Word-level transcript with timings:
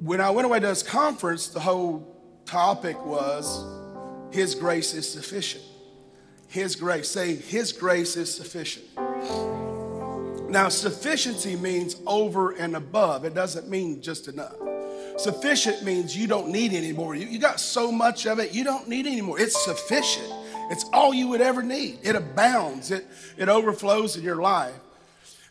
when 0.00 0.20
I 0.20 0.30
went 0.30 0.46
away 0.46 0.60
to 0.60 0.66
this 0.66 0.82
conference, 0.82 1.48
the 1.48 1.60
whole 1.60 2.06
topic 2.46 3.02
was 3.04 3.64
His 4.32 4.54
grace 4.54 4.94
is 4.94 5.10
sufficient. 5.10 5.64
His 6.48 6.74
grace. 6.74 7.08
Say, 7.08 7.36
His 7.36 7.72
grace 7.72 8.16
is 8.16 8.34
sufficient. 8.34 8.86
Now, 10.50 10.68
sufficiency 10.68 11.54
means 11.54 11.96
over 12.06 12.52
and 12.52 12.74
above, 12.74 13.24
it 13.24 13.34
doesn't 13.34 13.68
mean 13.68 14.02
just 14.02 14.26
enough. 14.26 14.54
Sufficient 15.16 15.84
means 15.84 16.16
you 16.16 16.26
don't 16.26 16.48
need 16.48 16.72
anymore. 16.72 17.14
You, 17.14 17.26
you 17.26 17.38
got 17.38 17.60
so 17.60 17.92
much 17.92 18.26
of 18.26 18.38
it, 18.40 18.52
you 18.52 18.64
don't 18.64 18.88
need 18.88 19.06
anymore. 19.06 19.38
It's 19.38 19.64
sufficient. 19.64 20.32
It's 20.70 20.84
all 20.92 21.12
you 21.12 21.28
would 21.28 21.40
ever 21.40 21.62
need. 21.62 21.98
It 22.02 22.16
abounds, 22.16 22.90
it, 22.90 23.06
it 23.36 23.48
overflows 23.48 24.16
in 24.16 24.24
your 24.24 24.40
life. 24.40 24.74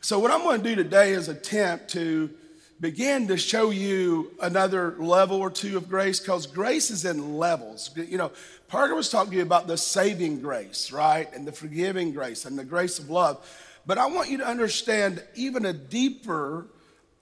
So, 0.02 0.18
what 0.18 0.32
I'm 0.32 0.42
going 0.42 0.64
to 0.64 0.70
do 0.70 0.76
today 0.76 1.12
is 1.12 1.28
attempt 1.28 1.90
to 1.90 2.32
begin 2.80 3.28
to 3.28 3.38
show 3.38 3.72
you 3.72 4.32
another 4.42 4.96
level 5.00 5.40
or 5.40 5.50
two 5.50 5.76
of 5.76 5.90
grace 5.90 6.20
because 6.20 6.48
grace 6.48 6.90
is 6.92 7.06
in 7.06 7.38
levels. 7.38 7.90
You 7.96 8.18
know, 8.18 8.32
Parker 8.68 8.96
was 8.96 9.10
talking 9.10 9.32
to 9.32 9.38
you 9.38 9.44
about 9.44 9.68
the 9.68 9.78
saving 9.78 10.42
grace, 10.42 10.92
right? 10.92 11.32
And 11.34 11.46
the 11.46 11.52
forgiving 11.52 12.14
grace 12.14 12.46
and 12.46 12.58
the 12.58 12.64
grace 12.64 13.00
of 13.00 13.10
love. 13.10 13.46
But 13.86 13.98
I 13.98 14.06
want 14.06 14.30
you 14.30 14.38
to 14.38 14.48
understand 14.48 15.24
even 15.36 15.66
a 15.66 15.74
deeper, 15.74 16.68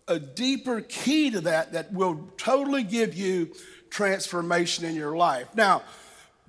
a 0.07 0.19
deeper 0.19 0.81
key 0.81 1.31
to 1.31 1.41
that 1.41 1.73
that 1.73 1.93
will 1.93 2.29
totally 2.37 2.83
give 2.83 3.15
you 3.15 3.53
transformation 3.89 4.85
in 4.85 4.93
your 4.95 5.15
life. 5.15 5.47
Now, 5.55 5.81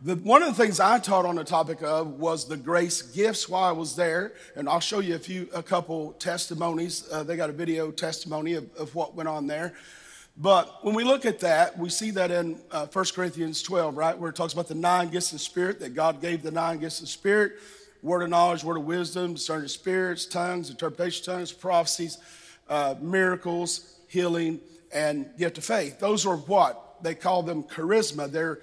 the, 0.03 0.15
one 0.15 0.43
of 0.43 0.49
the 0.49 0.63
things 0.63 0.79
I 0.79 1.01
taught 1.01 1.27
on 1.27 1.35
the 1.35 1.45
topic 1.45 1.83
of 1.83 2.21
was 2.21 2.47
the 2.47 2.57
grace 2.57 3.03
gifts 3.03 3.49
while 3.49 3.65
I 3.65 3.73
was 3.73 3.97
there, 3.97 4.33
and 4.55 4.69
I'll 4.69 4.79
show 4.79 5.01
you 5.01 5.17
a 5.17 5.19
few, 5.19 5.49
a 5.53 5.63
couple 5.63 6.13
testimonies. 6.13 7.09
Uh, 7.11 7.25
they 7.25 7.37
got 7.37 7.51
a 7.51 7.53
video 7.53 7.91
testimony 7.91 8.55
of, 8.55 8.73
of, 8.77 8.95
what 8.95 9.17
went 9.17 9.29
on 9.29 9.49
there. 9.49 9.75
But 10.37 10.85
when 10.85 10.95
we 10.95 11.03
look 11.03 11.27
at 11.27 11.41
that, 11.41 11.77
we 11.77 11.91
see 11.91 12.13
that 12.13 12.31
in 12.31 12.61
uh, 12.71 12.87
1 12.87 13.05
Corinthians 13.13 13.61
12, 13.63 13.97
right, 13.97 14.17
where 14.17 14.31
it 14.31 14.37
talks 14.37 14.53
about 14.53 14.69
the 14.69 14.77
nine 14.77 15.09
gifts 15.09 15.33
of 15.33 15.39
the 15.39 15.45
spirit, 15.45 15.81
that 15.81 15.95
God 15.95 16.21
gave 16.21 16.43
the 16.45 16.53
nine 16.53 16.79
gifts 16.79 17.01
of 17.01 17.07
the 17.07 17.11
spirit 17.11 17.55
word 18.01 18.23
of 18.23 18.31
knowledge, 18.31 18.63
word 18.63 18.77
of 18.77 18.85
wisdom, 18.85 19.35
discerning 19.35 19.67
spirits, 19.67 20.25
tongues, 20.25 20.71
interpretation 20.71 21.21
of 21.23 21.37
tongues, 21.39 21.53
prophecies, 21.53 22.19
uh, 22.69 22.95
miracles, 23.01 23.97
healing, 24.07 24.61
and 24.93 25.29
gift 25.37 25.59
of 25.59 25.65
faith. 25.65 25.99
Those 25.99 26.25
are 26.25 26.37
what? 26.37 27.03
They 27.03 27.17
call 27.17 27.43
them 27.43 27.65
charisma. 27.65 28.31
They're 28.31 28.61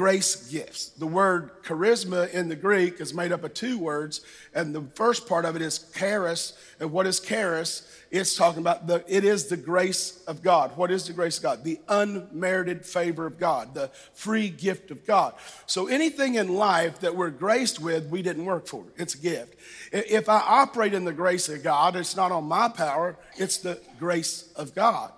grace 0.00 0.48
gifts. 0.48 0.88
The 0.88 1.06
word 1.06 1.62
charisma 1.62 2.32
in 2.32 2.48
the 2.48 2.56
Greek 2.56 3.02
is 3.02 3.12
made 3.12 3.32
up 3.32 3.44
of 3.44 3.52
two 3.52 3.78
words, 3.78 4.22
and 4.54 4.74
the 4.74 4.80
first 4.94 5.28
part 5.28 5.44
of 5.44 5.56
it 5.56 5.60
is 5.60 5.90
charis. 5.94 6.54
And 6.80 6.90
what 6.90 7.06
is 7.06 7.20
charis? 7.20 7.86
It's 8.10 8.34
talking 8.34 8.60
about 8.60 8.86
the 8.86 9.04
it 9.06 9.24
is 9.24 9.48
the 9.48 9.58
grace 9.58 10.24
of 10.26 10.42
God. 10.42 10.74
What 10.78 10.90
is 10.90 11.06
the 11.06 11.12
grace 11.12 11.36
of 11.36 11.42
God? 11.42 11.64
The 11.64 11.80
unmerited 11.86 12.86
favor 12.86 13.26
of 13.26 13.38
God, 13.38 13.74
the 13.74 13.90
free 14.14 14.48
gift 14.48 14.90
of 14.90 15.06
God. 15.06 15.34
So 15.66 15.86
anything 15.86 16.36
in 16.36 16.54
life 16.54 17.00
that 17.00 17.14
we're 17.14 17.28
graced 17.28 17.78
with, 17.78 18.06
we 18.06 18.22
didn't 18.22 18.46
work 18.46 18.68
for. 18.68 18.86
It's 18.96 19.14
a 19.14 19.18
gift. 19.18 19.54
If 19.92 20.30
I 20.30 20.40
operate 20.40 20.94
in 20.94 21.04
the 21.04 21.12
grace 21.12 21.50
of 21.50 21.62
God, 21.62 21.94
it's 21.94 22.16
not 22.16 22.32
on 22.32 22.44
my 22.44 22.70
power, 22.70 23.18
it's 23.36 23.58
the 23.58 23.78
grace 23.98 24.50
of 24.56 24.74
God. 24.74 25.12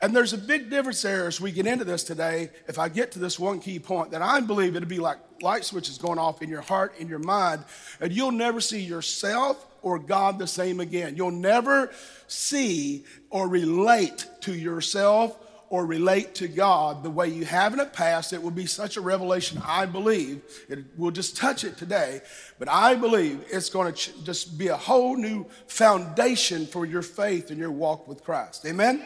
And 0.00 0.14
there's 0.14 0.32
a 0.32 0.38
big 0.38 0.70
difference 0.70 1.02
there 1.02 1.26
as 1.26 1.40
we 1.40 1.52
get 1.52 1.66
into 1.66 1.84
this 1.84 2.04
today. 2.04 2.50
If 2.68 2.78
I 2.78 2.88
get 2.88 3.12
to 3.12 3.18
this 3.18 3.38
one 3.38 3.60
key 3.60 3.78
point, 3.78 4.10
that 4.10 4.22
I 4.22 4.40
believe 4.40 4.76
it'll 4.76 4.88
be 4.88 4.98
like 4.98 5.18
light 5.42 5.64
switches 5.64 5.98
going 5.98 6.18
off 6.18 6.42
in 6.42 6.48
your 6.48 6.60
heart, 6.60 6.94
in 6.98 7.08
your 7.08 7.18
mind, 7.18 7.64
and 8.00 8.12
you'll 8.12 8.32
never 8.32 8.60
see 8.60 8.80
yourself 8.80 9.66
or 9.82 9.98
God 9.98 10.38
the 10.38 10.46
same 10.46 10.80
again. 10.80 11.16
You'll 11.16 11.30
never 11.30 11.90
see 12.26 13.04
or 13.30 13.48
relate 13.48 14.26
to 14.42 14.54
yourself 14.54 15.38
or 15.68 15.84
relate 15.84 16.34
to 16.36 16.48
God 16.48 17.02
the 17.02 17.10
way 17.10 17.28
you 17.28 17.44
have 17.44 17.72
in 17.72 17.78
the 17.78 17.86
past. 17.86 18.32
It 18.32 18.42
will 18.42 18.50
be 18.50 18.66
such 18.66 18.96
a 18.96 19.00
revelation, 19.00 19.60
I 19.64 19.86
believe. 19.86 20.42
It, 20.68 20.84
we'll 20.96 21.10
just 21.10 21.36
touch 21.36 21.64
it 21.64 21.76
today, 21.76 22.20
but 22.58 22.68
I 22.68 22.94
believe 22.94 23.44
it's 23.50 23.68
going 23.68 23.92
to 23.92 23.98
ch- 23.98 24.12
just 24.24 24.58
be 24.58 24.68
a 24.68 24.76
whole 24.76 25.16
new 25.16 25.46
foundation 25.66 26.66
for 26.66 26.86
your 26.86 27.02
faith 27.02 27.50
and 27.50 27.58
your 27.58 27.72
walk 27.72 28.06
with 28.06 28.22
Christ. 28.22 28.64
Amen? 28.66 29.04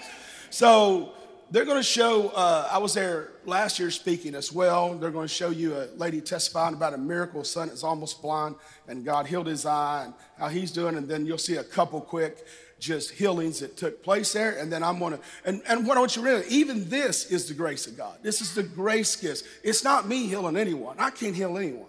So 0.50 1.12
they're 1.50 1.64
going 1.64 1.78
to 1.78 1.82
show, 1.82 2.28
uh, 2.28 2.68
I 2.70 2.78
was 2.78 2.94
there 2.94 3.32
last 3.44 3.78
year 3.78 3.90
speaking 3.90 4.34
as 4.34 4.52
well. 4.52 4.94
They're 4.94 5.10
going 5.10 5.28
to 5.28 5.34
show 5.34 5.50
you 5.50 5.76
a 5.76 5.86
lady 5.96 6.20
testifying 6.20 6.74
about 6.74 6.94
a 6.94 6.98
miracle. 6.98 7.44
Son 7.44 7.68
is 7.68 7.82
almost 7.82 8.20
blind, 8.20 8.56
and 8.88 9.04
God 9.04 9.26
healed 9.26 9.46
his 9.46 9.64
eye, 9.64 10.04
and 10.04 10.14
how 10.38 10.48
he's 10.48 10.70
doing. 10.70 10.96
And 10.96 11.08
then 11.08 11.26
you'll 11.26 11.38
see 11.38 11.56
a 11.56 11.64
couple 11.64 12.00
quick 12.00 12.46
just 12.78 13.10
healings 13.10 13.60
that 13.60 13.76
took 13.76 14.02
place 14.02 14.32
there. 14.32 14.58
And 14.58 14.72
then 14.72 14.82
I'm 14.82 14.98
going 14.98 15.12
to, 15.12 15.20
and, 15.44 15.62
and 15.68 15.86
what 15.86 15.96
I 15.96 16.00
want 16.00 16.16
you 16.16 16.22
to 16.22 16.28
realize, 16.28 16.50
even 16.50 16.88
this 16.88 17.26
is 17.26 17.46
the 17.46 17.54
grace 17.54 17.86
of 17.86 17.96
God. 17.96 18.18
This 18.22 18.40
is 18.40 18.54
the 18.54 18.62
grace 18.62 19.16
gift. 19.16 19.44
It's 19.62 19.84
not 19.84 20.08
me 20.08 20.26
healing 20.26 20.56
anyone. 20.56 20.96
I 20.98 21.10
can't 21.10 21.34
heal 21.34 21.56
anyone. 21.58 21.86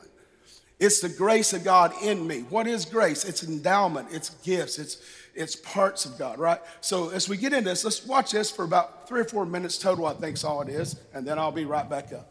It's 0.79 0.99
the 0.99 1.09
grace 1.09 1.53
of 1.53 1.63
God 1.63 1.93
in 2.01 2.25
me. 2.25 2.39
What 2.49 2.65
is 2.65 2.85
grace? 2.85 3.23
It's 3.23 3.43
endowment, 3.43 4.07
it's 4.11 4.31
gifts, 4.41 4.79
it's 4.79 4.97
it's 5.35 5.55
parts 5.55 6.05
of 6.05 6.17
God, 6.17 6.39
right? 6.39 6.59
So 6.81 7.09
as 7.09 7.29
we 7.29 7.37
get 7.37 7.53
into 7.53 7.69
this, 7.69 7.83
let's 7.83 8.05
watch 8.05 8.31
this 8.31 8.51
for 8.51 8.63
about 8.63 9.07
three 9.07 9.21
or 9.21 9.25
four 9.25 9.45
minutes 9.45 9.77
total, 9.77 10.05
I 10.05 10.13
think 10.13 10.35
is 10.37 10.43
all 10.43 10.61
it 10.61 10.69
is, 10.69 10.99
and 11.13 11.25
then 11.25 11.39
I'll 11.39 11.51
be 11.51 11.65
right 11.65 11.89
back 11.89 12.13
up. 12.13 12.27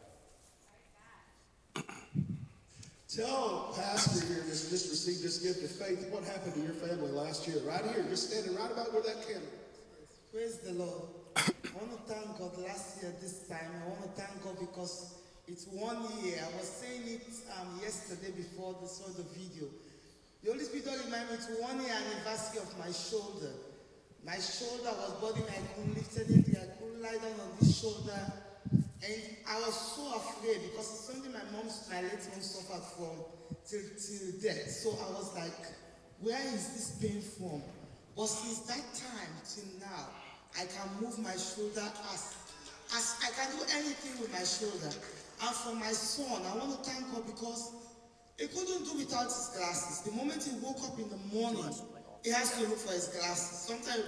Tell 3.08 3.74
Pastor 3.76 4.26
here 4.26 4.44
just, 4.46 4.70
just 4.70 4.90
received 4.90 5.22
this 5.22 5.38
gift 5.38 5.64
of 5.64 5.70
faith. 5.70 6.08
What 6.12 6.24
happened 6.24 6.54
to 6.54 6.60
your 6.60 6.74
family 6.74 7.10
last 7.10 7.46
year? 7.48 7.58
Right 7.66 7.84
here, 7.84 8.04
just 8.08 8.30
standing 8.30 8.54
right 8.54 8.70
about 8.70 8.92
where 8.92 9.02
that 9.02 9.26
camera. 9.26 9.42
Praise 10.32 10.58
the 10.58 10.72
Lord. 10.74 11.08
I 11.36 11.42
want 11.74 11.90
to 11.90 12.12
thank 12.12 12.38
God 12.38 12.56
last 12.58 13.02
year, 13.02 13.12
this 13.20 13.48
time. 13.48 13.70
I 13.82 13.88
want 13.88 14.02
to 14.02 14.20
thank 14.20 14.44
God 14.44 14.58
because 14.60 15.14
it's 15.48 15.66
one 15.66 15.98
year. 16.22 16.38
I 16.38 16.56
was 16.56 16.68
saying 16.68 17.02
it 17.06 17.26
um, 17.58 17.80
yesterday 17.82 18.30
before 18.30 18.76
they 18.80 18.86
saw 18.86 19.06
the 19.08 19.24
video. 19.34 19.66
The 20.42 20.52
Holy 20.52 20.64
Spirit 20.64 21.04
reminded 21.04 21.30
me 21.30 21.36
it's 21.36 21.60
one 21.60 21.76
year 21.84 21.92
anniversary 21.92 22.64
of 22.64 22.72
my 22.78 22.90
shoulder. 22.92 23.52
My 24.24 24.40
shoulder 24.40 24.88
was 24.88 25.36
me. 25.36 25.44
I 25.44 25.60
couldn't 25.76 25.94
lift 25.94 26.16
anything. 26.16 26.56
I 26.56 26.80
couldn't 26.80 27.02
lie 27.02 27.20
down 27.20 27.36
on 27.44 27.52
this 27.60 27.80
shoulder. 27.80 28.16
And 28.72 29.20
I 29.48 29.60
was 29.60 29.76
so 29.76 30.08
afraid 30.16 30.60
because 30.72 30.88
it's 30.88 31.04
something 31.12 31.32
my 31.32 31.44
mom, 31.52 31.68
my 31.90 32.00
late 32.00 32.24
mom 32.32 32.40
suffered 32.40 32.84
from 32.96 33.20
till, 33.68 33.84
till 34.00 34.40
death. 34.40 34.64
So 34.70 34.96
I 34.96 35.12
was 35.12 35.32
like, 35.36 35.60
where 36.20 36.40
is 36.54 36.72
this 36.72 36.96
pain 37.00 37.20
from? 37.20 37.60
But 38.16 38.26
since 38.26 38.60
that 38.68 38.84
time 38.96 39.32
till 39.44 39.68
now, 39.80 40.08
I 40.56 40.64
can 40.64 40.88
move 41.00 41.18
my 41.18 41.36
shoulder 41.36 41.84
as, 42.12 42.36
as 42.96 43.16
I 43.24 43.30
can 43.36 43.56
do 43.56 43.64
anything 43.76 44.20
with 44.20 44.32
my 44.32 44.44
shoulder. 44.44 44.88
And 44.88 45.56
for 45.56 45.74
my 45.76 45.92
son, 45.92 46.40
I 46.48 46.56
want 46.56 46.82
to 46.82 46.90
thank 46.90 47.12
God 47.12 47.26
because 47.26 47.72
he 48.40 48.48
couldn't 48.48 48.88
do 48.88 48.96
without 48.96 49.28
his 49.28 49.52
glasses. 49.52 50.00
The 50.00 50.16
moment 50.16 50.40
he 50.42 50.56
woke 50.64 50.80
up 50.88 50.96
in 50.96 51.12
the 51.12 51.20
morning, 51.28 51.68
he 52.24 52.32
has 52.32 52.56
to 52.56 52.64
look 52.64 52.80
for 52.80 52.92
his 52.96 53.12
glasses. 53.12 53.68
Sometimes 53.68 54.00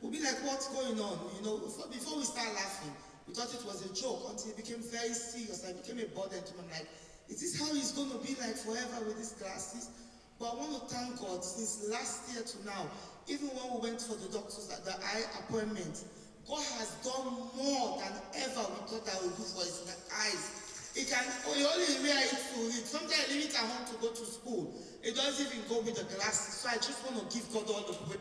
we'll 0.00 0.14
be 0.14 0.22
like, 0.22 0.38
what's 0.46 0.70
going 0.70 1.02
on? 1.02 1.18
You 1.34 1.42
know, 1.42 1.58
before 1.90 2.16
we 2.16 2.22
start 2.22 2.46
laughing, 2.54 2.94
we 3.26 3.34
thought 3.34 3.50
it 3.50 3.66
was 3.66 3.82
a 3.82 3.90
joke 3.90 4.22
until 4.30 4.54
it 4.54 4.56
became 4.56 4.78
very 4.86 5.10
serious. 5.10 5.66
I 5.66 5.74
became 5.74 5.98
a 5.98 6.06
burden 6.14 6.38
to. 6.46 6.52
I'm 6.62 6.70
like, 6.70 6.86
is 7.26 7.42
this 7.42 7.58
how 7.58 7.74
he's 7.74 7.90
going 7.90 8.10
to 8.14 8.22
be 8.22 8.38
like 8.38 8.54
forever 8.54 9.02
with 9.02 9.18
his 9.18 9.34
glasses? 9.34 9.90
But 10.38 10.54
I 10.54 10.54
want 10.62 10.78
to 10.78 10.94
thank 10.94 11.18
God 11.18 11.42
since 11.42 11.90
last 11.90 12.30
year 12.30 12.42
to 12.46 12.56
now, 12.66 12.86
even 13.26 13.50
when 13.50 13.66
we 13.74 13.90
went 13.90 13.98
for 13.98 14.14
the 14.14 14.30
doctor's 14.30 14.70
the 14.70 14.94
eye 14.94 15.26
appointment, 15.42 16.06
God 16.46 16.62
has 16.78 16.90
done 17.02 17.34
more 17.58 17.98
than 17.98 18.14
ever 18.46 18.62
we 18.62 18.78
thought 18.90 19.06
I 19.10 19.18
would 19.26 19.34
do 19.34 19.42
for 19.42 19.62
his 19.66 19.86
eyes. 20.22 20.61
He 20.94 21.04
can 21.04 21.24
oh, 21.46 21.54
he 21.54 21.64
only 21.64 22.02
wear 22.04 22.18
it 22.22 22.30
to 22.30 22.60
read. 22.60 22.84
Sometimes 22.84 23.24
I 23.28 23.32
leave 23.32 23.46
it 23.46 23.54
at 23.54 23.60
home 23.60 23.86
to 23.86 23.94
go 24.02 24.08
to 24.12 24.26
school. 24.26 24.74
It 25.02 25.16
doesn't 25.16 25.46
even 25.46 25.66
go 25.68 25.80
with 25.80 25.96
the 25.96 26.04
glasses. 26.14 26.54
So 26.54 26.68
I 26.68 26.74
just 26.74 27.02
want 27.04 27.30
to 27.30 27.36
give 27.36 27.50
God 27.52 27.64
all 27.70 27.86
the 27.86 27.94
praise. 27.94 28.18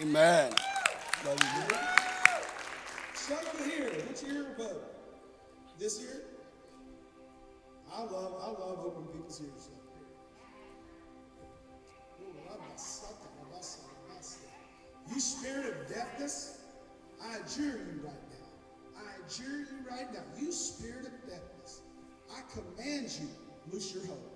Amen. 0.00 0.52
Something 3.14 3.70
here. 3.70 3.90
Which 4.08 4.22
year 4.22 4.46
about? 4.56 4.82
This 5.78 6.00
year? 6.00 6.22
I 7.92 8.02
love 8.02 8.34
I 8.42 8.48
love 8.48 8.80
opening 8.84 9.08
people's 9.08 9.40
ears 9.40 9.68
up. 9.72 9.84
Oh, 12.20 12.74
you 15.12 15.20
spirit 15.20 15.66
of 15.66 15.88
deafness, 15.88 16.58
I 17.22 17.36
adjure 17.36 17.78
you 17.78 18.00
right 18.02 18.23
adjure 19.24 19.60
you 19.60 19.78
right 19.90 20.12
now, 20.12 20.22
you 20.38 20.52
spirit 20.52 21.06
of 21.06 21.12
deafness, 21.28 21.82
I 22.30 22.40
command 22.52 23.08
you, 23.20 23.28
loose 23.72 23.94
your 23.94 24.06
hold. 24.06 24.30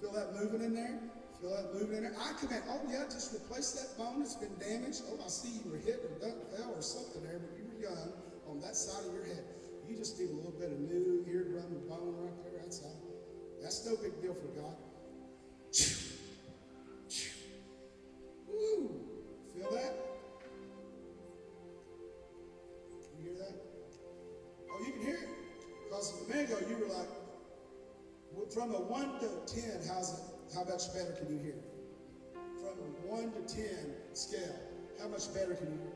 Feel 0.00 0.12
that 0.12 0.34
moving 0.34 0.62
in 0.64 0.74
there? 0.74 1.00
Feel 1.40 1.50
that 1.50 1.74
moving 1.74 1.96
in 1.96 2.02
there? 2.04 2.16
I 2.18 2.32
command, 2.38 2.64
oh 2.68 2.80
yeah, 2.88 3.04
just 3.04 3.34
replace 3.34 3.72
that 3.72 3.98
bone 3.98 4.20
that's 4.20 4.34
been 4.34 4.54
damaged. 4.58 5.02
Oh, 5.10 5.18
I 5.24 5.28
see 5.28 5.60
you 5.64 5.70
were 5.70 5.78
hit 5.78 6.00
or 6.04 6.18
done, 6.20 6.38
fell 6.56 6.72
or 6.74 6.82
something 6.82 7.22
there, 7.22 7.40
but 7.40 7.58
you 7.58 7.64
were 7.66 7.80
young 7.90 8.12
on 8.48 8.60
that 8.60 8.76
side 8.76 9.06
of 9.06 9.12
your 9.12 9.24
head. 9.24 9.44
You 9.88 9.96
just 9.96 10.18
need 10.18 10.30
a 10.30 10.34
little 10.34 10.54
bit 10.58 10.72
of 10.72 10.80
new 10.80 11.24
eardrum 11.28 11.66
and 11.66 11.88
bone 11.88 12.16
right 12.18 12.42
there, 12.42 12.62
all. 12.84 13.02
That's 13.62 13.86
no 13.86 13.96
big 13.96 14.20
deal 14.20 14.34
for 14.34 14.48
God. 14.60 14.76
From 28.56 28.74
a 28.74 28.80
1 28.80 29.20
to 29.20 29.28
10, 29.54 29.84
how's 29.86 30.14
it, 30.14 30.24
how 30.54 30.64
much 30.64 30.88
better 30.94 31.12
can 31.12 31.28
you 31.28 31.38
hear? 31.44 31.60
From 32.56 32.80
a 32.80 33.12
1 33.12 33.32
to 33.32 33.54
10 33.54 33.68
scale, 34.14 34.56
how 34.98 35.08
much 35.08 35.28
better 35.34 35.52
can 35.52 35.66
you 35.66 35.76
hear? 35.76 35.92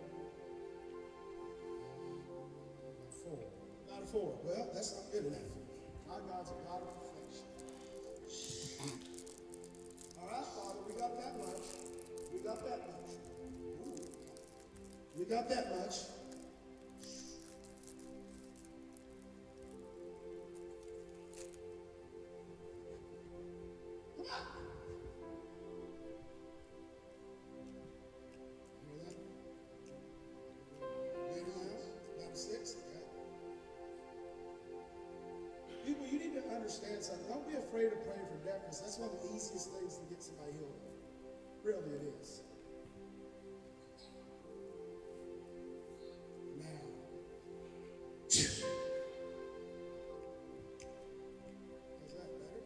Four. 3.24 3.40
Not 3.88 4.02
a 4.02 4.06
four. 4.06 4.38
Well, 4.44 4.68
that's 4.74 4.92
not 4.92 5.10
good 5.10 5.32
enough. 5.32 5.40
Our 6.12 6.20
God's 6.20 6.50
a 6.50 6.54
God 6.68 6.82
of 6.84 7.00
perfection. 7.00 7.48
All 10.20 10.28
right, 10.28 10.44
Father, 10.44 10.84
we 10.86 10.92
got 11.00 11.16
that 11.16 11.38
much. 11.40 11.64
We 12.30 12.40
got 12.40 12.60
that 12.68 12.80
much. 12.92 13.08
Ooh. 13.88 14.04
We 15.16 15.24
got 15.24 15.48
that 15.48 15.80
much. 15.80 15.96
Really, 41.70 41.94
it 41.94 42.02
is. 42.20 42.42
Now. 46.58 46.66
Is 48.28 48.62
that 52.16 52.30
better? 52.40 52.62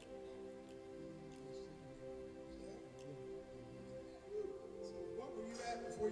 So 4.80 4.94
what 5.16 5.36
were 5.36 5.44
you 5.44 5.56
at 5.68 5.76
before? 5.86 6.08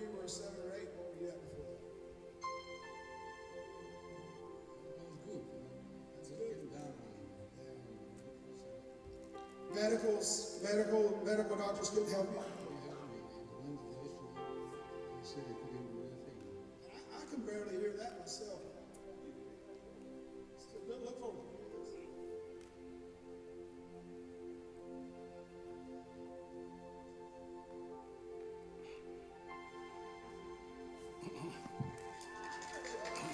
Medicals, 9.74 10.60
medical 11.24 11.56
doctors 11.56 11.88
couldn't 11.88 12.12
help 12.12 12.28
you 12.30 12.51
medical, 15.42 15.66
medical 15.74 16.02
doctors 16.02 16.30
couldn't 16.30 16.46
help 16.46 16.66
you. 16.70 16.90
I, 16.92 17.18
I 17.18 17.22
can 17.30 17.40
barely 17.46 17.76
hear 17.80 17.94
that 17.98 18.18
myself. 18.20 18.60
So 20.58 20.78
look, 20.88 21.04
look 21.04 21.18
forward. 21.20 21.38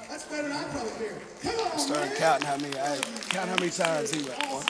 That's 0.09 0.25
better 0.25 0.49
than 0.49 0.53
I 0.57 0.65
probably 0.65 0.91
hear. 0.99 1.15
Come 1.43 1.61
on, 1.73 1.79
Started 1.79 2.09
man. 2.11 2.17
counting 2.19 2.47
how 2.49 2.57
many 2.57 2.79
I 2.79 2.99
count 3.29 3.49
how 3.49 3.57
many 3.57 3.71
times 3.71 4.11
he 4.13 4.23
went. 4.29 4.39
One, 4.51 4.65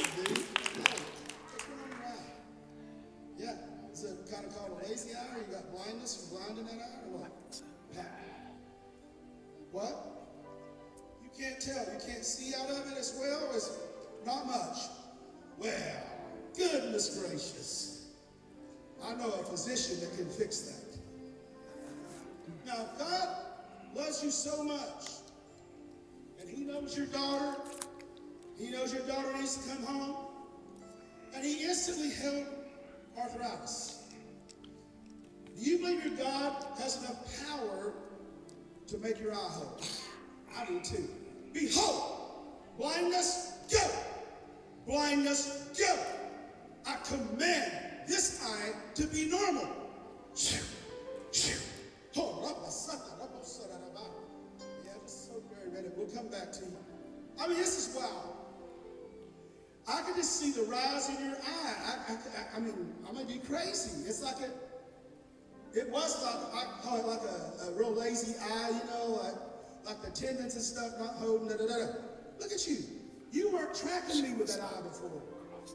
weren't 73.69 73.81
tracking 73.81 74.23
me 74.23 74.35
with 74.35 74.49
that 74.49 74.61
eye 74.61 74.83
before. 74.83 75.23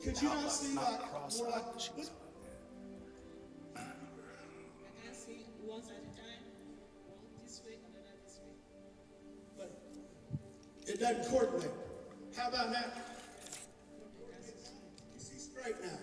Could 0.04 0.22
you 0.22 0.28
not 0.30 0.52
see 0.52 0.76
like, 0.76 1.00
more 1.40 1.50
like, 1.50 1.66
look, 1.76 2.10
I 3.76 5.14
see 5.14 5.46
once 5.64 5.88
at 5.88 5.98
a 5.98 6.16
time, 6.18 6.44
this 7.44 7.62
way, 7.66 7.74
another 7.90 8.16
this 8.26 8.40
way. 8.40 8.54
but 9.58 9.72
it 10.88 11.00
doesn't 11.00 11.30
coordinate. 11.30 11.72
How 12.36 12.50
about 12.50 12.72
now? 12.72 12.86
You 15.14 15.20
see 15.20 15.38
straight 15.38 15.76
now. 15.82 16.00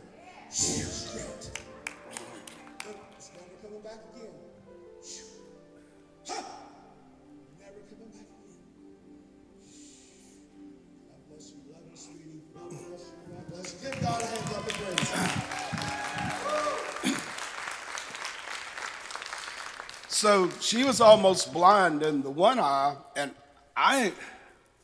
So 20.21 20.51
she 20.61 20.85
was 20.85 21.01
almost 21.01 21.51
blind 21.51 22.03
in 22.03 22.21
the 22.21 22.29
one 22.29 22.61
eye, 22.61 22.95
and 23.17 23.31
I, 23.75 24.13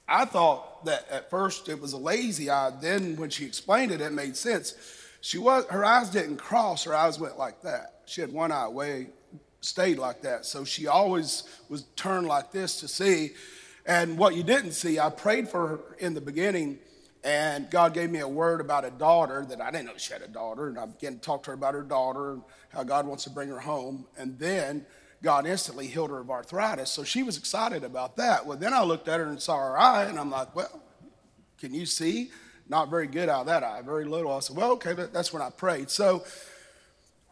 I 0.09 0.25
thought 0.25 0.87
that 0.87 1.07
at 1.11 1.29
first 1.29 1.69
it 1.69 1.79
was 1.79 1.93
a 1.93 1.99
lazy 1.99 2.49
eye. 2.49 2.73
Then 2.81 3.17
when 3.17 3.29
she 3.29 3.45
explained 3.45 3.93
it, 3.93 4.01
it 4.01 4.15
made 4.15 4.35
sense. 4.35 4.73
She 5.21 5.37
was 5.37 5.67
her 5.67 5.85
eyes 5.85 6.09
didn't 6.09 6.39
cross; 6.39 6.85
her 6.85 6.95
eyes 6.95 7.21
went 7.21 7.37
like 7.37 7.61
that. 7.61 8.01
She 8.07 8.23
had 8.23 8.33
one 8.33 8.51
eye 8.51 8.67
way 8.67 9.09
stayed 9.61 9.99
like 9.99 10.23
that, 10.23 10.47
so 10.47 10.65
she 10.65 10.87
always 10.87 11.43
was 11.69 11.83
turned 11.97 12.27
like 12.27 12.51
this 12.51 12.81
to 12.81 12.89
see. 12.89 13.33
And 13.85 14.17
what 14.17 14.37
you 14.37 14.43
didn't 14.43 14.73
see, 14.73 14.99
I 14.99 15.11
prayed 15.11 15.51
for 15.51 15.69
her 15.69 15.81
in 15.99 16.15
the 16.15 16.23
beginning, 16.23 16.79
and 17.25 17.69
God 17.69 17.93
gave 17.93 18.11
me 18.11 18.21
a 18.21 18.29
word 18.29 18.63
about 18.63 18.87
a 18.87 18.91
daughter 18.91 19.45
that 19.51 19.61
I 19.61 19.71
didn't 19.71 19.85
know 19.85 19.99
she 19.99 20.15
had 20.15 20.23
a 20.23 20.29
daughter. 20.29 20.69
And 20.69 20.79
I 20.79 20.87
began 20.87 21.17
to 21.17 21.21
talk 21.21 21.43
to 21.43 21.51
her 21.51 21.55
about 21.55 21.75
her 21.75 21.83
daughter 21.83 22.33
and 22.33 22.43
how 22.71 22.85
God 22.85 23.07
wants 23.07 23.25
to 23.25 23.31
bring 23.31 23.51
her 23.51 23.61
home. 23.61 24.07
And 24.17 24.39
then 24.39 24.87
God 25.27 25.45
instantly 25.45 25.89
healed 25.89 26.11
her 26.11 26.21
of 26.21 26.31
arthritis. 26.31 26.89
So 26.89 27.03
she 27.03 27.25
was 27.25 27.37
excited 27.37 27.83
about 27.83 28.17
that. 28.17 28.47
Well, 28.47 28.57
then 28.57 28.73
I 28.73 28.85
looked 28.85 29.09
at 29.09 29.19
her 29.19 29.27
and 29.27 29.43
saw 29.43 29.59
her 29.59 29.77
eye, 29.77 30.05
and 30.05 30.21
I'm 30.21 30.31
like, 30.31 30.55
well, 30.55 30.81
can 31.59 31.75
you 31.75 31.85
see? 31.85 32.31
Not 32.69 32.91
very 32.91 33.09
good 33.09 33.29
out 33.29 33.41
of 33.41 33.47
that 33.47 33.65
eye, 33.65 33.83
very 33.83 34.05
little. 34.05 34.33
I 34.33 34.39
said, 34.39 34.57
well, 34.57 34.71
okay, 34.75 34.93
that- 34.93 35.13
that's 35.13 35.33
when 35.33 35.43
I 35.43 35.51
prayed. 35.51 35.91
So 35.91 36.25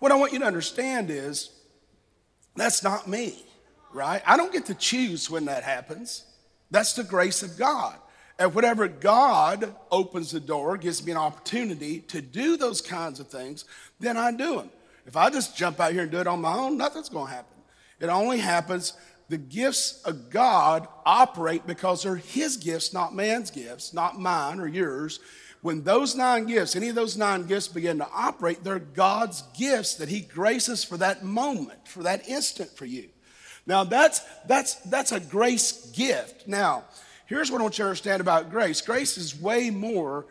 what 0.00 0.10
I 0.10 0.16
want 0.16 0.32
you 0.32 0.40
to 0.40 0.44
understand 0.44 1.08
is 1.08 1.50
that's 2.56 2.82
not 2.82 3.06
me, 3.06 3.44
right? 3.92 4.22
I 4.26 4.36
don't 4.36 4.52
get 4.52 4.66
to 4.66 4.74
choose 4.74 5.30
when 5.30 5.44
that 5.44 5.62
happens. 5.62 6.24
That's 6.72 6.94
the 6.94 7.04
grace 7.04 7.44
of 7.44 7.56
God. 7.56 7.94
And 8.40 8.56
whatever 8.56 8.88
God 8.88 9.72
opens 9.92 10.32
the 10.32 10.40
door, 10.40 10.76
gives 10.78 11.06
me 11.06 11.12
an 11.12 11.18
opportunity 11.18 12.00
to 12.08 12.20
do 12.20 12.56
those 12.56 12.80
kinds 12.80 13.20
of 13.20 13.28
things, 13.28 13.66
then 14.00 14.16
I 14.16 14.32
do 14.32 14.56
them. 14.56 14.70
If 15.06 15.16
I 15.16 15.30
just 15.30 15.56
jump 15.56 15.78
out 15.78 15.92
here 15.92 16.02
and 16.02 16.10
do 16.10 16.18
it 16.18 16.26
on 16.26 16.40
my 16.40 16.54
own, 16.54 16.76
nothing's 16.76 17.08
going 17.08 17.28
to 17.28 17.34
happen. 17.34 17.53
It 18.00 18.08
only 18.08 18.38
happens, 18.38 18.92
the 19.28 19.38
gifts 19.38 20.02
of 20.04 20.30
God 20.30 20.88
operate 21.06 21.66
because 21.66 22.02
they're 22.02 22.16
His 22.16 22.56
gifts, 22.56 22.92
not 22.92 23.14
man's 23.14 23.50
gifts, 23.50 23.94
not 23.94 24.20
mine 24.20 24.60
or 24.60 24.66
yours. 24.66 25.20
When 25.62 25.82
those 25.82 26.14
nine 26.14 26.44
gifts, 26.44 26.76
any 26.76 26.88
of 26.90 26.94
those 26.94 27.16
nine 27.16 27.46
gifts 27.46 27.68
begin 27.68 27.98
to 27.98 28.08
operate, 28.12 28.62
they're 28.62 28.78
God's 28.78 29.42
gifts 29.56 29.94
that 29.94 30.08
He 30.08 30.20
graces 30.20 30.84
for 30.84 30.98
that 30.98 31.24
moment, 31.24 31.88
for 31.88 32.02
that 32.02 32.28
instant 32.28 32.70
for 32.76 32.84
you. 32.84 33.08
Now 33.66 33.84
that's 33.84 34.20
that's 34.46 34.74
that's 34.74 35.12
a 35.12 35.20
grace 35.20 35.90
gift. 35.92 36.46
Now, 36.46 36.84
Here's 37.26 37.50
what 37.50 37.60
I 37.60 37.62
want 37.62 37.78
you 37.78 37.84
to 37.84 37.88
understand 37.88 38.20
about 38.20 38.50
grace 38.50 38.80
grace 38.82 39.16
is 39.16 39.38
way 39.40 39.70
more 39.70 40.26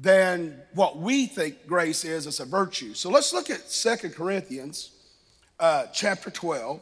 than 0.00 0.60
what 0.74 0.98
we 0.98 1.26
think 1.26 1.66
grace 1.66 2.04
is 2.04 2.26
as 2.26 2.40
a 2.40 2.44
virtue. 2.44 2.94
So 2.94 3.08
let's 3.08 3.32
look 3.32 3.50
at 3.50 3.70
Second 3.70 4.14
Corinthians 4.14 4.90
uh, 5.60 5.86
chapter 5.92 6.30
12. 6.30 6.80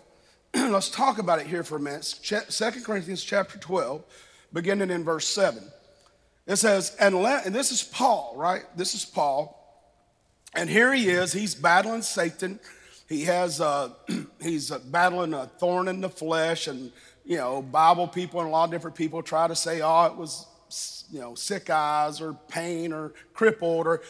let's 0.70 0.90
talk 0.90 1.18
about 1.18 1.40
it 1.40 1.46
here 1.46 1.62
for 1.62 1.76
a 1.76 1.80
minute. 1.80 2.04
Second 2.04 2.84
Corinthians 2.84 3.24
chapter 3.24 3.58
12, 3.58 4.04
beginning 4.52 4.90
in 4.90 5.02
verse 5.02 5.26
7. 5.26 5.62
It 6.46 6.56
says, 6.56 6.94
and, 7.00 7.22
let, 7.22 7.46
and 7.46 7.54
this 7.54 7.72
is 7.72 7.82
Paul, 7.82 8.34
right? 8.36 8.62
This 8.76 8.94
is 8.94 9.04
Paul. 9.04 9.58
And 10.54 10.68
here 10.68 10.92
he 10.92 11.08
is, 11.08 11.32
he's 11.32 11.54
battling 11.54 12.02
Satan. 12.02 12.60
He 13.08 13.24
has, 13.24 13.60
uh, 13.60 13.90
he's 14.42 14.70
battling 14.70 15.32
a 15.32 15.46
thorn 15.46 15.88
in 15.88 16.02
the 16.02 16.10
flesh, 16.10 16.66
and, 16.66 16.92
you 17.24 17.38
know, 17.38 17.62
Bible 17.62 18.06
people 18.06 18.40
and 18.40 18.48
a 18.48 18.52
lot 18.52 18.64
of 18.64 18.70
different 18.70 18.96
people 18.96 19.22
try 19.22 19.48
to 19.48 19.56
say, 19.56 19.80
oh, 19.80 20.04
it 20.04 20.16
was 20.16 20.46
you 21.10 21.20
know, 21.20 21.34
sick 21.34 21.70
eyes 21.70 22.20
or 22.20 22.34
pain 22.48 22.92
or 22.92 23.12
crippled 23.34 23.86
or, 23.86 24.02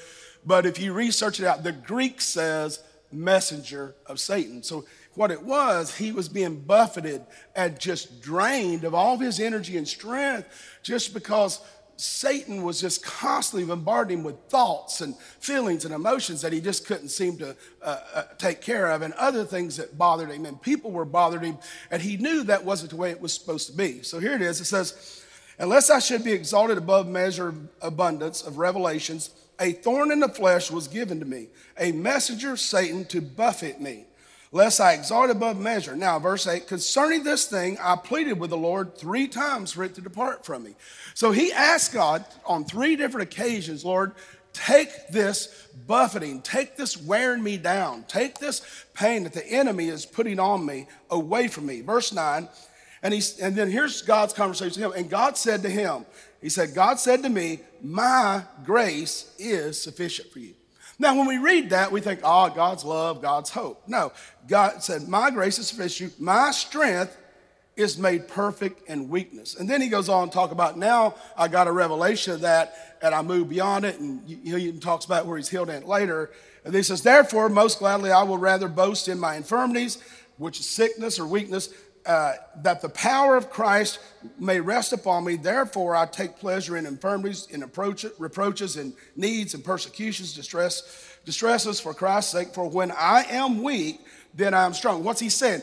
but 0.45 0.65
if 0.67 0.81
you 0.81 0.93
research 0.93 1.41
it 1.41 1.47
out, 1.47 1.63
the 1.63 1.73
Greek 1.73 2.21
says 2.21 2.81
messenger 3.13 3.95
of 4.07 4.19
Satan. 4.19 4.63
So 4.63 4.85
what 5.15 5.31
it 5.31 5.43
was, 5.43 5.97
he 5.97 6.13
was 6.13 6.29
being 6.29 6.61
buffeted 6.61 7.25
and 7.55 7.79
just 7.79 8.23
drained 8.23 8.85
of 8.85 8.95
all 8.95 9.15
of 9.15 9.21
his 9.21 9.41
energy 9.41 9.77
and 9.77 9.87
strength 9.87 10.49
just 10.83 11.13
because 11.13 11.61
Satan 11.97 12.63
was 12.63 12.81
just 12.81 13.05
constantly 13.05 13.67
bombarding 13.67 14.19
him 14.19 14.25
with 14.25 14.37
thoughts 14.49 15.03
and 15.03 15.17
feelings 15.17 15.85
and 15.85 15.95
emotions 15.95 16.41
that 16.43 16.53
he 16.53 16.61
just 16.61 16.87
couldn't 16.87 17.11
seem 17.11 17.37
to 17.39 17.55
uh, 17.83 18.01
uh, 18.15 18.23
take 18.39 18.61
care 18.61 18.91
of, 18.91 19.03
and 19.03 19.15
other 19.15 19.45
things 19.45 19.77
that 19.77 19.97
bothered 19.97 20.31
him. 20.31 20.47
And 20.47 20.61
people 20.61 20.91
were 20.91 21.05
bothering 21.05 21.53
him, 21.53 21.59
and 21.91 22.03
he 22.03 22.17
knew 22.17 22.43
that 22.45 22.65
wasn't 22.65 22.91
the 22.91 22.97
way 22.97 23.11
it 23.11 23.21
was 23.21 23.33
supposed 23.33 23.71
to 23.71 23.77
be. 23.77 24.03
So 24.03 24.19
here 24.19 24.33
it 24.33 24.43
is 24.43 24.61
it 24.61 24.65
says, 24.65 25.23
Unless 25.59 25.91
I 25.91 25.99
should 25.99 26.25
be 26.25 26.33
exalted 26.33 26.79
above 26.79 27.07
measure 27.07 27.55
abundance 27.81 28.43
of 28.43 28.59
revelations, 28.59 29.31
a 29.61 29.73
thorn 29.73 30.11
in 30.11 30.19
the 30.19 30.29
flesh 30.29 30.71
was 30.71 30.89
given 30.89 31.21
to 31.21 31.27
me, 31.27 31.49
a 31.79 31.93
messenger 31.93 32.53
of 32.53 32.61
Satan 32.61 33.05
to 33.07 33.21
buffet 33.21 33.81
me, 33.81 34.07
lest 34.53 34.81
I 34.81 34.93
exalt 34.93 35.31
above 35.31 35.59
measure. 35.59 35.97
Now, 35.97 36.19
verse 36.19 36.47
8 36.47 36.69
concerning 36.69 37.25
this 37.25 37.47
thing, 37.47 37.79
I 37.81 37.97
pleaded 37.97 38.39
with 38.39 38.51
the 38.51 38.57
Lord 38.57 38.97
three 38.97 39.27
times 39.27 39.73
for 39.73 39.83
it 39.83 39.95
to 39.95 40.01
depart 40.03 40.45
from 40.45 40.63
me. 40.63 40.77
So 41.15 41.33
he 41.33 41.53
asked 41.53 41.93
God 41.93 42.25
on 42.45 42.65
three 42.65 42.95
different 42.95 43.33
occasions, 43.33 43.85
Lord, 43.85 44.13
take 44.53 45.09
this 45.09 45.69
buffeting, 45.87 46.43
take 46.43 46.77
this 46.77 46.97
wearing 46.99 47.43
me 47.43 47.57
down, 47.57 48.05
take 48.07 48.39
this 48.39 48.85
pain 48.93 49.25
that 49.25 49.33
the 49.33 49.47
enemy 49.47 49.89
is 49.89 50.05
putting 50.05 50.39
on 50.39 50.65
me 50.65 50.87
away 51.11 51.49
from 51.49 51.67
me. 51.67 51.81
Verse 51.81 52.13
9, 52.13 52.47
and, 53.03 53.15
he's, 53.15 53.39
and 53.41 53.57
then 53.57 53.71
here's 53.71 54.03
God's 54.03 54.35
conversation 54.35 54.83
with 54.83 54.93
him. 54.93 55.01
And 55.01 55.11
God 55.11 55.37
said 55.39 55.63
to 55.63 55.71
him, 55.71 56.05
He 56.43 56.51
said, 56.51 56.75
God 56.75 57.01
said 57.01 57.23
to 57.23 57.31
me, 57.31 57.61
My 57.83 58.45
grace 58.65 59.35
is 59.39 59.81
sufficient 59.81 60.31
for 60.31 60.39
you. 60.39 60.55
Now, 61.03 61.19
when 61.19 61.27
we 61.27 61.39
read 61.39 61.71
that, 61.71 61.91
we 61.91 62.01
think, 62.01 62.21
oh, 62.23 62.49
God's 62.51 62.85
love, 62.85 63.21
God's 63.21 63.51
hope. 63.51 63.83
No, 63.89 64.13
God 64.47 64.85
said, 64.85 65.09
My 65.09 65.33
grace 65.33 65.59
is 65.59 65.67
sufficient. 65.67 66.21
My 66.21 66.53
strength 66.53 67.17
is 67.77 67.99
made 67.99 68.29
perfect 68.29 68.89
in 68.89 69.09
weakness. 69.09 69.57
And 69.57 69.69
then 69.69 69.81
he 69.81 69.89
goes 69.89 70.09
on 70.09 70.29
to 70.29 70.33
talk 70.33 70.53
about 70.53 70.79
now 70.79 71.17
I 71.37 71.49
got 71.49 71.67
a 71.67 71.73
revelation 71.73 72.35
of 72.35 72.43
that 72.43 72.99
and 73.03 73.17
I 73.17 73.23
move 73.23 73.49
beyond 73.49 73.85
it. 73.85 73.99
And 73.99 74.25
he 74.29 74.55
even 74.69 74.79
talks 74.79 75.05
about 75.05 75.27
where 75.27 75.37
he's 75.37 75.49
healed 75.49 75.71
in 75.71 75.83
it 75.83 75.89
later. 75.89 76.31
And 76.65 76.73
he 76.73 76.85
says, 76.85 77.03
Therefore, 77.03 77.49
most 77.49 77.81
gladly 77.81 78.13
I 78.13 78.23
will 78.23 78.39
rather 78.39 78.69
boast 78.69 79.09
in 79.09 79.19
my 79.19 79.35
infirmities, 79.35 79.99
which 80.37 80.61
is 80.61 80.67
sickness 80.67 81.19
or 81.19 81.27
weakness, 81.27 81.69
uh, 82.05 82.35
that 82.57 82.83
the 82.83 82.89
power 82.89 83.37
of 83.37 83.51
Christ 83.51 84.01
may 84.39 84.61
rest 84.61 84.93
upon 84.93 85.25
me. 85.25 85.37
Therefore, 85.37 85.95
I 85.95 86.07
take 86.07 86.37
pleasure 86.37 86.77
in 86.77 86.87
infirmities, 86.87 87.47
in 87.51 87.63
approach, 87.63 88.05
reproaches, 88.19 88.77
and 88.77 88.93
needs, 89.15 89.55
and 89.55 89.65
persecutions, 89.65 90.35
distress, 90.35 91.19
distresses 91.25 91.79
for 91.79 91.95
Christ's 91.95 92.33
sake. 92.33 92.55
For 92.55 92.69
when 92.69 92.91
I 92.93 93.25
am 93.29 93.63
weak, 93.63 94.01
then 94.35 94.53
I 94.55 94.65
am 94.67 94.75
strong. 94.75 95.05
What's 95.05 95.21
he 95.21 95.29
saying? 95.29 95.63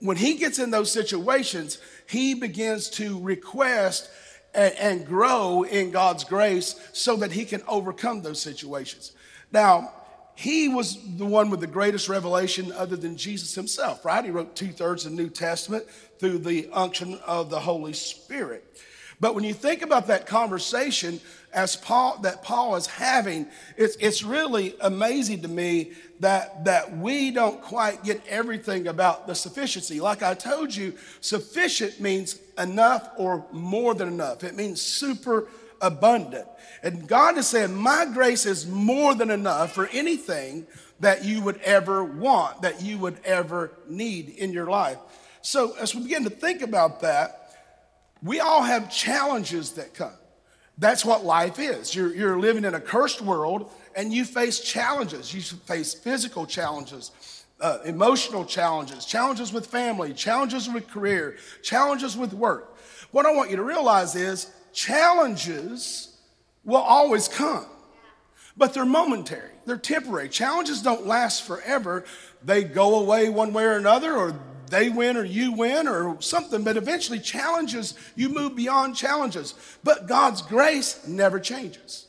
When 0.00 0.16
he 0.16 0.34
gets 0.34 0.58
in 0.58 0.70
those 0.70 0.92
situations, 0.92 1.78
he 2.08 2.34
begins 2.34 2.90
to 2.90 3.18
request 3.20 4.10
and, 4.54 4.74
and 4.74 5.06
grow 5.06 5.62
in 5.62 5.90
God's 5.90 6.24
grace 6.24 6.74
so 6.92 7.16
that 7.16 7.32
he 7.32 7.44
can 7.44 7.62
overcome 7.66 8.22
those 8.22 8.40
situations. 8.40 9.12
Now, 9.50 9.92
he 10.38 10.68
was 10.68 10.96
the 11.16 11.24
one 11.24 11.50
with 11.50 11.58
the 11.58 11.66
greatest 11.66 12.08
revelation 12.08 12.70
other 12.70 12.94
than 12.94 13.16
Jesus 13.16 13.56
himself, 13.56 14.04
right? 14.04 14.24
He 14.24 14.30
wrote 14.30 14.54
two 14.54 14.68
thirds 14.68 15.04
of 15.04 15.10
the 15.10 15.20
New 15.20 15.30
Testament 15.30 15.84
through 16.20 16.38
the 16.38 16.68
unction 16.72 17.18
of 17.26 17.50
the 17.50 17.58
Holy 17.58 17.92
Spirit. 17.92 18.64
But 19.18 19.34
when 19.34 19.42
you 19.42 19.52
think 19.52 19.82
about 19.82 20.06
that 20.06 20.26
conversation 20.26 21.20
as 21.52 21.74
Paul 21.74 22.20
that 22.22 22.44
Paul 22.44 22.76
is 22.76 22.86
having, 22.86 23.48
it's, 23.76 23.96
it's 23.96 24.22
really 24.22 24.76
amazing 24.80 25.42
to 25.42 25.48
me 25.48 25.94
that, 26.20 26.66
that 26.66 26.96
we 26.96 27.32
don't 27.32 27.60
quite 27.60 28.04
get 28.04 28.24
everything 28.28 28.86
about 28.86 29.26
the 29.26 29.34
sufficiency. 29.34 29.98
Like 29.98 30.22
I 30.22 30.34
told 30.34 30.72
you, 30.72 30.94
sufficient 31.20 31.98
means 32.00 32.38
enough 32.56 33.10
or 33.16 33.44
more 33.50 33.92
than 33.92 34.06
enough. 34.06 34.44
It 34.44 34.54
means 34.54 34.80
super 34.80 35.48
abundant. 35.80 36.46
And 36.82 37.08
God 37.08 37.38
is 37.38 37.46
saying, 37.46 37.74
My 37.74 38.06
grace 38.12 38.46
is 38.46 38.66
more 38.66 39.14
than 39.14 39.30
enough 39.30 39.72
for 39.72 39.88
anything 39.88 40.66
that 41.00 41.24
you 41.24 41.42
would 41.42 41.58
ever 41.58 42.04
want, 42.04 42.62
that 42.62 42.82
you 42.82 42.98
would 42.98 43.18
ever 43.24 43.72
need 43.88 44.30
in 44.30 44.52
your 44.52 44.66
life. 44.66 44.98
So, 45.42 45.74
as 45.76 45.94
we 45.94 46.02
begin 46.02 46.24
to 46.24 46.30
think 46.30 46.62
about 46.62 47.00
that, 47.00 47.56
we 48.22 48.40
all 48.40 48.62
have 48.62 48.90
challenges 48.90 49.72
that 49.72 49.94
come. 49.94 50.12
That's 50.76 51.04
what 51.04 51.24
life 51.24 51.58
is. 51.58 51.94
You're, 51.94 52.14
you're 52.14 52.38
living 52.38 52.64
in 52.64 52.74
a 52.74 52.80
cursed 52.80 53.20
world 53.20 53.70
and 53.96 54.12
you 54.12 54.24
face 54.24 54.60
challenges. 54.60 55.34
You 55.34 55.40
face 55.40 55.94
physical 55.94 56.46
challenges, 56.46 57.44
uh, 57.60 57.78
emotional 57.84 58.44
challenges, 58.44 59.04
challenges 59.04 59.52
with 59.52 59.66
family, 59.66 60.12
challenges 60.12 60.68
with 60.68 60.88
career, 60.88 61.36
challenges 61.62 62.16
with 62.16 62.32
work. 62.32 62.76
What 63.10 63.26
I 63.26 63.32
want 63.32 63.50
you 63.50 63.56
to 63.56 63.64
realize 63.64 64.14
is 64.14 64.52
challenges 64.72 66.17
will 66.64 66.76
always 66.76 67.28
come, 67.28 67.66
but 68.56 68.74
they're 68.74 68.84
momentary, 68.84 69.50
they're 69.66 69.76
temporary. 69.76 70.28
Challenges 70.28 70.82
don't 70.82 71.06
last 71.06 71.44
forever, 71.44 72.04
they 72.42 72.64
go 72.64 72.98
away 72.98 73.28
one 73.28 73.52
way 73.52 73.64
or 73.64 73.76
another, 73.76 74.16
or 74.16 74.38
they 74.70 74.88
win 74.90 75.16
or 75.16 75.24
you 75.24 75.52
win 75.52 75.88
or 75.88 76.20
something, 76.20 76.62
but 76.62 76.76
eventually 76.76 77.18
challenges, 77.18 77.94
you 78.14 78.28
move 78.28 78.54
beyond 78.54 78.96
challenges. 78.96 79.54
But 79.82 80.06
God's 80.06 80.42
grace 80.42 81.06
never 81.06 81.40
changes. 81.40 82.06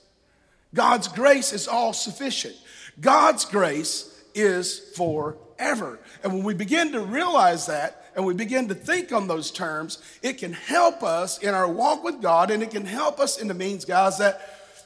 God's 0.74 1.08
grace 1.08 1.54
is 1.54 1.68
all 1.68 1.94
sufficient. 1.94 2.56
God's 3.00 3.46
grace 3.46 4.22
is 4.36 4.80
forever. 4.96 6.00
And 6.24 6.34
when 6.34 6.44
we 6.44 6.54
begin 6.54 6.92
to 6.92 7.02
realize 7.02 7.66
that, 7.68 8.09
and 8.20 8.26
we 8.26 8.34
begin 8.34 8.68
to 8.68 8.76
think 8.76 9.14
on 9.14 9.30
those 9.30 9.50
terms, 9.50 10.00
it 10.22 10.40
can 10.40 10.52
help 10.52 11.04
us 11.04 11.38
in 11.38 11.54
our 11.54 11.70
walk 11.70 12.04
with 12.04 12.22
God 12.22 12.52
and 12.52 12.62
it 12.62 12.70
can 12.70 12.86
help 12.86 13.18
us 13.18 13.40
in 13.40 13.48
the 13.48 13.54
means, 13.54 13.86
guys, 13.86 14.18
that 14.18 14.42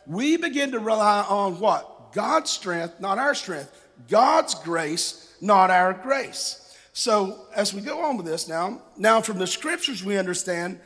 we 0.06 0.38
begin 0.38 0.72
to 0.72 0.78
rely 0.78 1.24
on 1.28 1.60
what? 1.60 2.14
God's 2.14 2.52
strength, 2.52 3.00
not 3.00 3.18
our 3.18 3.34
strength. 3.34 3.72
God's 4.08 4.54
grace, 4.54 5.36
not 5.42 5.72
our 5.72 5.94
grace. 5.96 6.78
So 6.94 7.48
as 7.56 7.74
we 7.74 7.82
go 7.82 8.02
on 8.02 8.18
with 8.18 8.28
this 8.28 8.48
now, 8.48 8.84
now 8.98 9.20
from 9.20 9.40
the 9.40 9.48
scriptures 9.48 10.04
we 10.04 10.16
understand 10.16 10.80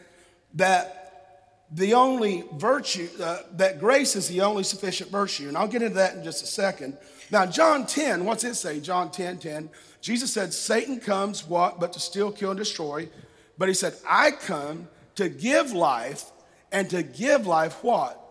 that 0.54 1.34
the 1.70 1.96
only 1.96 2.46
virtue, 2.54 3.10
uh, 3.22 3.40
that 3.58 3.78
grace 3.78 4.16
is 4.16 4.30
the 4.30 4.40
only 4.40 4.64
sufficient 4.64 5.12
virtue. 5.12 5.50
And 5.50 5.58
I'll 5.58 5.68
get 5.68 5.82
into 5.82 5.96
that 5.96 6.16
in 6.16 6.24
just 6.24 6.46
a 6.46 6.48
second. 6.48 6.98
Now, 7.30 7.46
John 7.46 7.86
10, 7.86 8.24
what's 8.24 8.46
it 8.46 8.56
say? 8.56 8.80
John 8.80 9.12
10 9.12 9.40
10. 9.40 9.70
Jesus 10.02 10.32
said, 10.32 10.54
Satan 10.54 11.00
comes 11.00 11.48
what? 11.48 11.80
But 11.80 11.94
to 11.94 12.00
steal, 12.00 12.32
kill, 12.32 12.52
and 12.52 12.60
destroy. 12.60 13.10
But 13.58 13.68
he 13.68 13.74
said, 13.74 13.94
I 14.08 14.32
come 14.32 14.88
to 15.16 15.30
give 15.30 15.72
life 15.72 16.26
and 16.72 16.90
to 16.92 17.04
give 17.04 17.48
life 17.48 17.84
what? 17.84 18.24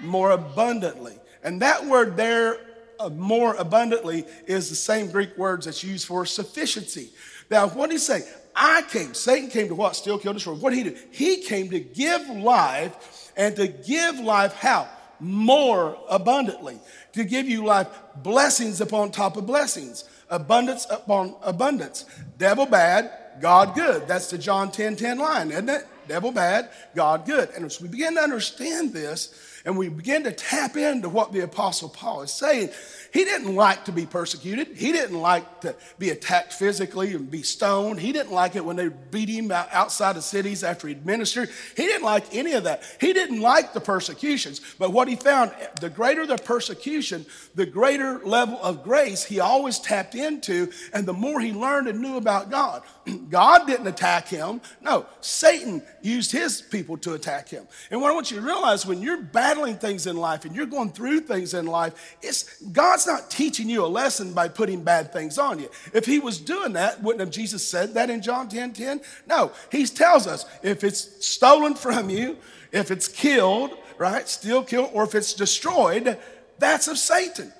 More 0.00 0.30
abundantly. 0.30 1.14
And 1.42 1.62
that 1.62 1.84
word 1.86 2.16
there, 2.16 2.58
uh, 2.98 3.10
more 3.10 3.54
abundantly, 3.54 4.24
is 4.46 4.68
the 4.68 4.74
same 4.76 5.10
Greek 5.10 5.36
words 5.36 5.66
that's 5.66 5.84
used 5.84 6.06
for 6.06 6.24
sufficiency. 6.24 7.10
Now, 7.50 7.68
what 7.68 7.90
did 7.90 7.94
he 7.94 7.98
say? 7.98 8.22
I 8.54 8.82
came. 8.82 9.14
Satan 9.14 9.50
came 9.50 9.68
to 9.68 9.74
what? 9.74 9.96
Steal, 9.96 10.18
kill, 10.18 10.30
and 10.30 10.36
destroy. 10.36 10.54
What 10.54 10.70
did 10.70 10.78
he 10.78 10.90
do? 10.90 10.96
He 11.10 11.42
came 11.42 11.70
to 11.70 11.80
give 11.80 12.28
life 12.28 13.32
and 13.36 13.54
to 13.56 13.68
give 13.68 14.18
life 14.18 14.54
how? 14.54 14.88
More 15.18 15.98
abundantly. 16.08 16.78
To 17.12 17.24
give 17.24 17.48
you 17.48 17.64
life 17.64 17.88
blessings 18.16 18.80
upon 18.80 19.10
top 19.10 19.36
of 19.36 19.46
blessings 19.46 20.04
abundance 20.30 20.86
upon 20.90 21.34
abundance. 21.42 22.04
Devil 22.38 22.66
bad, 22.66 23.10
God 23.40 23.74
good. 23.74 24.06
That's 24.08 24.30
the 24.30 24.38
John 24.38 24.70
10 24.70 24.96
10 24.96 25.18
line, 25.18 25.50
isn't 25.50 25.68
it? 25.68 25.86
Devil 26.08 26.32
bad, 26.32 26.70
God 26.94 27.26
good. 27.26 27.50
And 27.50 27.64
as 27.64 27.80
we 27.80 27.88
begin 27.88 28.16
to 28.16 28.20
understand 28.20 28.92
this 28.92 29.34
and 29.64 29.76
we 29.76 29.88
begin 29.88 30.24
to 30.24 30.32
tap 30.32 30.76
into 30.76 31.08
what 31.08 31.32
the 31.32 31.40
Apostle 31.40 31.88
Paul 31.88 32.22
is 32.22 32.32
saying, 32.32 32.70
He 33.12 33.24
didn't 33.24 33.54
like 33.54 33.84
to 33.86 33.92
be 33.92 34.06
persecuted. 34.06 34.68
He 34.76 34.92
didn't 34.92 35.18
like 35.20 35.62
to 35.62 35.74
be 35.98 36.10
attacked 36.10 36.52
physically 36.52 37.14
and 37.14 37.30
be 37.30 37.42
stoned. 37.42 38.00
He 38.00 38.12
didn't 38.12 38.32
like 38.32 38.56
it 38.56 38.64
when 38.64 38.76
they 38.76 38.88
beat 38.88 39.28
him 39.28 39.50
outside 39.50 40.16
of 40.16 40.22
cities 40.22 40.62
after 40.62 40.86
he'd 40.86 41.04
ministered. 41.04 41.50
He 41.76 41.84
didn't 41.84 42.04
like 42.04 42.34
any 42.34 42.52
of 42.52 42.64
that. 42.64 42.82
He 43.00 43.12
didn't 43.12 43.40
like 43.40 43.72
the 43.72 43.80
persecutions. 43.80 44.60
But 44.78 44.92
what 44.92 45.08
he 45.08 45.16
found, 45.16 45.52
the 45.80 45.90
greater 45.90 46.26
the 46.26 46.36
persecution, 46.36 47.26
the 47.54 47.66
greater 47.66 48.20
level 48.24 48.60
of 48.62 48.84
grace 48.84 49.24
he 49.24 49.40
always 49.40 49.78
tapped 49.78 50.14
into, 50.14 50.70
and 50.92 51.06
the 51.06 51.12
more 51.12 51.40
he 51.40 51.52
learned 51.52 51.88
and 51.88 52.00
knew 52.00 52.16
about 52.16 52.50
God. 52.50 52.82
God 53.28 53.66
didn't 53.66 53.86
attack 53.86 54.28
him. 54.28 54.60
No, 54.80 55.06
Satan 55.20 55.82
used 56.02 56.32
his 56.32 56.62
people 56.62 56.96
to 56.98 57.14
attack 57.14 57.48
him. 57.48 57.66
And 57.90 58.00
what 58.00 58.10
I 58.10 58.14
want 58.14 58.30
you 58.30 58.38
to 58.38 58.46
realize 58.46 58.86
when 58.86 59.02
you're 59.02 59.22
battling 59.22 59.76
things 59.76 60.06
in 60.06 60.16
life 60.16 60.44
and 60.44 60.54
you're 60.54 60.66
going 60.66 60.92
through 60.92 61.20
things 61.20 61.54
in 61.54 61.66
life, 61.66 62.16
it's 62.22 62.58
God's 63.00 63.22
not 63.22 63.30
teaching 63.30 63.70
you 63.70 63.82
a 63.82 63.86
lesson 63.86 64.34
by 64.34 64.48
putting 64.48 64.82
bad 64.84 65.10
things 65.10 65.38
on 65.38 65.58
you. 65.58 65.70
If 65.94 66.04
he 66.04 66.18
was 66.18 66.38
doing 66.38 66.74
that, 66.74 67.02
wouldn't 67.02 67.20
have 67.20 67.30
Jesus 67.30 67.66
said 67.66 67.94
that 67.94 68.10
in 68.10 68.20
John 68.20 68.46
10 68.46 68.74
10? 68.74 69.00
No, 69.26 69.52
he 69.72 69.86
tells 69.86 70.26
us 70.26 70.44
if 70.62 70.84
it's 70.84 71.24
stolen 71.26 71.74
from 71.74 72.10
you, 72.10 72.36
if 72.72 72.90
it's 72.90 73.08
killed, 73.08 73.70
right, 73.96 74.28
still 74.28 74.62
killed, 74.62 74.90
or 74.92 75.04
if 75.04 75.14
it's 75.14 75.32
destroyed, 75.32 76.18
that's 76.58 76.88
of 76.88 76.98
Satan. 76.98 77.54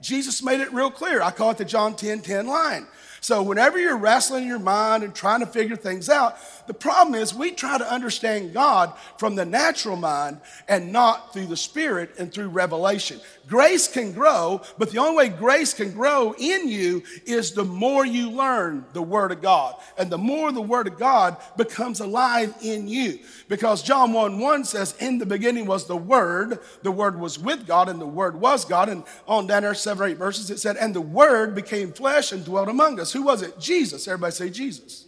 Jesus 0.00 0.44
made 0.44 0.60
it 0.60 0.72
real 0.72 0.92
clear. 0.92 1.22
I 1.22 1.32
call 1.32 1.50
it 1.50 1.58
the 1.58 1.64
John 1.64 1.96
10 1.96 2.20
10 2.20 2.46
line. 2.46 2.86
So, 3.20 3.42
whenever 3.42 3.80
you're 3.80 3.96
wrestling 3.96 4.44
in 4.44 4.48
your 4.48 4.58
mind 4.60 5.02
and 5.02 5.12
trying 5.12 5.40
to 5.40 5.46
figure 5.46 5.76
things 5.76 6.08
out, 6.08 6.38
the 6.66 6.74
problem 6.74 7.14
is 7.14 7.34
we 7.34 7.50
try 7.50 7.76
to 7.78 7.92
understand 7.92 8.54
God 8.54 8.92
from 9.18 9.34
the 9.34 9.44
natural 9.44 9.96
mind 9.96 10.40
and 10.68 10.92
not 10.92 11.32
through 11.32 11.46
the 11.46 11.56
spirit 11.56 12.14
and 12.18 12.32
through 12.32 12.48
revelation. 12.48 13.20
Grace 13.46 13.86
can 13.86 14.12
grow, 14.12 14.62
but 14.78 14.90
the 14.90 14.98
only 14.98 15.16
way 15.16 15.28
grace 15.28 15.74
can 15.74 15.92
grow 15.92 16.34
in 16.38 16.68
you 16.68 17.02
is 17.26 17.52
the 17.52 17.64
more 17.64 18.06
you 18.06 18.30
learn 18.30 18.86
the 18.94 19.02
Word 19.02 19.32
of 19.32 19.42
God. 19.42 19.74
And 19.98 20.10
the 20.10 20.18
more 20.18 20.50
the 20.52 20.62
Word 20.62 20.86
of 20.86 20.98
God 20.98 21.36
becomes 21.56 22.00
alive 22.00 22.54
in 22.62 22.88
you. 22.88 23.18
Because 23.48 23.82
John 23.82 24.12
1 24.12 24.38
1 24.38 24.64
says, 24.64 24.94
In 25.00 25.18
the 25.18 25.26
beginning 25.26 25.66
was 25.66 25.86
the 25.86 25.96
Word, 25.96 26.60
the 26.82 26.92
Word 26.92 27.20
was 27.20 27.38
with 27.38 27.66
God, 27.66 27.90
and 27.90 28.00
the 28.00 28.06
Word 28.06 28.40
was 28.40 28.64
God. 28.64 28.88
And 28.88 29.04
on 29.28 29.46
down 29.46 29.62
there, 29.62 29.74
seven 29.74 30.04
or 30.04 30.08
eight 30.08 30.16
verses, 30.16 30.50
it 30.50 30.60
said, 30.60 30.76
And 30.78 30.94
the 30.94 31.00
Word 31.00 31.54
became 31.54 31.92
flesh 31.92 32.32
and 32.32 32.44
dwelt 32.44 32.68
among 32.68 32.98
us. 32.98 33.12
Who 33.12 33.22
was 33.22 33.42
it? 33.42 33.58
Jesus. 33.58 34.08
Everybody 34.08 34.32
say 34.32 34.48
Jesus. 34.48 35.04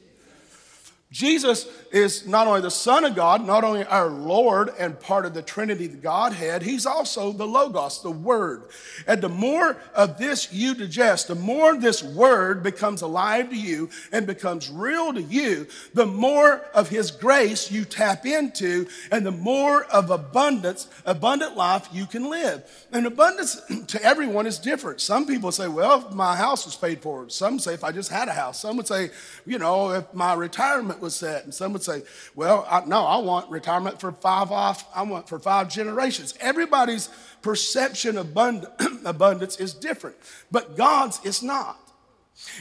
Jesus 1.16 1.66
is 1.92 2.26
not 2.26 2.46
only 2.46 2.60
the 2.60 2.70
Son 2.70 3.06
of 3.06 3.14
God, 3.14 3.46
not 3.46 3.64
only 3.64 3.84
our 3.84 4.08
Lord 4.08 4.70
and 4.78 5.00
part 5.00 5.24
of 5.24 5.32
the 5.32 5.40
Trinity, 5.40 5.86
the 5.86 5.96
Godhead, 5.96 6.62
He's 6.62 6.84
also 6.84 7.32
the 7.32 7.46
Logos, 7.46 8.02
the 8.02 8.10
Word. 8.10 8.64
And 9.06 9.22
the 9.22 9.30
more 9.30 9.78
of 9.94 10.18
this 10.18 10.52
you 10.52 10.74
digest, 10.74 11.28
the 11.28 11.34
more 11.34 11.74
this 11.74 12.02
Word 12.02 12.62
becomes 12.62 13.00
alive 13.00 13.48
to 13.48 13.56
you 13.56 13.88
and 14.12 14.26
becomes 14.26 14.68
real 14.68 15.14
to 15.14 15.22
you, 15.22 15.66
the 15.94 16.04
more 16.04 16.60
of 16.74 16.90
His 16.90 17.10
grace 17.10 17.70
you 17.70 17.86
tap 17.86 18.26
into, 18.26 18.86
and 19.10 19.24
the 19.24 19.30
more 19.30 19.84
of 19.84 20.10
abundance, 20.10 20.86
abundant 21.06 21.56
life 21.56 21.88
you 21.94 22.04
can 22.04 22.28
live. 22.28 22.62
And 22.92 23.06
abundance 23.06 23.62
to 23.86 24.02
everyone 24.02 24.46
is 24.46 24.58
different. 24.58 25.00
Some 25.00 25.26
people 25.26 25.50
say, 25.50 25.66
well, 25.66 26.06
if 26.06 26.12
my 26.12 26.36
house 26.36 26.66
was 26.66 26.76
paid 26.76 27.00
for. 27.00 27.30
Some 27.30 27.58
say, 27.58 27.72
if 27.72 27.84
I 27.84 27.90
just 27.90 28.10
had 28.10 28.28
a 28.28 28.32
house. 28.32 28.60
Some 28.60 28.76
would 28.76 28.86
say, 28.86 29.08
you 29.46 29.58
know, 29.58 29.92
if 29.92 30.12
my 30.12 30.34
retirement 30.34 31.00
was 31.06 31.14
set. 31.14 31.44
And 31.44 31.54
some 31.54 31.72
would 31.72 31.82
say, 31.82 32.02
well, 32.34 32.66
I, 32.68 32.84
no, 32.84 33.06
I 33.06 33.18
want 33.18 33.48
retirement 33.48 34.00
for 34.00 34.10
five 34.10 34.50
off. 34.50 34.86
I 34.94 35.02
want 35.02 35.28
for 35.28 35.38
five 35.38 35.68
generations. 35.68 36.34
Everybody's 36.40 37.08
perception 37.42 38.18
of 38.18 38.36
abundance 39.04 39.56
is 39.56 39.72
different, 39.72 40.16
but 40.50 40.76
God's 40.76 41.24
is 41.24 41.42
not. 41.42 41.85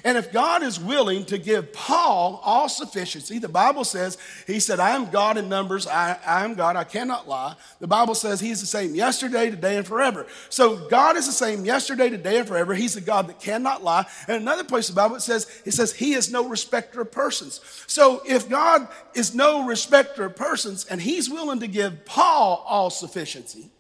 And 0.06 0.18
if 0.18 0.32
God 0.32 0.64
is 0.64 0.80
willing 0.80 1.26
to 1.26 1.38
give 1.38 1.74
Paul 1.74 2.40
all 2.44 2.70
sufficiency, 2.70 3.40
the 3.40 3.50
Bible 3.50 3.84
says, 3.84 4.18
He 4.48 4.62
said, 4.62 4.80
I 4.80 4.92
am 4.92 5.10
God 5.10 5.38
in 5.38 5.50
numbers, 5.50 5.86
I, 5.86 6.18
I, 6.26 6.46
am 6.46 6.54
God, 6.54 6.78
I 6.78 6.86
cannot 6.86 7.28
lie. 7.28 7.56
The 7.80 7.88
Bible 7.88 8.16
says 8.16 8.40
He's 8.40 8.62
the 8.62 8.68
same 8.68 8.96
yesterday, 8.96 9.50
today, 9.50 9.76
and 9.76 9.86
forever. 9.86 10.28
So 10.50 10.88
God 10.88 11.18
is 11.18 11.26
the 11.26 11.34
same 11.34 11.66
yesterday, 11.66 12.10
today, 12.10 12.40
and 12.40 12.48
forever. 12.48 12.74
He's 12.74 12.94
the 12.94 13.02
God 13.02 13.28
that 13.28 13.42
cannot 13.42 13.84
lie. 13.84 14.06
And 14.30 14.42
another 14.42 14.64
place 14.64 14.88
in 14.88 14.96
the 14.96 15.02
Bible 15.02 15.20
says, 15.20 15.62
it 15.66 15.72
says 15.72 15.92
He 15.92 16.14
is 16.14 16.32
no 16.32 16.48
respecter 16.48 17.02
of 17.02 17.12
persons. 17.12 17.60
So 17.86 18.22
if 18.26 18.48
God 18.48 18.88
is 19.14 19.36
no 19.36 19.68
respecter 19.68 20.24
of 20.24 20.38
persons 20.38 20.86
and 20.86 21.02
He's 21.02 21.30
willing 21.30 21.60
to 21.60 21.68
give 21.68 22.06
Paul 22.06 22.64
all 22.66 22.90
sufficiency, 22.90 23.72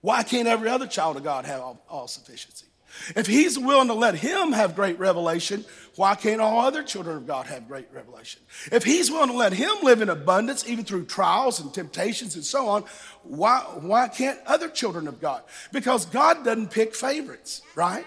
why 0.00 0.22
can't 0.22 0.46
every 0.46 0.68
other 0.68 0.86
child 0.86 1.16
of 1.16 1.24
God 1.24 1.44
have 1.44 1.60
all, 1.60 1.84
all 1.88 2.06
sufficiency? 2.06 2.67
If 3.16 3.26
he's 3.26 3.58
willing 3.58 3.88
to 3.88 3.94
let 3.94 4.14
him 4.14 4.52
have 4.52 4.74
great 4.74 4.98
revelation, 4.98 5.64
why 5.96 6.14
can't 6.14 6.40
all 6.40 6.60
other 6.60 6.82
children 6.82 7.16
of 7.16 7.26
God 7.26 7.46
have 7.46 7.68
great 7.68 7.88
revelation? 7.92 8.42
If 8.70 8.84
he's 8.84 9.10
willing 9.10 9.30
to 9.30 9.36
let 9.36 9.52
him 9.52 9.76
live 9.82 10.00
in 10.00 10.08
abundance, 10.08 10.68
even 10.68 10.84
through 10.84 11.06
trials 11.06 11.60
and 11.60 11.72
temptations 11.72 12.34
and 12.34 12.44
so 12.44 12.68
on, 12.68 12.84
why, 13.22 13.60
why 13.80 14.08
can't 14.08 14.38
other 14.46 14.68
children 14.68 15.08
of 15.08 15.20
God? 15.20 15.42
Because 15.72 16.06
God 16.06 16.44
doesn't 16.44 16.70
pick 16.70 16.94
favorites, 16.94 17.62
right? 17.74 18.06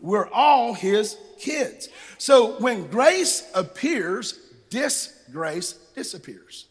We're 0.00 0.28
all 0.28 0.74
his 0.74 1.16
kids. 1.38 1.88
So 2.18 2.58
when 2.60 2.86
grace 2.86 3.48
appears, 3.54 4.38
disgrace 4.70 5.72
disappears. 5.94 6.66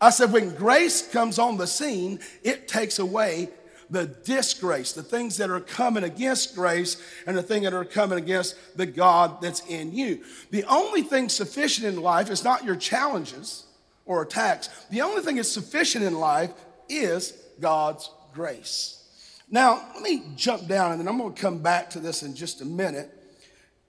I 0.00 0.10
said, 0.10 0.32
when 0.32 0.54
grace 0.54 1.10
comes 1.10 1.38
on 1.40 1.56
the 1.56 1.66
scene, 1.66 2.20
it 2.44 2.68
takes 2.68 3.00
away 3.00 3.50
the 3.90 4.06
disgrace, 4.06 4.92
the 4.92 5.02
things 5.02 5.36
that 5.38 5.50
are 5.50 5.60
coming 5.60 6.04
against 6.04 6.54
grace, 6.54 7.02
and 7.26 7.36
the 7.36 7.42
things 7.42 7.64
that 7.64 7.74
are 7.74 7.84
coming 7.84 8.18
against 8.18 8.56
the 8.76 8.86
God 8.86 9.40
that's 9.40 9.64
in 9.66 9.92
you. 9.92 10.22
The 10.50 10.64
only 10.64 11.02
thing 11.02 11.28
sufficient 11.28 11.86
in 11.86 12.02
life 12.02 12.30
is 12.30 12.44
not 12.44 12.64
your 12.64 12.76
challenges 12.76 13.64
or 14.04 14.22
attacks. 14.22 14.68
The 14.90 15.02
only 15.02 15.22
thing 15.22 15.36
that's 15.36 15.50
sufficient 15.50 16.04
in 16.04 16.14
life 16.14 16.50
is 16.88 17.32
God's 17.60 18.10
grace. 18.32 19.04
Now, 19.50 19.82
let 19.94 20.02
me 20.02 20.22
jump 20.36 20.66
down 20.66 20.92
and 20.92 21.00
then 21.00 21.08
I'm 21.08 21.18
going 21.18 21.32
to 21.32 21.40
come 21.40 21.58
back 21.58 21.90
to 21.90 22.00
this 22.00 22.22
in 22.22 22.34
just 22.34 22.60
a 22.60 22.64
minute 22.64 23.10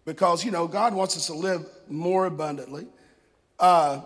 because, 0.06 0.46
you 0.46 0.52
know, 0.52 0.68
God 0.68 0.94
wants 0.94 1.18
us 1.18 1.28
to 1.28 1.34
live 1.34 1.66
more 1.90 2.26
abundantly. 2.26 2.88
Uh, 3.60 4.02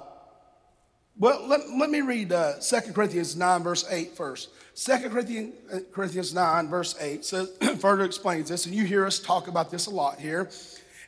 well, 1.17 1.47
let, 1.47 1.69
let 1.69 1.89
me 1.91 2.01
read 2.01 2.31
uh, 2.31 2.53
2 2.59 2.93
Corinthians 2.93 3.35
9, 3.35 3.61
verse 3.61 3.85
8 3.89 4.15
first. 4.15 4.49
2 4.75 5.09
Corinthians, 5.09 5.53
uh, 5.71 5.79
Corinthians 5.91 6.33
9, 6.33 6.67
verse 6.67 6.95
8 6.99 7.23
says, 7.23 7.55
further 7.79 8.03
explains 8.03 8.49
this, 8.49 8.65
and 8.65 8.73
you 8.73 8.85
hear 8.85 9.05
us 9.05 9.19
talk 9.19 9.47
about 9.47 9.69
this 9.69 9.85
a 9.85 9.91
lot 9.91 10.19
here. 10.19 10.49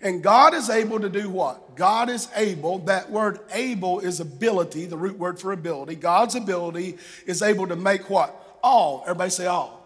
And 0.01 0.21
God 0.21 0.53
is 0.53 0.69
able 0.69 0.99
to 0.99 1.09
do 1.09 1.29
what? 1.29 1.75
God 1.75 2.09
is 2.09 2.27
able, 2.35 2.79
that 2.79 3.09
word 3.09 3.39
able 3.51 4.01
is 4.01 4.19
ability, 4.19 4.85
the 4.85 4.97
root 4.97 5.17
word 5.17 5.39
for 5.39 5.51
ability. 5.51 5.95
God's 5.95 6.35
ability 6.35 6.97
is 7.25 7.41
able 7.41 7.65
to 7.67 7.75
make 7.75 8.09
what? 8.09 8.59
All. 8.61 9.01
Everybody 9.03 9.31
say 9.31 9.47
all. 9.47 9.81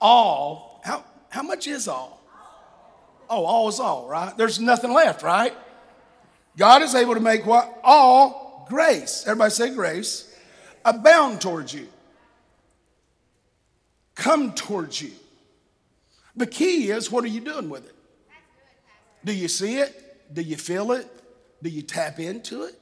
All. 0.00 0.82
How, 0.84 1.04
how 1.30 1.42
much 1.42 1.66
is 1.66 1.88
all? 1.88 2.20
Oh, 3.30 3.44
all 3.44 3.68
is 3.68 3.80
all, 3.80 4.06
right? 4.06 4.36
There's 4.36 4.60
nothing 4.60 4.92
left, 4.92 5.22
right? 5.22 5.54
God 6.58 6.82
is 6.82 6.94
able 6.94 7.14
to 7.14 7.20
make 7.20 7.46
what? 7.46 7.80
All 7.82 8.66
grace. 8.68 9.24
Everybody 9.26 9.50
say 9.50 9.74
grace. 9.74 10.28
Abound 10.84 11.40
towards 11.40 11.72
you 11.72 11.88
come 14.14 14.54
towards 14.54 15.00
you. 15.00 15.12
The 16.36 16.46
key 16.46 16.90
is 16.90 17.10
what 17.10 17.24
are 17.24 17.28
you 17.28 17.40
doing 17.40 17.68
with 17.68 17.86
it? 17.86 17.94
Do 19.24 19.32
you 19.32 19.48
see 19.48 19.76
it? 19.76 20.34
Do 20.34 20.42
you 20.42 20.56
feel 20.56 20.92
it? 20.92 21.08
Do 21.62 21.68
you 21.68 21.82
tap 21.82 22.18
into 22.18 22.64
it? 22.64 22.78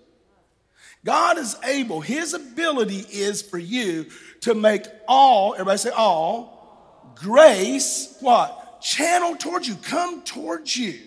God 1.05 1.39
is 1.39 1.57
able, 1.65 2.01
His 2.01 2.35
ability 2.35 3.07
is 3.11 3.43
for 3.43 3.59
you 3.59 4.07
to 4.43 4.55
make 4.55 4.85
all, 5.09 5.55
everybody 5.55 5.79
say 5.79 5.91
all, 5.91 7.13
grace, 7.15 8.17
what? 8.21 8.81
Channel 8.83 9.37
towards 9.37 9.67
you, 9.67 9.77
come 9.77 10.23
towards 10.23 10.77
you. 10.77 11.01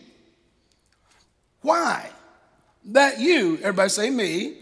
Why? 1.62 2.10
That 2.86 3.20
you, 3.20 3.58
everybody 3.58 3.90
say 3.90 4.10
me, 4.10 4.58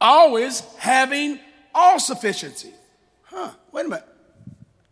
always 0.00 0.60
having 0.78 1.38
all 1.74 1.98
sufficiency. 1.98 2.72
Huh, 3.24 3.50
wait 3.72 3.86
a 3.86 3.88
minute. 3.88 4.08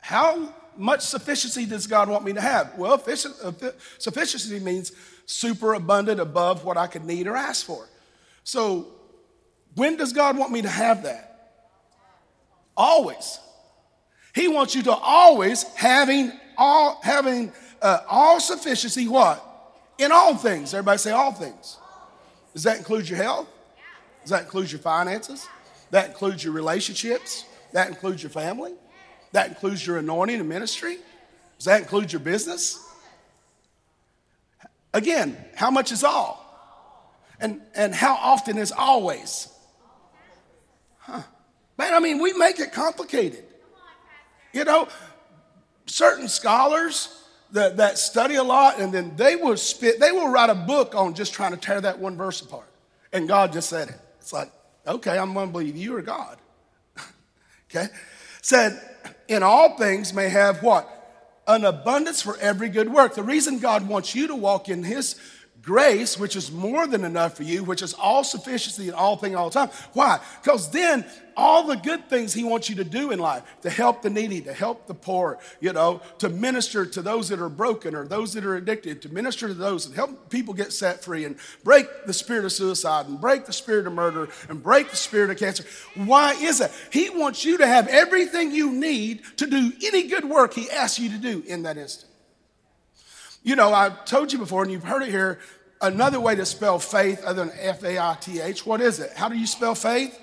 How 0.04 0.52
much 0.76 1.00
sufficiency 1.00 1.64
does 1.64 1.86
God 1.86 2.10
want 2.10 2.26
me 2.26 2.34
to 2.34 2.40
have? 2.42 2.76
Well, 2.76 2.92
uh, 2.92 3.52
sufficiency 3.96 4.60
means 4.60 4.92
super 5.24 5.72
abundant 5.72 6.20
above 6.20 6.62
what 6.62 6.76
I 6.76 6.88
could 6.88 7.06
need 7.06 7.26
or 7.26 7.34
ask 7.34 7.64
for. 7.64 7.88
So, 8.42 8.88
when 9.76 9.96
does 9.96 10.12
God 10.12 10.36
want 10.36 10.52
me 10.52 10.60
to 10.60 10.68
have 10.68 11.04
that? 11.04 11.54
Always. 12.76 13.38
He 14.34 14.46
wants 14.46 14.74
you 14.74 14.82
to 14.82 14.92
always 14.92 15.62
having 15.74 16.32
all 16.58 17.00
having 17.02 17.50
uh, 17.80 18.00
all 18.06 18.40
sufficiency. 18.40 19.08
What? 19.08 19.42
In 19.96 20.12
all 20.12 20.36
things. 20.36 20.74
Everybody 20.74 20.98
say 20.98 21.12
all 21.12 21.32
things. 21.32 21.78
Does 22.52 22.64
that 22.64 22.76
include 22.76 23.08
your 23.08 23.22
health? 23.22 23.48
Does 24.20 24.32
that 24.32 24.42
include 24.42 24.70
your 24.70 24.80
finances? 24.80 25.48
That 25.92 26.08
includes 26.08 26.44
your 26.44 26.52
relationships? 26.52 27.46
That 27.72 27.88
includes 27.88 28.22
your 28.22 28.28
family? 28.28 28.74
That 29.34 29.48
includes 29.48 29.84
your 29.84 29.98
anointing 29.98 30.38
and 30.38 30.48
ministry. 30.48 30.98
Does 31.58 31.64
that 31.64 31.80
include 31.80 32.12
your 32.12 32.20
business? 32.20 32.80
Again, 34.92 35.36
how 35.56 35.72
much 35.72 35.90
is 35.90 36.04
all? 36.04 36.40
And, 37.40 37.60
and 37.74 37.92
how 37.92 38.14
often 38.14 38.56
is 38.58 38.70
always? 38.70 39.52
Huh. 40.98 41.22
Man, 41.76 41.94
I 41.94 41.98
mean, 41.98 42.22
we 42.22 42.32
make 42.34 42.60
it 42.60 42.72
complicated. 42.72 43.44
You 44.52 44.62
know, 44.62 44.86
certain 45.86 46.28
scholars 46.28 47.20
that, 47.50 47.78
that 47.78 47.98
study 47.98 48.36
a 48.36 48.44
lot 48.44 48.78
and 48.78 48.94
then 48.94 49.16
they 49.16 49.34
will 49.34 49.56
spit, 49.56 49.98
they 49.98 50.12
will 50.12 50.28
write 50.28 50.50
a 50.50 50.54
book 50.54 50.94
on 50.94 51.12
just 51.12 51.34
trying 51.34 51.50
to 51.50 51.58
tear 51.58 51.80
that 51.80 51.98
one 51.98 52.16
verse 52.16 52.40
apart. 52.40 52.70
And 53.12 53.26
God 53.26 53.52
just 53.52 53.68
said 53.68 53.88
it. 53.88 54.00
It's 54.20 54.32
like, 54.32 54.52
okay, 54.86 55.18
I'm 55.18 55.34
going 55.34 55.48
to 55.48 55.52
believe 55.52 55.76
you 55.76 55.96
or 55.96 56.02
God. 56.02 56.38
okay? 57.68 57.88
Said, 58.40 58.80
in 59.28 59.42
all 59.42 59.76
things 59.76 60.12
may 60.12 60.28
have 60.28 60.62
what? 60.62 60.90
An 61.46 61.64
abundance 61.64 62.22
for 62.22 62.36
every 62.38 62.68
good 62.68 62.92
work. 62.92 63.14
The 63.14 63.22
reason 63.22 63.58
God 63.58 63.86
wants 63.86 64.14
you 64.14 64.26
to 64.28 64.34
walk 64.34 64.68
in 64.68 64.82
His 64.82 65.16
grace, 65.64 66.18
which 66.18 66.36
is 66.36 66.52
more 66.52 66.86
than 66.86 67.04
enough 67.04 67.36
for 67.36 67.42
you, 67.42 67.64
which 67.64 67.82
is 67.82 67.94
all 67.94 68.24
sufficiency 68.24 68.88
in 68.88 68.94
all 68.94 69.16
things 69.16 69.34
all 69.34 69.50
the 69.50 69.54
time. 69.54 69.70
Why? 69.92 70.20
Because 70.42 70.70
then 70.70 71.04
all 71.36 71.66
the 71.66 71.76
good 71.76 72.08
things 72.08 72.32
he 72.32 72.44
wants 72.44 72.68
you 72.68 72.76
to 72.76 72.84
do 72.84 73.10
in 73.10 73.18
life 73.18 73.42
to 73.62 73.70
help 73.70 74.02
the 74.02 74.10
needy, 74.10 74.40
to 74.42 74.52
help 74.52 74.86
the 74.86 74.94
poor, 74.94 75.38
you 75.60 75.72
know, 75.72 76.00
to 76.18 76.28
minister 76.28 76.86
to 76.86 77.02
those 77.02 77.28
that 77.28 77.40
are 77.40 77.48
broken 77.48 77.94
or 77.94 78.06
those 78.06 78.32
that 78.34 78.44
are 78.44 78.56
addicted, 78.56 79.02
to 79.02 79.08
minister 79.08 79.48
to 79.48 79.54
those 79.54 79.86
and 79.86 79.94
help 79.94 80.30
people 80.30 80.54
get 80.54 80.72
set 80.72 81.02
free 81.02 81.24
and 81.24 81.36
break 81.62 81.86
the 82.06 82.12
spirit 82.12 82.44
of 82.44 82.52
suicide 82.52 83.06
and 83.06 83.20
break 83.20 83.46
the 83.46 83.52
spirit 83.52 83.86
of 83.86 83.92
murder 83.92 84.28
and 84.48 84.62
break 84.62 84.90
the 84.90 84.96
spirit 84.96 85.30
of 85.30 85.38
cancer. 85.38 85.64
Why 85.94 86.32
is 86.34 86.58
that? 86.58 86.72
He 86.90 87.10
wants 87.10 87.44
you 87.44 87.58
to 87.58 87.66
have 87.66 87.88
everything 87.88 88.52
you 88.52 88.72
need 88.72 89.22
to 89.38 89.46
do 89.46 89.72
any 89.84 90.08
good 90.08 90.24
work 90.24 90.54
he 90.54 90.70
asks 90.70 90.98
you 90.98 91.10
to 91.10 91.18
do 91.18 91.42
in 91.46 91.62
that 91.62 91.76
instant. 91.76 92.10
You 93.42 93.56
know, 93.56 93.72
I've 93.72 94.04
told 94.06 94.32
you 94.32 94.38
before, 94.38 94.62
and 94.62 94.72
you've 94.72 94.84
heard 94.84 95.02
it 95.02 95.10
here, 95.10 95.38
another 95.82 96.18
way 96.18 96.34
to 96.34 96.46
spell 96.46 96.78
faith 96.78 97.22
other 97.24 97.44
than 97.44 97.54
F 97.60 97.84
A 97.84 97.98
I 97.98 98.16
T 98.18 98.40
H. 98.40 98.64
What 98.64 98.80
is 98.80 99.00
it? 99.00 99.12
How 99.12 99.28
do 99.28 99.36
you 99.36 99.46
spell 99.46 99.74
faith? 99.74 100.18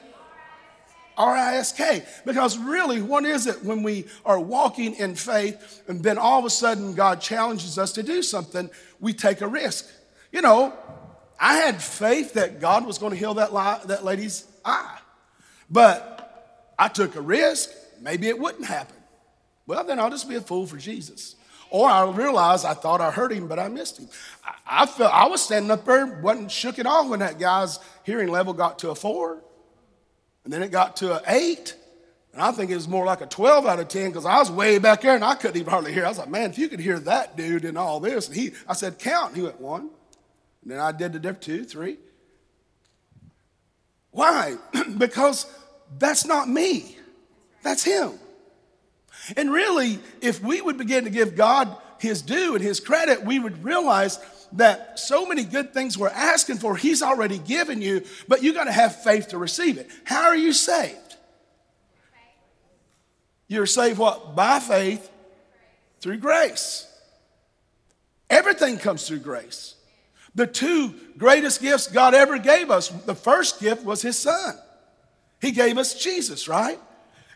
R 1.17 1.35
I 1.35 1.55
S 1.57 1.71
K. 1.71 2.03
Because 2.25 2.57
really, 2.57 3.01
what 3.01 3.25
is 3.25 3.47
it 3.47 3.63
when 3.63 3.83
we 3.83 4.05
are 4.25 4.39
walking 4.39 4.95
in 4.95 5.15
faith 5.15 5.83
and 5.87 6.03
then 6.03 6.17
all 6.17 6.39
of 6.39 6.45
a 6.45 6.49
sudden 6.49 6.93
God 6.93 7.21
challenges 7.21 7.77
us 7.77 7.91
to 7.93 8.03
do 8.03 8.21
something? 8.21 8.69
We 8.99 9.13
take 9.13 9.41
a 9.41 9.47
risk. 9.47 9.87
You 10.31 10.41
know, 10.41 10.73
I 11.39 11.57
had 11.57 11.81
faith 11.81 12.33
that 12.33 12.61
God 12.61 12.85
was 12.85 12.97
going 12.97 13.11
to 13.11 13.17
heal 13.17 13.33
that, 13.35 13.53
li- 13.53 13.87
that 13.87 14.03
lady's 14.03 14.45
eye, 14.63 14.99
but 15.69 16.73
I 16.77 16.87
took 16.87 17.15
a 17.15 17.21
risk. 17.21 17.69
Maybe 17.99 18.27
it 18.27 18.37
wouldn't 18.39 18.65
happen. 18.65 18.95
Well, 19.67 19.83
then 19.83 19.99
I'll 19.99 20.09
just 20.09 20.29
be 20.29 20.35
a 20.35 20.41
fool 20.41 20.67
for 20.67 20.77
Jesus. 20.77 21.35
Or 21.69 21.89
I 21.89 22.03
realized 22.09 22.65
I 22.65 22.73
thought 22.73 22.99
I 22.99 23.11
heard 23.11 23.31
him, 23.31 23.47
but 23.47 23.57
I 23.57 23.69
missed 23.69 23.97
him. 23.97 24.09
I, 24.43 24.83
I 24.83 24.85
felt 24.85 25.13
I 25.13 25.27
was 25.27 25.41
standing 25.41 25.71
up 25.71 25.85
there, 25.85 26.05
wasn't 26.21 26.51
shook 26.51 26.79
at 26.79 26.85
all 26.85 27.09
when 27.09 27.19
that 27.19 27.39
guy's 27.39 27.79
hearing 28.03 28.27
level 28.27 28.53
got 28.53 28.79
to 28.79 28.89
a 28.89 28.95
four. 28.95 29.41
And 30.43 30.51
then 30.51 30.63
it 30.63 30.71
got 30.71 30.97
to 30.97 31.17
an 31.17 31.21
eight. 31.27 31.75
And 32.33 32.41
I 32.41 32.51
think 32.51 32.71
it 32.71 32.75
was 32.75 32.87
more 32.87 33.05
like 33.05 33.21
a 33.21 33.25
12 33.25 33.65
out 33.65 33.79
of 33.79 33.87
10 33.87 34.09
because 34.09 34.25
I 34.25 34.39
was 34.39 34.49
way 34.49 34.79
back 34.79 35.01
there 35.01 35.15
and 35.15 35.23
I 35.23 35.35
couldn't 35.35 35.57
even 35.57 35.69
hardly 35.69 35.93
hear. 35.93 36.05
I 36.05 36.09
was 36.09 36.17
like, 36.17 36.29
man, 36.29 36.49
if 36.49 36.57
you 36.57 36.69
could 36.69 36.79
hear 36.79 36.99
that 36.99 37.35
dude 37.35 37.65
and 37.65 37.77
all 37.77 37.99
this. 37.99 38.27
And 38.27 38.35
he, 38.35 38.51
I 38.67 38.73
said, 38.73 38.99
count. 38.99 39.29
And 39.29 39.37
he 39.37 39.43
went, 39.43 39.59
one. 39.59 39.89
And 40.61 40.71
then 40.71 40.79
I 40.79 40.91
did 40.91 41.13
the 41.13 41.19
different 41.19 41.41
two, 41.41 41.63
three. 41.65 41.97
Why? 44.11 44.55
because 44.97 45.45
that's 45.97 46.25
not 46.25 46.47
me, 46.47 46.97
that's 47.63 47.83
him. 47.83 48.13
And 49.35 49.51
really, 49.51 49.99
if 50.21 50.41
we 50.41 50.61
would 50.61 50.77
begin 50.77 51.03
to 51.03 51.09
give 51.09 51.35
God 51.35 51.75
his 51.99 52.21
due 52.21 52.55
and 52.55 52.63
his 52.63 52.79
credit, 52.79 53.23
we 53.23 53.39
would 53.39 53.63
realize 53.63 54.19
that 54.53 54.99
so 54.99 55.25
many 55.25 55.43
good 55.43 55.73
things 55.73 55.97
we're 55.97 56.09
asking 56.09 56.57
for, 56.57 56.75
he's 56.75 57.01
already 57.01 57.37
given 57.37 57.81
you, 57.81 58.03
but 58.27 58.43
you 58.43 58.53
got 58.53 58.65
to 58.65 58.71
have 58.71 59.03
faith 59.03 59.29
to 59.29 59.37
receive 59.37 59.77
it. 59.77 59.89
How 60.03 60.23
are 60.27 60.35
you 60.35 60.53
saved? 60.53 60.97
You're 63.47 63.65
saved 63.65 63.97
what? 63.97 64.35
By 64.35 64.59
faith 64.59 65.09
through 65.99 66.17
grace. 66.17 66.87
Everything 68.29 68.77
comes 68.77 69.07
through 69.07 69.19
grace. 69.19 69.75
The 70.35 70.47
two 70.47 70.93
greatest 71.17 71.61
gifts 71.61 71.87
God 71.87 72.13
ever 72.13 72.37
gave 72.37 72.71
us, 72.71 72.87
the 72.87 73.15
first 73.15 73.59
gift 73.59 73.83
was 73.83 74.01
his 74.01 74.17
son. 74.17 74.55
He 75.41 75.51
gave 75.51 75.77
us 75.77 76.01
Jesus, 76.01 76.47
right? 76.47 76.79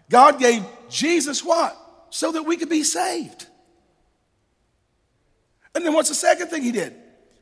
God 0.09 0.39
gave 0.39 0.63
Jesus 0.89 1.43
what? 1.43 1.77
So 2.11 2.31
that 2.31 2.43
we 2.43 2.55
could 2.55 2.69
be 2.69 2.83
saved. 2.83 3.47
And 5.73 5.85
then 5.85 5.93
what's 5.93 6.09
the 6.09 6.15
second 6.15 6.47
thing 6.47 6.63
he 6.63 6.71
did? 6.71 6.95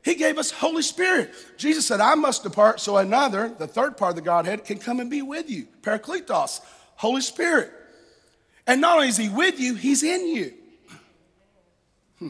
He 0.03 0.15
gave 0.15 0.37
us 0.37 0.51
Holy 0.51 0.81
Spirit. 0.81 1.33
Jesus 1.57 1.87
said, 1.87 2.01
I 2.01 2.15
must 2.15 2.43
depart 2.43 2.81
so 2.81 2.97
another, 2.97 3.55
the 3.57 3.67
third 3.67 3.95
part 3.95 4.11
of 4.11 4.15
the 4.17 4.21
Godhead, 4.21 4.65
can 4.65 4.77
come 4.77 4.99
and 4.99 5.09
be 5.09 5.21
with 5.21 5.49
you. 5.49 5.67
Parakletos, 5.81 6.59
Holy 6.95 7.21
Spirit. 7.21 7.71
And 8.67 8.81
not 8.81 8.97
only 8.97 9.07
is 9.07 9.17
he 9.17 9.29
with 9.29 9.59
you, 9.59 9.75
he's 9.75 10.03
in 10.03 10.27
you. 10.27 10.53
Hmm. 12.19 12.29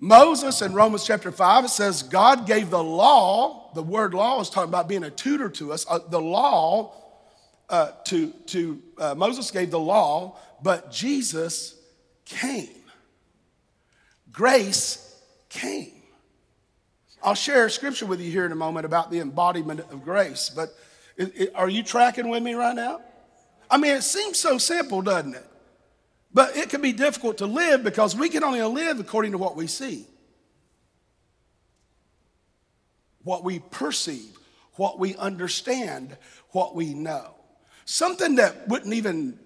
Moses 0.00 0.62
in 0.62 0.74
Romans 0.74 1.04
chapter 1.04 1.30
5, 1.30 1.66
it 1.66 1.68
says, 1.68 2.02
God 2.02 2.44
gave 2.44 2.70
the 2.70 2.82
law, 2.82 3.70
the 3.74 3.84
word 3.84 4.14
law 4.14 4.40
is 4.40 4.50
talking 4.50 4.68
about 4.68 4.88
being 4.88 5.04
a 5.04 5.10
tutor 5.10 5.48
to 5.48 5.72
us, 5.72 5.86
uh, 5.88 6.00
the 6.08 6.20
law 6.20 6.92
uh, 7.70 7.92
to, 8.06 8.30
to 8.46 8.82
uh, 8.98 9.14
Moses 9.14 9.50
gave 9.52 9.70
the 9.70 9.78
law, 9.78 10.36
but 10.60 10.90
Jesus 10.90 11.76
came. 12.24 12.68
Grace 14.32 15.11
came. 15.52 15.92
I'll 17.22 17.34
share 17.34 17.66
a 17.66 17.70
scripture 17.70 18.06
with 18.06 18.20
you 18.20 18.30
here 18.30 18.44
in 18.44 18.52
a 18.52 18.56
moment 18.56 18.84
about 18.84 19.10
the 19.10 19.20
embodiment 19.20 19.80
of 19.80 20.02
grace, 20.02 20.50
but 20.50 20.74
it, 21.16 21.32
it, 21.36 21.52
are 21.54 21.68
you 21.68 21.82
tracking 21.82 22.28
with 22.28 22.42
me 22.42 22.54
right 22.54 22.74
now? 22.74 23.00
I 23.70 23.76
mean, 23.76 23.96
it 23.96 24.02
seems 24.02 24.38
so 24.38 24.58
simple, 24.58 25.02
doesn't 25.02 25.34
it? 25.34 25.46
But 26.34 26.56
it 26.56 26.68
can 26.68 26.80
be 26.80 26.92
difficult 26.92 27.38
to 27.38 27.46
live 27.46 27.84
because 27.84 28.16
we 28.16 28.28
can 28.28 28.42
only 28.42 28.62
live 28.62 28.98
according 28.98 29.32
to 29.32 29.38
what 29.38 29.54
we 29.54 29.66
see, 29.66 30.06
what 33.22 33.44
we 33.44 33.58
perceive, 33.58 34.36
what 34.74 34.98
we 34.98 35.14
understand, 35.16 36.16
what 36.50 36.74
we 36.74 36.94
know. 36.94 37.34
Something 37.84 38.36
that 38.36 38.68
wouldn't 38.68 38.94
even 38.94 39.38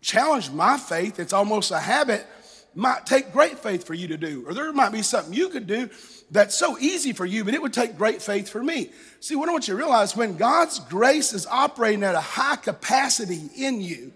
challenge 0.00 0.50
my 0.50 0.78
faith, 0.78 1.18
it's 1.18 1.32
almost 1.32 1.70
a 1.70 1.78
habit, 1.78 2.26
might 2.74 3.06
take 3.06 3.32
great 3.32 3.58
faith 3.58 3.84
for 3.84 3.94
you 3.94 4.08
to 4.08 4.16
do. 4.16 4.44
Or 4.46 4.54
there 4.54 4.72
might 4.72 4.92
be 4.92 5.02
something 5.02 5.34
you 5.34 5.48
could 5.48 5.66
do 5.66 5.90
that's 6.30 6.54
so 6.54 6.78
easy 6.78 7.12
for 7.12 7.26
you, 7.26 7.44
but 7.44 7.54
it 7.54 7.62
would 7.62 7.72
take 7.72 7.98
great 7.98 8.22
faith 8.22 8.48
for 8.48 8.62
me. 8.62 8.90
See, 9.18 9.34
what 9.34 9.48
I 9.48 9.52
want 9.52 9.66
you 9.66 9.74
to 9.74 9.78
realize 9.78 10.16
when 10.16 10.36
God's 10.36 10.78
grace 10.78 11.32
is 11.32 11.46
operating 11.46 12.04
at 12.04 12.14
a 12.14 12.20
high 12.20 12.56
capacity 12.56 13.50
in 13.56 13.80
you, 13.80 14.12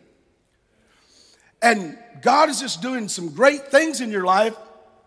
and 1.60 1.98
God 2.22 2.48
is 2.48 2.60
just 2.60 2.82
doing 2.82 3.08
some 3.08 3.30
great 3.30 3.68
things 3.68 4.00
in 4.00 4.10
your 4.10 4.24
life, 4.24 4.54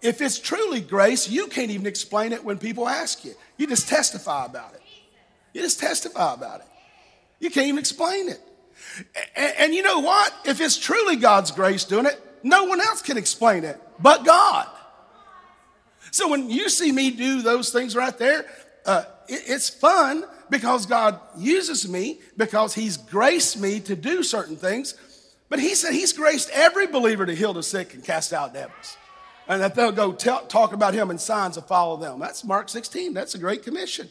if 0.01 0.21
it's 0.21 0.39
truly 0.39 0.81
grace, 0.81 1.29
you 1.29 1.47
can't 1.47 1.71
even 1.71 1.87
explain 1.87 2.33
it 2.33 2.43
when 2.43 2.57
people 2.57 2.87
ask 2.87 3.23
you. 3.23 3.33
You 3.57 3.67
just 3.67 3.87
testify 3.87 4.45
about 4.45 4.73
it. 4.73 4.81
You 5.53 5.61
just 5.61 5.79
testify 5.79 6.33
about 6.33 6.61
it. 6.61 6.67
You 7.39 7.49
can't 7.49 7.67
even 7.67 7.79
explain 7.79 8.29
it. 8.29 8.39
And, 9.35 9.53
and, 9.57 9.75
you 9.75 9.81
know 9.81 9.99
what? 9.99 10.33
If 10.45 10.61
it's 10.61 10.77
truly 10.77 11.15
God's 11.15 11.51
grace 11.51 11.83
doing 11.83 12.05
it, 12.05 12.19
no 12.43 12.65
one 12.65 12.81
else 12.81 13.01
can 13.01 13.17
explain 13.17 13.63
it 13.63 13.81
but 13.99 14.25
God. 14.25 14.67
So 16.11 16.29
when 16.29 16.49
you 16.49 16.69
see 16.69 16.91
me 16.91 17.11
do 17.11 17.41
those 17.41 17.71
things 17.71 17.95
right 17.95 18.17
there, 18.17 18.45
uh, 18.85 19.03
it, 19.27 19.43
it's 19.47 19.69
fun 19.69 20.23
because 20.49 20.85
God 20.85 21.19
uses 21.37 21.87
me 21.87 22.19
because 22.37 22.73
He's 22.73 22.97
graced 22.97 23.59
me 23.59 23.79
to 23.81 23.95
do 23.95 24.23
certain 24.23 24.55
things. 24.55 24.95
But 25.49 25.59
He 25.59 25.75
said 25.75 25.93
He's 25.93 26.13
graced 26.13 26.49
every 26.51 26.87
believer 26.87 27.25
to 27.25 27.35
heal 27.35 27.53
the 27.53 27.63
sick 27.63 27.93
and 27.93 28.03
cast 28.03 28.33
out 28.33 28.53
devils. 28.53 28.97
And 29.49 29.61
that 29.61 29.75
they'll 29.75 29.91
go 29.91 30.11
tell, 30.13 30.45
talk 30.45 30.73
about 30.73 30.93
Him 30.93 31.09
and 31.09 31.19
signs 31.19 31.55
to 31.55 31.61
follow 31.61 31.97
them. 31.97 32.19
That's 32.19 32.43
Mark 32.43 32.69
16. 32.69 33.13
That's 33.13 33.35
a 33.35 33.39
great 33.39 33.63
commission. 33.63 34.09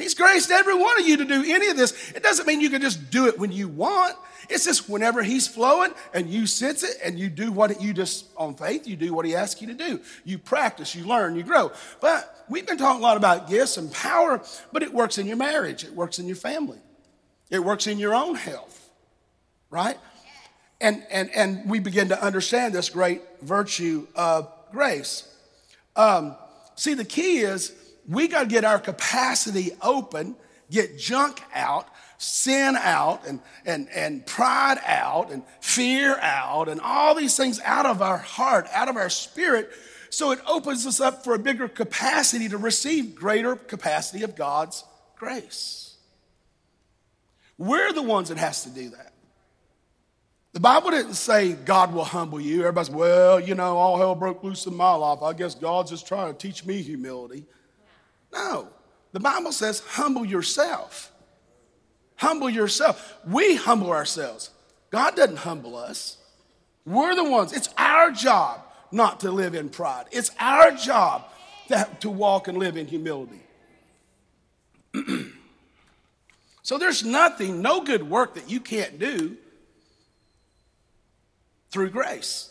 He's 0.00 0.14
graced 0.14 0.50
every 0.50 0.74
one 0.74 0.98
of 0.98 1.06
you 1.06 1.18
to 1.18 1.24
do 1.24 1.44
any 1.46 1.68
of 1.68 1.76
this. 1.76 2.12
It 2.12 2.22
doesn't 2.22 2.46
mean 2.46 2.60
you 2.60 2.70
can 2.70 2.80
just 2.80 3.10
do 3.10 3.26
it 3.26 3.38
when 3.38 3.52
you 3.52 3.68
want. 3.68 4.16
It's 4.48 4.64
just 4.64 4.88
whenever 4.88 5.22
he's 5.22 5.46
flowing 5.46 5.92
and 6.14 6.28
you 6.28 6.46
sense 6.46 6.82
it 6.82 6.96
and 7.04 7.18
you 7.18 7.28
do 7.28 7.52
what 7.52 7.80
you 7.80 7.92
just, 7.92 8.26
on 8.36 8.54
faith, 8.54 8.86
you 8.86 8.96
do 8.96 9.12
what 9.14 9.24
he 9.24 9.36
asks 9.36 9.60
you 9.60 9.68
to 9.68 9.74
do. 9.74 10.00
You 10.24 10.38
practice, 10.38 10.94
you 10.94 11.04
learn, 11.04 11.36
you 11.36 11.42
grow. 11.42 11.70
But 12.00 12.44
we've 12.48 12.66
been 12.66 12.78
talking 12.78 13.00
a 13.00 13.02
lot 13.02 13.16
about 13.16 13.48
gifts 13.48 13.76
and 13.76 13.92
power, 13.92 14.42
but 14.72 14.82
it 14.82 14.92
works 14.92 15.18
in 15.18 15.26
your 15.26 15.36
marriage, 15.36 15.84
it 15.84 15.94
works 15.94 16.18
in 16.18 16.26
your 16.26 16.36
family, 16.36 16.78
it 17.50 17.62
works 17.62 17.86
in 17.86 17.98
your 17.98 18.14
own 18.14 18.34
health, 18.34 18.90
right? 19.70 19.98
And, 20.80 21.04
and, 21.10 21.30
and 21.34 21.68
we 21.68 21.78
begin 21.78 22.08
to 22.08 22.20
understand 22.20 22.74
this 22.74 22.88
great 22.88 23.22
virtue 23.42 24.06
of 24.16 24.50
grace. 24.72 25.28
Um, 25.94 26.34
see, 26.74 26.94
the 26.94 27.04
key 27.04 27.38
is 27.40 27.72
we 28.10 28.26
got 28.26 28.40
to 28.40 28.46
get 28.46 28.64
our 28.64 28.80
capacity 28.80 29.70
open, 29.80 30.34
get 30.68 30.98
junk 30.98 31.40
out, 31.54 31.86
sin 32.18 32.76
out, 32.76 33.24
and, 33.26 33.40
and, 33.64 33.88
and 33.94 34.26
pride 34.26 34.78
out, 34.84 35.30
and 35.30 35.44
fear 35.60 36.18
out, 36.20 36.68
and 36.68 36.80
all 36.80 37.14
these 37.14 37.36
things 37.36 37.60
out 37.64 37.86
of 37.86 38.02
our 38.02 38.18
heart, 38.18 38.66
out 38.72 38.88
of 38.88 38.96
our 38.96 39.08
spirit. 39.08 39.70
So 40.10 40.32
it 40.32 40.40
opens 40.46 40.86
us 40.88 41.00
up 41.00 41.22
for 41.22 41.34
a 41.34 41.38
bigger 41.38 41.68
capacity 41.68 42.48
to 42.48 42.58
receive 42.58 43.14
greater 43.14 43.54
capacity 43.54 44.24
of 44.24 44.34
God's 44.34 44.84
grace. 45.16 45.96
We're 47.58 47.92
the 47.92 48.02
ones 48.02 48.30
that 48.30 48.38
has 48.38 48.64
to 48.64 48.70
do 48.70 48.90
that. 48.90 49.12
The 50.52 50.60
Bible 50.60 50.90
didn't 50.90 51.14
say 51.14 51.52
God 51.52 51.94
will 51.94 52.04
humble 52.04 52.40
you. 52.40 52.62
Everybody's, 52.62 52.90
well, 52.90 53.38
you 53.38 53.54
know, 53.54 53.76
all 53.76 53.98
hell 53.98 54.16
broke 54.16 54.42
loose 54.42 54.66
in 54.66 54.74
my 54.74 54.94
life. 54.94 55.22
I 55.22 55.32
guess 55.32 55.54
God's 55.54 55.92
just 55.92 56.08
trying 56.08 56.32
to 56.32 56.36
teach 56.36 56.66
me 56.66 56.82
humility. 56.82 57.44
No. 58.32 58.68
The 59.12 59.20
Bible 59.20 59.52
says, 59.52 59.80
humble 59.80 60.24
yourself. 60.24 61.12
Humble 62.16 62.50
yourself. 62.50 63.18
We 63.26 63.56
humble 63.56 63.90
ourselves. 63.90 64.50
God 64.90 65.16
doesn't 65.16 65.38
humble 65.38 65.76
us. 65.76 66.18
We're 66.84 67.14
the 67.14 67.24
ones. 67.24 67.52
It's 67.52 67.68
our 67.76 68.10
job 68.10 68.62
not 68.92 69.20
to 69.20 69.30
live 69.30 69.54
in 69.54 69.68
pride. 69.68 70.06
It's 70.10 70.30
our 70.38 70.72
job 70.72 71.24
to, 71.68 71.88
to 72.00 72.10
walk 72.10 72.48
and 72.48 72.58
live 72.58 72.76
in 72.76 72.86
humility. 72.86 73.40
so 76.62 76.78
there's 76.78 77.04
nothing, 77.04 77.62
no 77.62 77.82
good 77.82 78.08
work 78.08 78.34
that 78.34 78.50
you 78.50 78.60
can't 78.60 78.98
do 78.98 79.36
through 81.70 81.90
grace. 81.90 82.49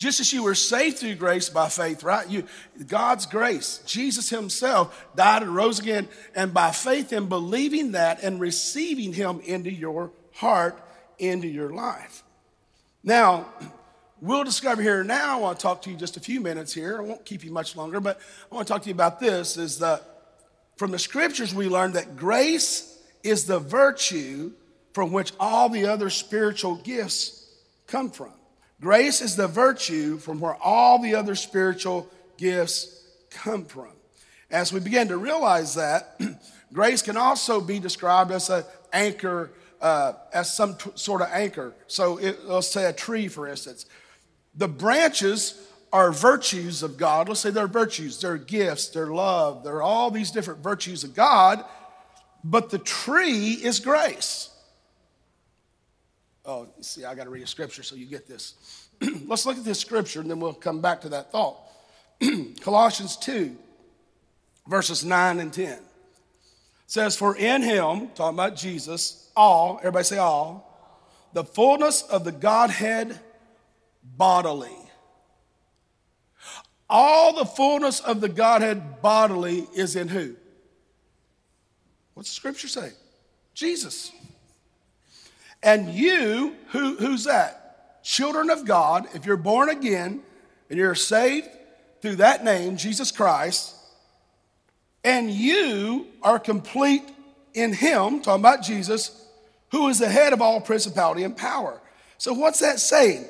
Just 0.00 0.18
as 0.18 0.32
you 0.32 0.42
were 0.42 0.54
saved 0.54 0.96
through 0.96 1.16
grace 1.16 1.50
by 1.50 1.68
faith, 1.68 2.02
right? 2.02 2.26
You, 2.26 2.44
God's 2.86 3.26
grace, 3.26 3.82
Jesus 3.84 4.30
Himself 4.30 5.06
died 5.14 5.42
and 5.42 5.54
rose 5.54 5.78
again, 5.78 6.08
and 6.34 6.54
by 6.54 6.70
faith 6.70 7.12
in 7.12 7.26
believing 7.26 7.92
that 7.92 8.22
and 8.22 8.40
receiving 8.40 9.12
Him 9.12 9.40
into 9.40 9.70
your 9.70 10.10
heart, 10.32 10.82
into 11.18 11.48
your 11.48 11.68
life. 11.68 12.24
Now, 13.04 13.52
we'll 14.22 14.42
discover 14.42 14.80
here 14.80 15.04
now. 15.04 15.36
I 15.36 15.40
want 15.40 15.58
to 15.58 15.62
talk 15.62 15.82
to 15.82 15.90
you 15.90 15.96
just 15.98 16.16
a 16.16 16.20
few 16.20 16.40
minutes 16.40 16.72
here. 16.72 16.96
I 16.98 17.02
won't 17.02 17.26
keep 17.26 17.44
you 17.44 17.52
much 17.52 17.76
longer, 17.76 18.00
but 18.00 18.18
I 18.50 18.54
want 18.54 18.66
to 18.66 18.72
talk 18.72 18.82
to 18.84 18.88
you 18.88 18.94
about 18.94 19.20
this 19.20 19.58
is 19.58 19.80
that 19.80 20.02
from 20.76 20.92
the 20.92 20.98
scriptures 20.98 21.54
we 21.54 21.68
learn 21.68 21.92
that 21.92 22.16
grace 22.16 22.98
is 23.22 23.44
the 23.44 23.58
virtue 23.58 24.52
from 24.94 25.12
which 25.12 25.32
all 25.38 25.68
the 25.68 25.88
other 25.88 26.08
spiritual 26.08 26.76
gifts 26.76 27.46
come 27.86 28.10
from. 28.10 28.32
Grace 28.80 29.20
is 29.20 29.36
the 29.36 29.46
virtue 29.46 30.16
from 30.16 30.40
where 30.40 30.54
all 30.54 30.98
the 30.98 31.14
other 31.14 31.34
spiritual 31.34 32.08
gifts 32.38 33.02
come 33.30 33.64
from. 33.66 33.90
As 34.50 34.72
we 34.72 34.80
begin 34.80 35.08
to 35.08 35.18
realize 35.18 35.74
that, 35.74 36.18
grace 36.72 37.02
can 37.02 37.16
also 37.16 37.60
be 37.60 37.78
described 37.78 38.32
as 38.32 38.48
an 38.48 38.64
anchor, 38.92 39.52
uh, 39.82 40.14
as 40.32 40.52
some 40.52 40.76
t- 40.76 40.90
sort 40.94 41.20
of 41.20 41.28
anchor. 41.30 41.74
So 41.86 42.16
it, 42.16 42.46
let's 42.46 42.68
say 42.68 42.86
a 42.86 42.92
tree, 42.92 43.28
for 43.28 43.46
instance. 43.46 43.84
The 44.54 44.68
branches 44.68 45.60
are 45.92 46.10
virtues 46.10 46.82
of 46.82 46.96
God. 46.96 47.28
Let's 47.28 47.40
say 47.40 47.50
they're 47.50 47.66
virtues, 47.66 48.20
they're 48.20 48.38
gifts, 48.38 48.88
they're 48.88 49.12
love, 49.12 49.62
they're 49.62 49.82
all 49.82 50.10
these 50.10 50.30
different 50.30 50.62
virtues 50.62 51.04
of 51.04 51.14
God, 51.14 51.64
but 52.42 52.70
the 52.70 52.78
tree 52.78 53.52
is 53.52 53.80
grace. 53.80 54.49
Oh, 56.44 56.68
see, 56.80 57.04
I 57.04 57.14
got 57.14 57.24
to 57.24 57.30
read 57.30 57.42
a 57.42 57.46
scripture 57.46 57.82
so 57.82 57.96
you 57.96 58.06
get 58.06 58.26
this. 58.26 58.88
Let's 59.26 59.46
look 59.46 59.58
at 59.58 59.64
this 59.64 59.78
scripture 59.78 60.20
and 60.20 60.30
then 60.30 60.40
we'll 60.40 60.54
come 60.54 60.80
back 60.80 61.02
to 61.02 61.10
that 61.10 61.30
thought. 61.32 61.58
Colossians 62.60 63.16
2, 63.18 63.56
verses 64.66 65.04
9 65.04 65.40
and 65.40 65.52
10 65.52 65.78
says, 66.86 67.16
For 67.16 67.36
in 67.36 67.62
him, 67.62 68.08
talking 68.14 68.36
about 68.36 68.56
Jesus, 68.56 69.30
all, 69.36 69.78
everybody 69.78 70.04
say 70.04 70.18
all, 70.18 70.66
the 71.32 71.44
fullness 71.44 72.02
of 72.02 72.24
the 72.24 72.32
Godhead 72.32 73.18
bodily. 74.02 74.76
All 76.88 77.32
the 77.32 77.44
fullness 77.44 78.00
of 78.00 78.20
the 78.20 78.28
Godhead 78.28 79.00
bodily 79.00 79.68
is 79.74 79.94
in 79.94 80.08
who? 80.08 80.34
What's 82.14 82.30
the 82.30 82.34
scripture 82.34 82.66
say? 82.66 82.90
Jesus. 83.54 84.10
And 85.62 85.92
you, 85.92 86.56
who, 86.68 86.96
who's 86.96 87.24
that? 87.24 88.02
Children 88.02 88.50
of 88.50 88.64
God, 88.64 89.06
if 89.14 89.26
you're 89.26 89.36
born 89.36 89.68
again 89.68 90.22
and 90.68 90.78
you're 90.78 90.94
saved 90.94 91.48
through 92.00 92.16
that 92.16 92.44
name, 92.44 92.76
Jesus 92.76 93.10
Christ, 93.12 93.74
and 95.04 95.30
you 95.30 96.06
are 96.22 96.38
complete 96.38 97.04
in 97.52 97.72
Him, 97.72 98.20
talking 98.20 98.40
about 98.40 98.62
Jesus, 98.62 99.26
who 99.70 99.88
is 99.88 99.98
the 99.98 100.08
head 100.08 100.32
of 100.32 100.40
all 100.40 100.60
principality 100.60 101.24
and 101.24 101.36
power. 101.36 101.80
So, 102.18 102.32
what's 102.32 102.60
that 102.60 102.80
saying? 102.80 103.24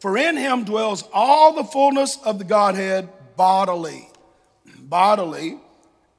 For 0.00 0.16
in 0.16 0.36
Him 0.36 0.64
dwells 0.64 1.04
all 1.12 1.52
the 1.52 1.64
fullness 1.64 2.18
of 2.24 2.38
the 2.38 2.44
Godhead 2.44 3.08
bodily. 3.36 4.08
Bodily. 4.80 5.58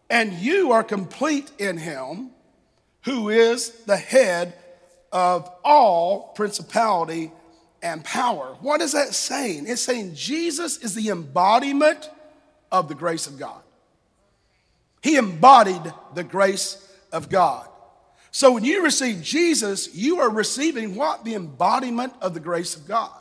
And 0.10 0.34
you 0.34 0.72
are 0.72 0.84
complete 0.84 1.52
in 1.58 1.78
Him, 1.78 2.32
who 3.04 3.30
is 3.30 3.72
the 3.86 3.98
head 3.98 4.54
of 5.14 5.50
all 5.64 6.34
principality 6.36 7.32
and 7.84 8.04
power. 8.04 8.58
What 8.62 8.82
is 8.82 8.94
that 8.94 9.14
saying? 9.14 9.68
It's 9.68 9.82
saying 9.82 10.16
Jesus 10.16 10.78
is 10.80 10.96
the 10.96 11.10
embodiment 11.10 12.10
of 12.72 12.90
the 12.90 12.96
grace 12.96 13.28
of 13.28 13.38
God. 13.38 13.62
He 15.02 15.16
embodied 15.18 15.94
the 16.16 16.24
grace 16.24 16.86
of 17.12 17.30
God. 17.30 17.68
So 18.32 18.54
when 18.54 18.64
you 18.64 18.84
receive 18.84 19.22
Jesus, 19.22 19.94
you 19.94 20.20
are 20.20 20.30
receiving 20.30 20.96
what? 20.96 21.24
The 21.24 21.36
embodiment 21.36 22.14
of 22.20 22.34
the 22.34 22.40
grace 22.40 22.76
of 22.76 22.88
God. 22.88 23.12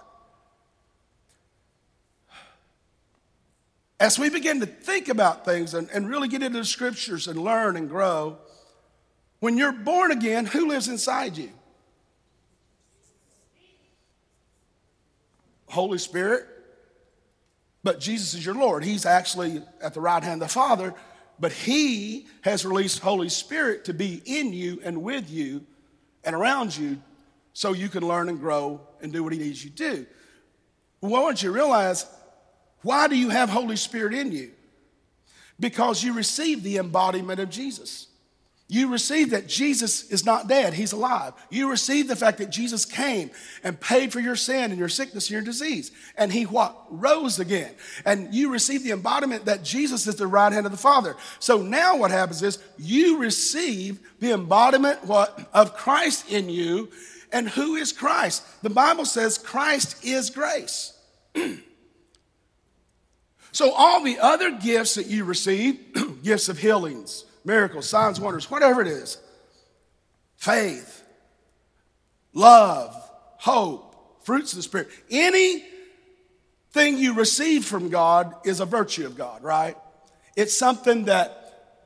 As 4.00 4.18
we 4.18 4.30
begin 4.30 4.60
to 4.60 4.66
think 4.66 5.08
about 5.08 5.44
things 5.44 5.74
and, 5.74 5.90
and 5.90 6.08
really 6.08 6.28
get 6.28 6.42
into 6.42 6.58
the 6.58 6.64
scriptures 6.64 7.28
and 7.28 7.38
learn 7.38 7.76
and 7.76 7.88
grow, 7.88 8.38
when 9.40 9.58
you're 9.58 9.72
born 9.72 10.10
again, 10.10 10.46
who 10.46 10.68
lives 10.68 10.88
inside 10.88 11.36
you? 11.36 11.50
Holy 15.72 15.96
Spirit, 15.96 16.46
but 17.82 17.98
Jesus 17.98 18.34
is 18.34 18.44
your 18.44 18.54
Lord. 18.54 18.84
He's 18.84 19.06
actually 19.06 19.62
at 19.82 19.94
the 19.94 20.00
right 20.00 20.22
hand 20.22 20.42
of 20.42 20.48
the 20.48 20.52
Father, 20.52 20.94
but 21.40 21.50
He 21.50 22.26
has 22.42 22.66
released 22.66 22.98
Holy 22.98 23.30
Spirit 23.30 23.86
to 23.86 23.94
be 23.94 24.22
in 24.26 24.52
you 24.52 24.80
and 24.84 25.02
with 25.02 25.30
you 25.30 25.64
and 26.24 26.36
around 26.36 26.76
you 26.76 27.00
so 27.54 27.72
you 27.72 27.88
can 27.88 28.06
learn 28.06 28.28
and 28.28 28.38
grow 28.38 28.82
and 29.00 29.14
do 29.14 29.24
what 29.24 29.32
He 29.32 29.38
needs 29.38 29.64
you 29.64 29.70
to 29.70 29.76
do. 29.76 30.06
Well, 31.00 31.22
once 31.22 31.42
you 31.42 31.50
realize, 31.50 32.04
why 32.82 33.08
do 33.08 33.16
you 33.16 33.30
have 33.30 33.48
Holy 33.48 33.76
Spirit 33.76 34.12
in 34.12 34.30
you? 34.30 34.52
Because 35.58 36.04
you 36.04 36.12
receive 36.12 36.62
the 36.62 36.76
embodiment 36.76 37.40
of 37.40 37.48
Jesus. 37.48 38.08
You 38.72 38.88
receive 38.88 39.32
that 39.32 39.48
Jesus 39.48 40.08
is 40.08 40.24
not 40.24 40.48
dead, 40.48 40.72
he's 40.72 40.92
alive. 40.92 41.34
You 41.50 41.68
receive 41.68 42.08
the 42.08 42.16
fact 42.16 42.38
that 42.38 42.48
Jesus 42.48 42.86
came 42.86 43.30
and 43.62 43.78
paid 43.78 44.14
for 44.14 44.18
your 44.18 44.34
sin 44.34 44.70
and 44.70 44.78
your 44.78 44.88
sickness 44.88 45.26
and 45.26 45.32
your 45.32 45.42
disease. 45.42 45.92
And 46.16 46.32
he 46.32 46.44
what? 46.44 46.74
Rose 46.88 47.38
again. 47.38 47.74
And 48.06 48.32
you 48.32 48.50
receive 48.50 48.82
the 48.82 48.92
embodiment 48.92 49.44
that 49.44 49.62
Jesus 49.62 50.06
is 50.06 50.16
the 50.16 50.26
right 50.26 50.50
hand 50.50 50.64
of 50.64 50.72
the 50.72 50.78
Father. 50.78 51.16
So 51.38 51.60
now 51.60 51.98
what 51.98 52.12
happens 52.12 52.42
is 52.42 52.60
you 52.78 53.18
receive 53.18 54.00
the 54.20 54.32
embodiment 54.32 55.04
what 55.04 55.50
of 55.52 55.76
Christ 55.76 56.32
in 56.32 56.48
you. 56.48 56.90
And 57.30 57.50
who 57.50 57.74
is 57.74 57.92
Christ? 57.92 58.42
The 58.62 58.70
Bible 58.70 59.04
says 59.04 59.36
Christ 59.36 60.02
is 60.02 60.30
grace. 60.30 60.98
so 63.52 63.70
all 63.72 64.02
the 64.02 64.18
other 64.18 64.50
gifts 64.50 64.94
that 64.94 65.08
you 65.08 65.24
receive, 65.24 65.78
gifts 66.22 66.48
of 66.48 66.56
healings, 66.56 67.26
miracles, 67.44 67.88
signs, 67.88 68.20
wonders, 68.20 68.50
whatever 68.50 68.80
it 68.80 68.88
is 68.88 69.18
faith, 70.36 71.04
love, 72.32 72.94
hope, 73.36 74.24
fruits 74.24 74.52
of 74.52 74.56
the 74.56 74.62
Spirit. 74.62 74.88
Anything 75.10 76.98
you 76.98 77.14
receive 77.14 77.64
from 77.64 77.90
God 77.90 78.34
is 78.44 78.60
a 78.60 78.66
virtue 78.66 79.06
of 79.06 79.16
God, 79.16 79.42
right? 79.44 79.76
It's 80.36 80.56
something 80.56 81.04
that 81.04 81.38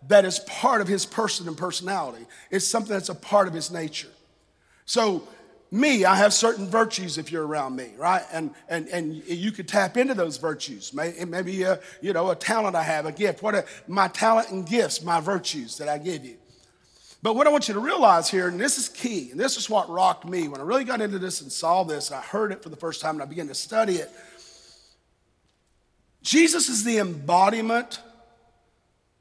that 0.08 0.24
is 0.24 0.38
part 0.40 0.80
of 0.80 0.88
his 0.88 1.04
person 1.04 1.48
and 1.48 1.56
personality. 1.56 2.24
It's 2.50 2.66
something 2.66 2.92
that's 2.92 3.08
a 3.08 3.14
part 3.14 3.48
of 3.48 3.54
his 3.54 3.70
nature. 3.70 4.08
So 4.84 5.26
me, 5.76 6.04
I 6.04 6.16
have 6.16 6.32
certain 6.32 6.68
virtues 6.68 7.18
if 7.18 7.30
you're 7.30 7.46
around 7.46 7.76
me, 7.76 7.90
right? 7.98 8.22
And 8.32 8.54
and 8.68 8.88
and 8.88 9.14
you 9.14 9.52
could 9.52 9.68
tap 9.68 9.96
into 9.96 10.14
those 10.14 10.38
virtues. 10.38 10.92
Maybe 10.94 11.62
a, 11.62 11.80
you 12.00 12.12
know 12.12 12.30
a 12.30 12.34
talent 12.34 12.74
I 12.74 12.82
have, 12.82 13.06
a 13.06 13.12
gift. 13.12 13.42
What 13.42 13.54
are 13.54 13.64
my 13.86 14.08
talent 14.08 14.50
and 14.50 14.66
gifts, 14.66 15.02
my 15.02 15.20
virtues 15.20 15.78
that 15.78 15.88
I 15.88 15.98
give 15.98 16.24
you. 16.24 16.36
But 17.22 17.34
what 17.34 17.46
I 17.46 17.50
want 17.50 17.66
you 17.66 17.74
to 17.74 17.80
realize 17.80 18.30
here, 18.30 18.46
and 18.48 18.60
this 18.60 18.78
is 18.78 18.88
key, 18.88 19.30
and 19.30 19.40
this 19.40 19.56
is 19.56 19.68
what 19.68 19.88
rocked 19.88 20.24
me 20.24 20.48
when 20.48 20.60
I 20.60 20.64
really 20.64 20.84
got 20.84 21.00
into 21.00 21.18
this 21.18 21.40
and 21.40 21.50
saw 21.50 21.82
this, 21.82 22.10
and 22.10 22.18
I 22.18 22.22
heard 22.22 22.52
it 22.52 22.62
for 22.62 22.68
the 22.68 22.76
first 22.76 23.00
time, 23.00 23.16
and 23.16 23.22
I 23.22 23.26
began 23.26 23.48
to 23.48 23.54
study 23.54 23.96
it. 23.96 24.10
Jesus 26.22 26.68
is 26.68 26.84
the 26.84 26.98
embodiment 26.98 28.00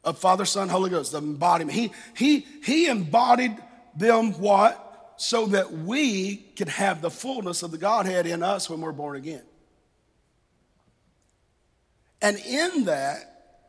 of 0.03 0.19
Father, 0.19 0.45
Son, 0.45 0.69
Holy 0.69 0.89
Ghost, 0.89 1.13
the 1.13 1.17
embodiment. 1.17 1.75
He, 1.75 1.91
he, 2.15 2.45
he 2.63 2.87
embodied 2.87 3.57
them 3.95 4.33
what? 4.33 4.84
So 5.17 5.45
that 5.47 5.71
we 5.71 6.37
can 6.55 6.67
have 6.67 7.01
the 7.01 7.09
fullness 7.09 7.63
of 7.63 7.71
the 7.71 7.77
Godhead 7.77 8.27
in 8.27 8.43
us 8.43 8.69
when 8.69 8.81
we're 8.81 8.91
born 8.91 9.15
again. 9.15 9.43
And 12.21 12.37
in 12.37 12.85
that, 12.85 13.61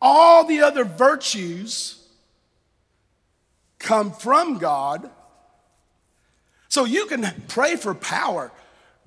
all 0.00 0.46
the 0.46 0.60
other 0.62 0.84
virtues 0.84 2.06
come 3.78 4.12
from 4.12 4.58
God. 4.58 5.10
So 6.68 6.84
you 6.84 7.06
can 7.06 7.26
pray 7.48 7.76
for 7.76 7.94
power, 7.94 8.52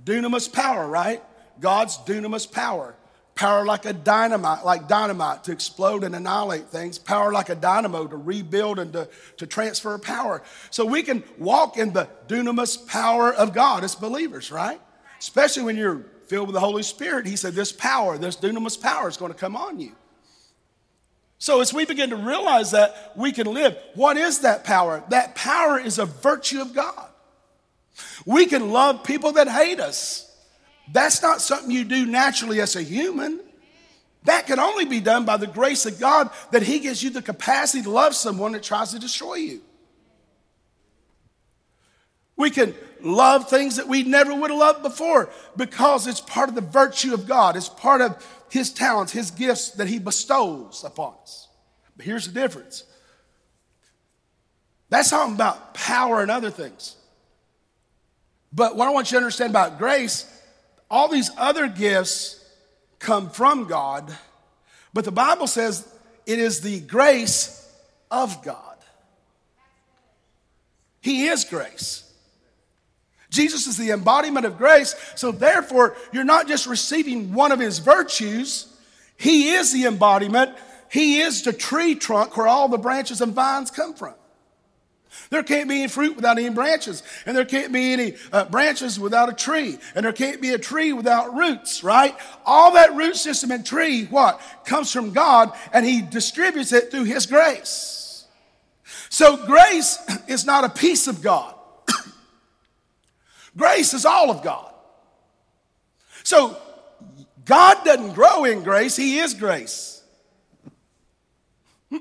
dunamis 0.03 0.51
power, 0.51 0.87
right? 0.87 1.23
God's 1.59 1.97
dunamis 1.99 2.51
power. 2.51 2.95
Power 3.35 3.65
like 3.65 3.85
a 3.85 3.93
dynamite, 3.93 4.63
like 4.63 4.87
dynamite 4.87 5.43
to 5.45 5.51
explode 5.51 6.03
and 6.03 6.15
annihilate 6.15 6.67
things. 6.67 6.99
Power 6.99 7.31
like 7.31 7.49
a 7.49 7.55
dynamo 7.55 8.05
to 8.05 8.15
rebuild 8.15 8.77
and 8.77 8.93
to, 8.93 9.09
to 9.37 9.47
transfer 9.47 9.97
power. 9.97 10.43
So 10.69 10.85
we 10.85 11.01
can 11.01 11.23
walk 11.39 11.77
in 11.77 11.93
the 11.93 12.07
dunamis 12.27 12.87
power 12.87 13.33
of 13.33 13.53
God 13.53 13.83
as 13.83 13.95
believers, 13.95 14.51
right? 14.51 14.79
Especially 15.19 15.63
when 15.63 15.77
you're 15.77 16.05
filled 16.27 16.47
with 16.47 16.53
the 16.53 16.59
Holy 16.59 16.83
Spirit. 16.83 17.25
He 17.25 17.35
said, 17.35 17.53
This 17.53 17.71
power, 17.71 18.19
this 18.19 18.35
dunamis 18.35 18.79
power 18.79 19.09
is 19.09 19.17
going 19.17 19.31
to 19.31 19.37
come 19.37 19.55
on 19.55 19.79
you. 19.79 19.93
So, 21.39 21.59
as 21.59 21.73
we 21.73 21.85
begin 21.85 22.11
to 22.11 22.15
realize 22.15 22.71
that, 22.71 23.13
we 23.17 23.31
can 23.31 23.47
live. 23.47 23.77
What 23.95 24.15
is 24.15 24.39
that 24.41 24.63
power? 24.63 25.03
That 25.09 25.35
power 25.35 25.79
is 25.79 25.99
a 25.99 26.05
virtue 26.05 26.61
of 26.61 26.73
God. 26.73 27.09
We 28.25 28.45
can 28.45 28.71
love 28.71 29.03
people 29.03 29.33
that 29.33 29.49
hate 29.49 29.79
us. 29.79 30.32
That's 30.91 31.21
not 31.21 31.41
something 31.41 31.71
you 31.71 31.83
do 31.83 32.05
naturally 32.05 32.59
as 32.59 32.75
a 32.75 32.81
human. 32.81 33.39
That 34.23 34.47
can 34.47 34.59
only 34.59 34.85
be 34.85 34.99
done 34.99 35.25
by 35.25 35.37
the 35.37 35.47
grace 35.47 35.85
of 35.85 35.99
God 35.99 36.29
that 36.51 36.63
He 36.63 36.79
gives 36.79 37.03
you 37.03 37.09
the 37.09 37.21
capacity 37.21 37.83
to 37.83 37.89
love 37.89 38.15
someone 38.15 38.53
that 38.53 38.63
tries 38.63 38.91
to 38.91 38.99
destroy 38.99 39.35
you. 39.35 39.61
We 42.35 42.49
can 42.49 42.73
love 43.01 43.49
things 43.49 43.75
that 43.75 43.87
we 43.87 44.03
never 44.03 44.33
would 44.33 44.49
have 44.49 44.59
loved 44.59 44.83
before 44.83 45.29
because 45.55 46.07
it's 46.07 46.21
part 46.21 46.49
of 46.49 46.55
the 46.55 46.61
virtue 46.61 47.13
of 47.13 47.27
God. 47.27 47.55
It's 47.55 47.69
part 47.69 48.01
of 48.01 48.25
His 48.49 48.71
talents, 48.71 49.11
His 49.11 49.31
gifts 49.31 49.71
that 49.71 49.87
He 49.87 49.99
bestows 49.99 50.83
upon 50.83 51.15
us. 51.21 51.47
But 51.95 52.05
here's 52.05 52.27
the 52.27 52.33
difference 52.33 52.85
that's 54.89 55.09
talking 55.09 55.33
about 55.33 55.73
power 55.73 56.21
and 56.21 56.29
other 56.29 56.51
things. 56.51 56.95
But 58.51 58.75
what 58.75 58.87
I 58.87 58.91
want 58.91 59.07
you 59.07 59.17
to 59.17 59.23
understand 59.23 59.49
about 59.49 59.79
grace, 59.79 60.32
all 60.93 61.07
these 61.07 61.31
other 61.37 61.67
gifts 61.67 62.39
come 62.99 63.27
from 63.31 63.65
God, 63.65 64.15
but 64.93 65.05
the 65.05 65.11
Bible 65.11 65.47
says 65.47 65.91
it 66.27 66.37
is 66.37 66.61
the 66.61 66.81
grace 66.81 67.67
of 68.11 68.43
God. 68.43 68.77
He 71.01 71.25
is 71.25 71.45
grace. 71.45 72.07
Jesus 73.31 73.65
is 73.65 73.75
the 73.75 73.89
embodiment 73.89 74.45
of 74.45 74.59
grace. 74.59 74.93
So, 75.15 75.31
therefore, 75.31 75.97
you're 76.11 76.23
not 76.23 76.47
just 76.47 76.67
receiving 76.67 77.33
one 77.33 77.51
of 77.51 77.59
his 77.59 77.79
virtues, 77.79 78.67
he 79.17 79.49
is 79.49 79.73
the 79.73 79.85
embodiment. 79.85 80.55
He 80.91 81.21
is 81.21 81.41
the 81.41 81.53
tree 81.53 81.95
trunk 81.95 82.37
where 82.37 82.47
all 82.47 82.69
the 82.69 82.77
branches 82.77 83.19
and 83.19 83.33
vines 83.33 83.71
come 83.71 83.95
from. 83.95 84.13
There 85.29 85.43
can't 85.43 85.69
be 85.69 85.79
any 85.79 85.87
fruit 85.87 86.15
without 86.15 86.37
any 86.37 86.49
branches, 86.49 87.03
and 87.25 87.35
there 87.35 87.45
can't 87.45 87.71
be 87.71 87.93
any 87.93 88.15
uh, 88.31 88.45
branches 88.45 88.99
without 88.99 89.29
a 89.29 89.33
tree, 89.33 89.77
and 89.95 90.05
there 90.05 90.13
can't 90.13 90.41
be 90.41 90.49
a 90.49 90.57
tree 90.57 90.93
without 90.93 91.35
roots, 91.35 91.83
right? 91.83 92.15
All 92.45 92.73
that 92.73 92.95
root 92.95 93.15
system 93.15 93.51
and 93.51 93.65
tree, 93.65 94.05
what? 94.05 94.41
Comes 94.65 94.91
from 94.91 95.11
God, 95.11 95.51
and 95.71 95.85
He 95.85 96.01
distributes 96.01 96.71
it 96.71 96.91
through 96.91 97.05
His 97.05 97.25
grace. 97.25 98.25
So, 99.09 99.45
grace 99.45 99.99
is 100.27 100.45
not 100.45 100.63
a 100.63 100.69
piece 100.69 101.07
of 101.07 101.21
God. 101.21 101.53
Grace 103.55 103.93
is 103.93 104.05
all 104.05 104.31
of 104.31 104.43
God. 104.43 104.73
So 106.23 106.57
God 107.45 107.83
doesn't 107.83 108.13
grow 108.13 108.45
in 108.45 108.63
grace, 108.63 108.95
He 108.95 109.19
is 109.19 109.33
grace. 109.33 110.01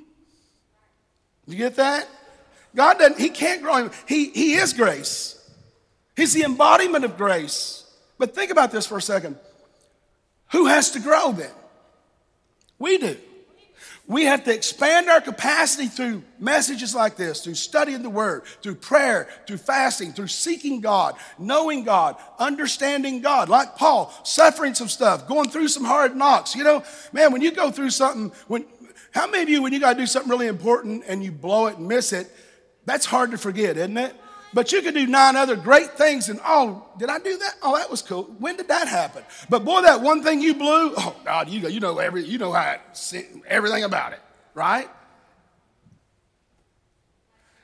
You 1.44 1.56
get 1.56 1.74
that? 1.74 2.08
God 2.74 2.98
doesn't, 2.98 3.18
He 3.18 3.28
can't 3.28 3.62
grow 3.62 3.76
in, 3.76 3.90
He, 4.06 4.30
he 4.30 4.54
is 4.54 4.72
grace. 4.72 5.38
He's 6.16 6.32
the 6.32 6.42
embodiment 6.42 7.04
of 7.04 7.16
grace. 7.16 7.84
But 8.18 8.34
think 8.34 8.50
about 8.50 8.70
this 8.70 8.86
for 8.86 8.98
a 8.98 9.02
second. 9.02 9.36
Who 10.52 10.66
has 10.66 10.90
to 10.92 11.00
grow 11.00 11.32
then? 11.32 11.50
We 12.78 12.98
do. 12.98 13.16
We 14.06 14.24
have 14.24 14.44
to 14.44 14.54
expand 14.54 15.08
our 15.08 15.20
capacity 15.20 15.86
through 15.86 16.22
messages 16.38 16.94
like 16.94 17.16
this, 17.16 17.42
through 17.42 17.54
studying 17.54 18.02
the 18.02 18.10
Word, 18.10 18.44
through 18.60 18.74
prayer, 18.74 19.28
through 19.46 19.58
fasting, 19.58 20.12
through 20.12 20.26
seeking 20.26 20.80
God, 20.80 21.14
knowing 21.38 21.84
God, 21.84 22.16
understanding 22.38 23.20
God. 23.22 23.48
Like 23.48 23.76
Paul, 23.76 24.12
suffering 24.24 24.74
some 24.74 24.88
stuff, 24.88 25.28
going 25.28 25.50
through 25.50 25.68
some 25.68 25.84
hard 25.84 26.16
knocks. 26.16 26.56
You 26.56 26.64
know, 26.64 26.82
man, 27.12 27.32
when 27.32 27.42
you 27.42 27.52
go 27.52 27.70
through 27.70 27.90
something, 27.90 28.32
when 28.48 28.66
how 29.12 29.26
many 29.26 29.44
of 29.44 29.48
you, 29.48 29.62
when 29.62 29.72
you 29.72 29.80
got 29.80 29.94
to 29.94 29.98
do 30.00 30.06
something 30.06 30.30
really 30.30 30.48
important 30.48 31.04
and 31.06 31.22
you 31.22 31.30
blow 31.30 31.66
it 31.66 31.78
and 31.78 31.86
miss 31.86 32.12
it, 32.12 32.30
that's 32.84 33.06
hard 33.06 33.30
to 33.30 33.38
forget, 33.38 33.76
isn't 33.76 33.96
it? 33.96 34.14
But 34.54 34.70
you 34.70 34.82
can 34.82 34.92
do 34.92 35.06
nine 35.06 35.34
other 35.34 35.56
great 35.56 35.92
things, 35.92 36.28
and 36.28 36.38
oh, 36.44 36.86
did 36.98 37.08
I 37.08 37.18
do 37.18 37.38
that? 37.38 37.54
Oh, 37.62 37.76
that 37.76 37.90
was 37.90 38.02
cool. 38.02 38.24
When 38.38 38.56
did 38.56 38.68
that 38.68 38.86
happen? 38.86 39.24
But 39.48 39.64
boy, 39.64 39.82
that 39.82 40.02
one 40.02 40.22
thing 40.22 40.42
you 40.42 40.54
blew, 40.54 40.92
oh 40.96 41.16
God, 41.24 41.48
you, 41.48 41.66
you 41.68 41.80
know 41.80 41.98
every, 41.98 42.24
you 42.24 42.36
know 42.36 42.52
how 42.52 42.72
it, 42.72 43.26
everything 43.46 43.84
about 43.84 44.12
it, 44.12 44.20
right? 44.54 44.88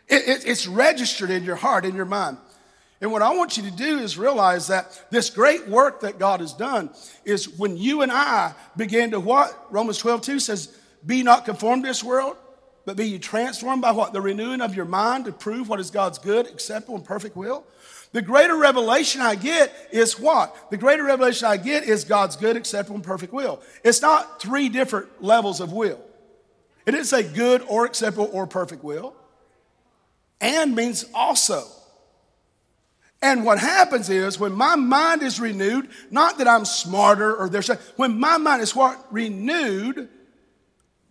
It, 0.09 0.27
it, 0.27 0.47
it's 0.47 0.67
registered 0.67 1.31
in 1.31 1.45
your 1.45 1.57
heart, 1.57 1.85
in 1.85 1.95
your 1.95 2.07
mind. 2.07 2.39
And 3.01 3.13
what 3.13 3.23
I 3.23 3.35
want 3.37 3.57
you 3.57 3.63
to 3.65 3.71
do 3.71 3.99
is 3.99 4.19
realize 4.19 4.69
that 4.69 5.07
this 5.11 5.31
great 5.31 5.69
work 5.69 6.01
that 6.01 6.19
God 6.19 6.41
has 6.41 6.53
done 6.53 6.91
is 7.25 7.49
when 7.49 7.77
you 7.77 8.03
and 8.03 8.11
I 8.11 8.55
begin 8.77 9.13
to 9.13 9.21
what? 9.21 9.67
Romans 9.71 9.99
12, 9.99 10.23
2 10.23 10.41
says, 10.41 10.77
Be 11.05 11.23
not 11.23 11.45
conformed 11.45 11.85
to 11.85 11.91
this 11.91 12.03
world, 12.03 12.37
but 12.89 12.97
be 12.97 13.05
you 13.05 13.19
transformed 13.19 13.83
by 13.83 13.91
what? 13.91 14.15
The 14.15 14.21
renewing 14.23 14.63
of 14.63 14.75
your 14.75 14.87
mind 14.87 15.27
to 15.27 15.33
prove 15.33 15.69
what 15.69 15.79
is 15.79 15.91
God's 15.91 16.17
good, 16.17 16.47
acceptable, 16.47 16.95
and 16.95 17.05
perfect 17.05 17.37
will. 17.37 17.67
The 18.13 18.23
greater 18.23 18.57
revelation 18.57 19.21
I 19.21 19.35
get 19.35 19.71
is 19.93 20.19
what? 20.19 20.71
The 20.71 20.79
greater 20.79 21.05
revelation 21.05 21.49
I 21.49 21.59
get 21.59 21.85
is 21.85 22.05
God's 22.05 22.35
good, 22.37 22.57
acceptable, 22.57 22.95
and 22.95 23.05
perfect 23.05 23.35
will. 23.35 23.61
It's 23.85 24.01
not 24.01 24.41
three 24.41 24.71
different 24.71 25.23
levels 25.23 25.61
of 25.61 25.71
will. 25.71 26.03
It 26.87 26.93
didn't 26.93 27.09
say 27.09 27.25
good 27.25 27.63
or 27.69 27.85
acceptable 27.85 28.31
or 28.33 28.47
perfect 28.47 28.83
will. 28.83 29.15
And 30.41 30.75
means 30.75 31.05
also. 31.13 31.65
And 33.21 33.45
what 33.45 33.59
happens 33.59 34.09
is 34.09 34.41
when 34.41 34.53
my 34.53 34.77
mind 34.77 35.23
is 35.23 35.39
renewed, 35.39 35.91
not 36.11 36.39
that 36.39 36.49
I'm 36.49 36.65
smarter 36.65 37.37
or 37.37 37.51
there's, 37.51 37.69
when 37.97 38.19
my 38.19 38.39
mind 38.39 38.63
is 38.63 38.75
what? 38.75 39.13
Renewed, 39.13 40.09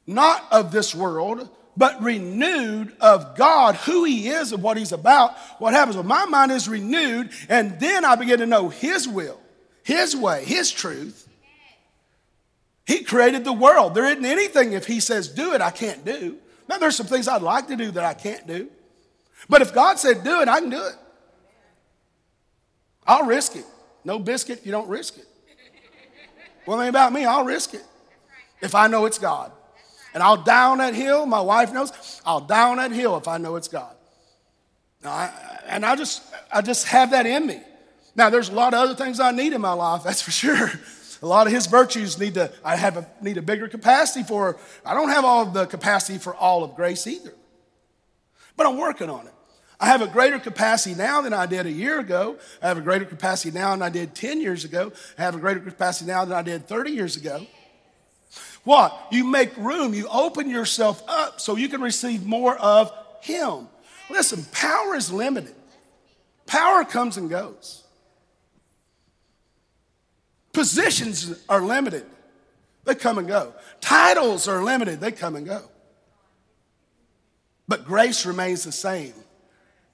not 0.07 0.43
of 0.51 0.71
this 0.71 0.95
world, 0.95 1.51
but 1.77 2.01
renewed 2.01 2.91
of 2.99 3.37
God, 3.37 3.75
who 3.75 4.03
He 4.03 4.27
is 4.29 4.51
and 4.51 4.63
what 4.63 4.77
He's 4.77 4.91
about, 4.91 5.37
what 5.59 5.73
happens 5.73 5.95
when 5.95 6.07
my 6.07 6.25
mind 6.25 6.51
is 6.51 6.67
renewed, 6.67 7.29
and 7.47 7.79
then 7.79 8.03
I 8.03 8.15
begin 8.15 8.39
to 8.39 8.45
know 8.45 8.69
His 8.69 9.07
will, 9.07 9.39
His 9.83 10.15
way, 10.15 10.43
His 10.43 10.71
truth. 10.71 11.29
He 12.85 13.03
created 13.03 13.43
the 13.43 13.53
world. 13.53 13.93
There 13.93 14.05
isn't 14.05 14.25
anything 14.25 14.73
if 14.73 14.87
He 14.87 14.99
says 14.99 15.27
do 15.27 15.53
it, 15.53 15.61
I 15.61 15.71
can't 15.71 16.03
do. 16.03 16.37
Now, 16.67 16.77
there's 16.79 16.95
some 16.95 17.05
things 17.05 17.27
I'd 17.27 17.41
like 17.41 17.67
to 17.67 17.75
do 17.75 17.91
that 17.91 18.03
I 18.03 18.13
can't 18.13 18.45
do. 18.45 18.69
But 19.47 19.61
if 19.61 19.73
God 19.73 19.99
said 19.99 20.23
do 20.23 20.41
it, 20.41 20.49
I 20.49 20.59
can 20.59 20.69
do 20.69 20.83
it. 20.83 20.95
I'll 23.05 23.25
risk 23.25 23.55
it. 23.55 23.65
No 24.03 24.19
biscuit, 24.19 24.65
you 24.65 24.71
don't 24.71 24.89
risk 24.89 25.17
it. 25.17 25.25
Well, 26.65 26.77
thing 26.79 26.89
about 26.89 27.13
me, 27.13 27.23
I'll 27.23 27.45
risk 27.45 27.73
it 27.73 27.83
if 28.61 28.75
I 28.75 28.87
know 28.87 29.05
it's 29.05 29.19
God. 29.19 29.51
And 30.13 30.23
I'll 30.23 30.37
down 30.37 30.79
that 30.79 30.93
hill. 30.93 31.25
My 31.25 31.41
wife 31.41 31.73
knows. 31.73 32.21
I'll 32.25 32.41
down 32.41 32.77
that 32.77 32.91
hill 32.91 33.17
if 33.17 33.27
I 33.27 33.37
know 33.37 33.55
it's 33.55 33.67
God. 33.67 33.95
Now, 35.03 35.11
I, 35.11 35.59
and 35.67 35.85
I 35.85 35.95
just, 35.95 36.23
I 36.51 36.61
just 36.61 36.87
have 36.87 37.11
that 37.11 37.25
in 37.25 37.45
me. 37.45 37.61
Now, 38.15 38.29
there's 38.29 38.49
a 38.49 38.53
lot 38.53 38.73
of 38.73 38.79
other 38.79 38.95
things 38.95 39.19
I 39.19 39.31
need 39.31 39.53
in 39.53 39.61
my 39.61 39.73
life, 39.73 40.03
that's 40.05 40.21
for 40.21 40.31
sure. 40.31 40.71
A 41.21 41.25
lot 41.25 41.47
of 41.47 41.53
his 41.53 41.65
virtues 41.65 42.19
need 42.19 42.35
to, 42.35 42.51
I 42.63 42.75
have 42.75 42.97
a, 42.97 43.07
need 43.21 43.37
a 43.37 43.41
bigger 43.41 43.67
capacity 43.67 44.23
for. 44.23 44.57
I 44.85 44.93
don't 44.93 45.09
have 45.09 45.25
all 45.25 45.45
the 45.45 45.65
capacity 45.65 46.19
for 46.19 46.35
all 46.35 46.63
of 46.63 46.75
grace 46.75 47.07
either. 47.07 47.33
But 48.55 48.67
I'm 48.67 48.77
working 48.77 49.09
on 49.09 49.25
it. 49.25 49.33
I 49.79 49.87
have 49.87 50.01
a 50.01 50.07
greater 50.07 50.39
capacity 50.39 50.95
now 50.95 51.21
than 51.21 51.33
I 51.33 51.45
did 51.45 51.67
a 51.67 51.71
year 51.71 51.99
ago. 51.99 52.37
I 52.61 52.67
have 52.67 52.79
a 52.79 52.81
greater 52.81 53.05
capacity 53.05 53.55
now 53.55 53.71
than 53.71 53.83
I 53.83 53.89
did 53.89 54.15
10 54.15 54.41
years 54.41 54.65
ago. 54.65 54.91
I 55.17 55.21
have 55.21 55.35
a 55.35 55.39
greater 55.39 55.59
capacity 55.59 56.09
now 56.09 56.25
than 56.25 56.35
I 56.35 56.41
did 56.41 56.67
30 56.67 56.91
years 56.91 57.15
ago. 57.15 57.45
What? 58.67 59.07
You 59.11 59.23
make 59.23 59.55
room, 59.55 59.93
you 59.93 60.09
open 60.09 60.49
yourself 60.49 61.01
up 61.07 61.39
so 61.39 61.55
you 61.55 61.69
can 61.69 61.79
receive 61.79 62.25
more 62.25 62.57
of 62.57 62.91
Him. 63.21 63.69
Listen, 64.09 64.43
power 64.51 64.93
is 64.93 65.09
limited, 65.09 65.55
power 66.45 66.83
comes 66.83 67.15
and 67.15 67.29
goes. 67.29 67.85
Positions 70.51 71.41
are 71.47 71.61
limited, 71.61 72.05
they 72.83 72.93
come 72.93 73.17
and 73.17 73.25
go. 73.29 73.53
Titles 73.79 74.49
are 74.49 74.61
limited, 74.61 74.99
they 74.99 75.13
come 75.13 75.37
and 75.37 75.45
go. 75.45 75.61
But 77.69 77.85
grace 77.85 78.25
remains 78.25 78.65
the 78.65 78.73
same 78.73 79.13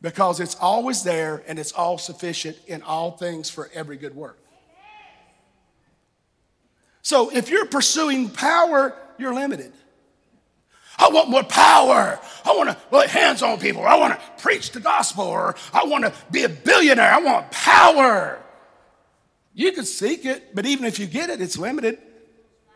because 0.02 0.40
it's 0.40 0.56
always 0.56 1.04
there 1.04 1.44
and 1.46 1.60
it's 1.60 1.74
all 1.74 2.00
sufficient 2.00 2.58
in 2.66 2.82
all 2.82 3.12
things 3.12 3.52
for 3.52 3.70
every 3.76 3.98
good 3.98 4.16
work. 4.16 4.43
So 7.04 7.30
if 7.30 7.50
you're 7.50 7.66
pursuing 7.66 8.30
power, 8.30 8.96
you're 9.20 9.34
limited. 9.34 9.74
I 10.98 11.10
want 11.10 11.30
more 11.30 11.44
power. 11.44 12.20
I 12.46 12.56
want 12.56 12.70
to 12.70 12.78
lay 12.96 13.08
hands 13.08 13.42
on 13.42 13.60
people. 13.60 13.86
I 13.86 13.98
want 13.98 14.14
to 14.14 14.42
preach 14.42 14.72
the 14.72 14.80
gospel 14.80 15.26
or 15.26 15.56
I 15.74 15.84
want 15.84 16.06
to 16.06 16.14
be 16.32 16.44
a 16.44 16.50
billionaire. 16.50 17.12
I 17.12 17.20
want 17.20 17.52
power. 17.52 18.42
You 19.54 19.72
can 19.74 19.86
seek 19.86 20.26
it, 20.26 20.56
but 20.56 20.66
even 20.66 20.86
if 20.86 20.98
you 20.98 21.06
get 21.06 21.30
it, 21.30 21.42
it's 21.42 21.58
limited 21.58 22.00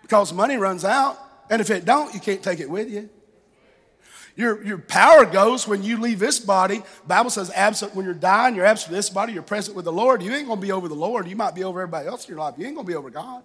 because 0.02 0.34
money 0.34 0.58
runs 0.58 0.84
out. 0.84 1.18
And 1.50 1.62
if 1.62 1.70
it 1.70 1.86
don't, 1.86 2.14
you 2.14 2.20
can't 2.20 2.44
take 2.44 2.60
it 2.60 2.70
with 2.70 2.90
you. 2.90 3.10
Your, 4.36 4.62
your 4.64 4.78
power 4.78 5.26
goes 5.26 5.68
when 5.68 5.84
you 5.84 5.98
leave 6.00 6.20
this 6.20 6.40
body. 6.40 6.84
Bible 7.08 7.30
says 7.30 7.50
absent 7.52 7.96
when 7.96 8.06
you're 8.06 8.14
dying, 8.14 8.56
you're 8.56 8.66
absent 8.66 8.88
from 8.88 8.96
this 8.96 9.10
body, 9.10 9.34
you're 9.34 9.42
present 9.42 9.76
with 9.76 9.86
the 9.86 9.92
Lord. 9.92 10.22
You 10.22 10.34
ain't 10.34 10.48
gonna 10.48 10.62
be 10.62 10.72
over 10.72 10.88
the 10.88 10.96
Lord. 10.96 11.28
You 11.28 11.36
might 11.36 11.56
be 11.56 11.64
over 11.64 11.82
everybody 11.82 12.08
else 12.08 12.26
in 12.26 12.36
your 12.36 12.40
life. 12.40 12.56
You 12.58 12.68
ain't 12.68 12.76
gonna 12.76 12.88
be 12.88 12.94
over 12.94 13.10
God. 13.10 13.44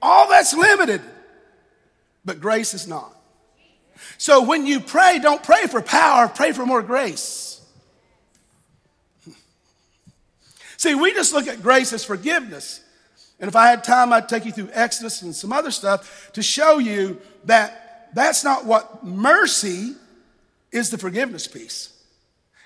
All 0.00 0.28
that's 0.28 0.54
limited. 0.54 1.00
But 2.24 2.40
grace 2.40 2.74
is 2.74 2.88
not. 2.88 3.16
So 4.18 4.42
when 4.42 4.66
you 4.66 4.80
pray, 4.80 5.18
don't 5.18 5.42
pray 5.42 5.66
for 5.66 5.80
power, 5.80 6.28
pray 6.28 6.52
for 6.52 6.66
more 6.66 6.82
grace. 6.82 7.60
See, 10.76 10.94
we 10.94 11.12
just 11.12 11.32
look 11.32 11.46
at 11.46 11.62
grace 11.62 11.92
as 11.92 12.04
forgiveness. 12.04 12.82
And 13.38 13.48
if 13.48 13.56
I 13.56 13.68
had 13.68 13.84
time, 13.84 14.12
I'd 14.12 14.28
take 14.28 14.44
you 14.44 14.52
through 14.52 14.70
Exodus 14.72 15.22
and 15.22 15.34
some 15.34 15.52
other 15.52 15.70
stuff 15.70 16.30
to 16.32 16.42
show 16.42 16.78
you 16.78 17.20
that 17.44 18.08
that's 18.14 18.44
not 18.44 18.64
what 18.64 19.04
mercy 19.04 19.94
is 20.72 20.90
the 20.90 20.98
forgiveness 20.98 21.46
piece. 21.46 21.92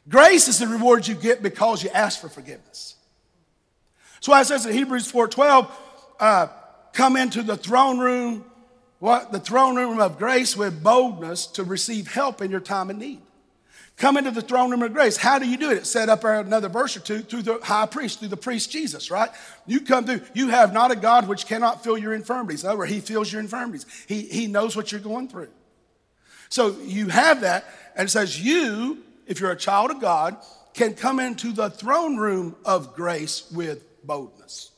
Grace 0.08 0.48
is 0.48 0.58
the 0.58 0.66
reward 0.66 1.06
you 1.06 1.14
get 1.14 1.42
because 1.42 1.82
you 1.82 1.90
ask 1.90 2.20
for 2.20 2.28
forgiveness. 2.28 2.96
So 4.20 4.34
it 4.34 4.44
says 4.44 4.66
in 4.66 4.72
Hebrews 4.72 5.10
4:12, 5.10 5.70
uh, 6.18 6.48
come 6.93 7.16
into 7.16 7.43
the 7.43 7.57
throne 7.57 7.99
room 7.99 8.45
what 9.01 9.32
the 9.32 9.41
throne 9.41 9.76
room 9.76 9.99
of 9.99 10.18
grace 10.18 10.57
with 10.57 10.82
boldness 10.82 11.47
to 11.47 11.64
receive 11.64 12.07
help 12.07 12.43
in 12.43 12.51
your 12.51 12.61
time 12.61 12.91
of 12.91 12.97
need. 12.97 13.20
Come 13.97 14.16
into 14.16 14.30
the 14.30 14.43
throne 14.43 14.70
room 14.70 14.82
of 14.82 14.93
grace. 14.93 15.16
How 15.16 15.38
do 15.38 15.49
you 15.49 15.57
do 15.57 15.70
it? 15.70 15.78
It's 15.78 15.91
set 15.91 16.09
up 16.09 16.24
another 16.24 16.68
verse 16.68 16.97
or 16.97 17.01
two 17.01 17.20
through 17.20 17.43
the 17.43 17.59
high 17.62 17.86
priest, 17.86 18.18
through 18.18 18.28
the 18.28 18.36
priest 18.36 18.70
Jesus, 18.70 19.11
right? 19.11 19.30
You 19.66 19.80
come 19.80 20.07
through. 20.07 20.22
You 20.32 20.49
have 20.49 20.72
not 20.72 20.91
a 20.91 20.97
God 20.97 21.28
which 21.28 21.47
cannot 21.47 21.82
fill 21.82 21.99
your 21.99 22.14
infirmities. 22.14 22.64
Over, 22.64 22.86
He 22.86 23.01
feels 23.01 23.30
your 23.30 23.41
infirmities. 23.41 23.84
He, 24.07 24.22
he 24.22 24.47
knows 24.47 24.76
what 24.76 24.93
you're 24.93 25.03
going 25.03 25.28
through. 25.28 25.51
So 26.49 26.76
you 26.82 27.09
have 27.09 27.43
that, 27.43 27.64
and 27.95 28.09
it 28.09 28.11
says 28.11 28.41
you, 28.41 28.99
if 29.26 29.38
you're 29.38 29.53
a 29.53 29.57
child 29.57 29.91
of 29.91 30.01
God, 30.01 30.36
can 30.72 30.95
come 30.95 31.20
into 31.20 31.53
the 31.53 31.70
throne 31.70 32.16
room 32.16 32.57
of 32.64 32.95
grace 32.95 33.51
with 33.53 33.84
boldness. 34.05 34.69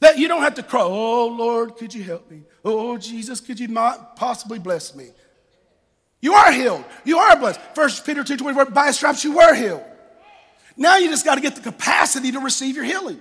That 0.00 0.18
you 0.18 0.28
don't 0.28 0.42
have 0.42 0.54
to 0.54 0.62
cry, 0.62 0.82
oh 0.82 1.28
Lord, 1.28 1.76
could 1.76 1.94
you 1.94 2.02
help 2.02 2.30
me? 2.30 2.42
Oh 2.64 2.98
Jesus, 2.98 3.40
could 3.40 3.58
you 3.58 3.68
not 3.68 4.16
possibly 4.16 4.58
bless 4.58 4.94
me? 4.94 5.08
You 6.20 6.34
are 6.34 6.52
healed. 6.52 6.84
You 7.04 7.18
are 7.18 7.36
blessed. 7.36 7.60
First 7.74 8.04
Peter 8.04 8.24
2 8.24 8.36
24, 8.36 8.66
by 8.66 8.90
stripes 8.90 9.24
you 9.24 9.36
were 9.36 9.54
healed. 9.54 9.84
Now 10.76 10.98
you 10.98 11.08
just 11.08 11.24
got 11.24 11.36
to 11.36 11.40
get 11.40 11.54
the 11.54 11.62
capacity 11.62 12.32
to 12.32 12.40
receive 12.40 12.76
your 12.76 12.84
healing. 12.84 13.20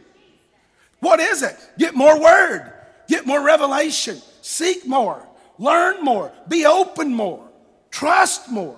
What 1.00 1.20
is 1.20 1.44
it? 1.44 1.56
Get 1.78 1.96
more 1.96 2.20
word, 2.20 2.74
get 3.08 3.26
more 3.26 3.42
revelation, 3.42 4.22
seek 4.42 4.86
more, 4.86 5.26
learn 5.58 6.04
more, 6.04 6.32
be 6.48 6.66
open 6.66 7.14
more, 7.14 7.48
trust 7.92 8.50
more. 8.50 8.78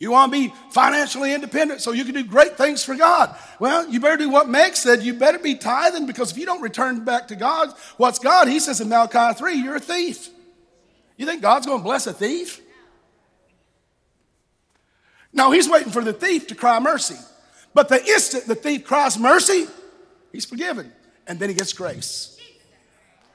You 0.00 0.10
want 0.10 0.32
to 0.32 0.38
be 0.38 0.54
financially 0.70 1.34
independent 1.34 1.82
so 1.82 1.92
you 1.92 2.04
can 2.06 2.14
do 2.14 2.24
great 2.24 2.56
things 2.56 2.82
for 2.82 2.94
God. 2.94 3.36
Well, 3.58 3.86
you 3.90 4.00
better 4.00 4.16
do 4.16 4.30
what 4.30 4.48
Meg 4.48 4.74
said. 4.74 5.02
You 5.02 5.12
better 5.12 5.38
be 5.38 5.54
tithing 5.56 6.06
because 6.06 6.32
if 6.32 6.38
you 6.38 6.46
don't 6.46 6.62
return 6.62 7.04
back 7.04 7.28
to 7.28 7.36
God, 7.36 7.74
what's 7.98 8.18
God? 8.18 8.48
He 8.48 8.60
says 8.60 8.80
in 8.80 8.88
Malachi 8.88 9.38
3, 9.38 9.54
you're 9.56 9.76
a 9.76 9.80
thief. 9.80 10.30
You 11.18 11.26
think 11.26 11.42
God's 11.42 11.66
going 11.66 11.80
to 11.80 11.84
bless 11.84 12.06
a 12.06 12.14
thief? 12.14 12.62
No, 15.34 15.50
he's 15.50 15.68
waiting 15.68 15.92
for 15.92 16.02
the 16.02 16.14
thief 16.14 16.46
to 16.46 16.54
cry 16.54 16.80
mercy. 16.80 17.18
But 17.74 17.90
the 17.90 18.02
instant 18.02 18.46
the 18.46 18.54
thief 18.54 18.84
cries 18.84 19.18
mercy, 19.18 19.66
he's 20.32 20.46
forgiven. 20.46 20.92
And 21.26 21.38
then 21.38 21.50
he 21.50 21.54
gets 21.54 21.74
grace. 21.74 22.38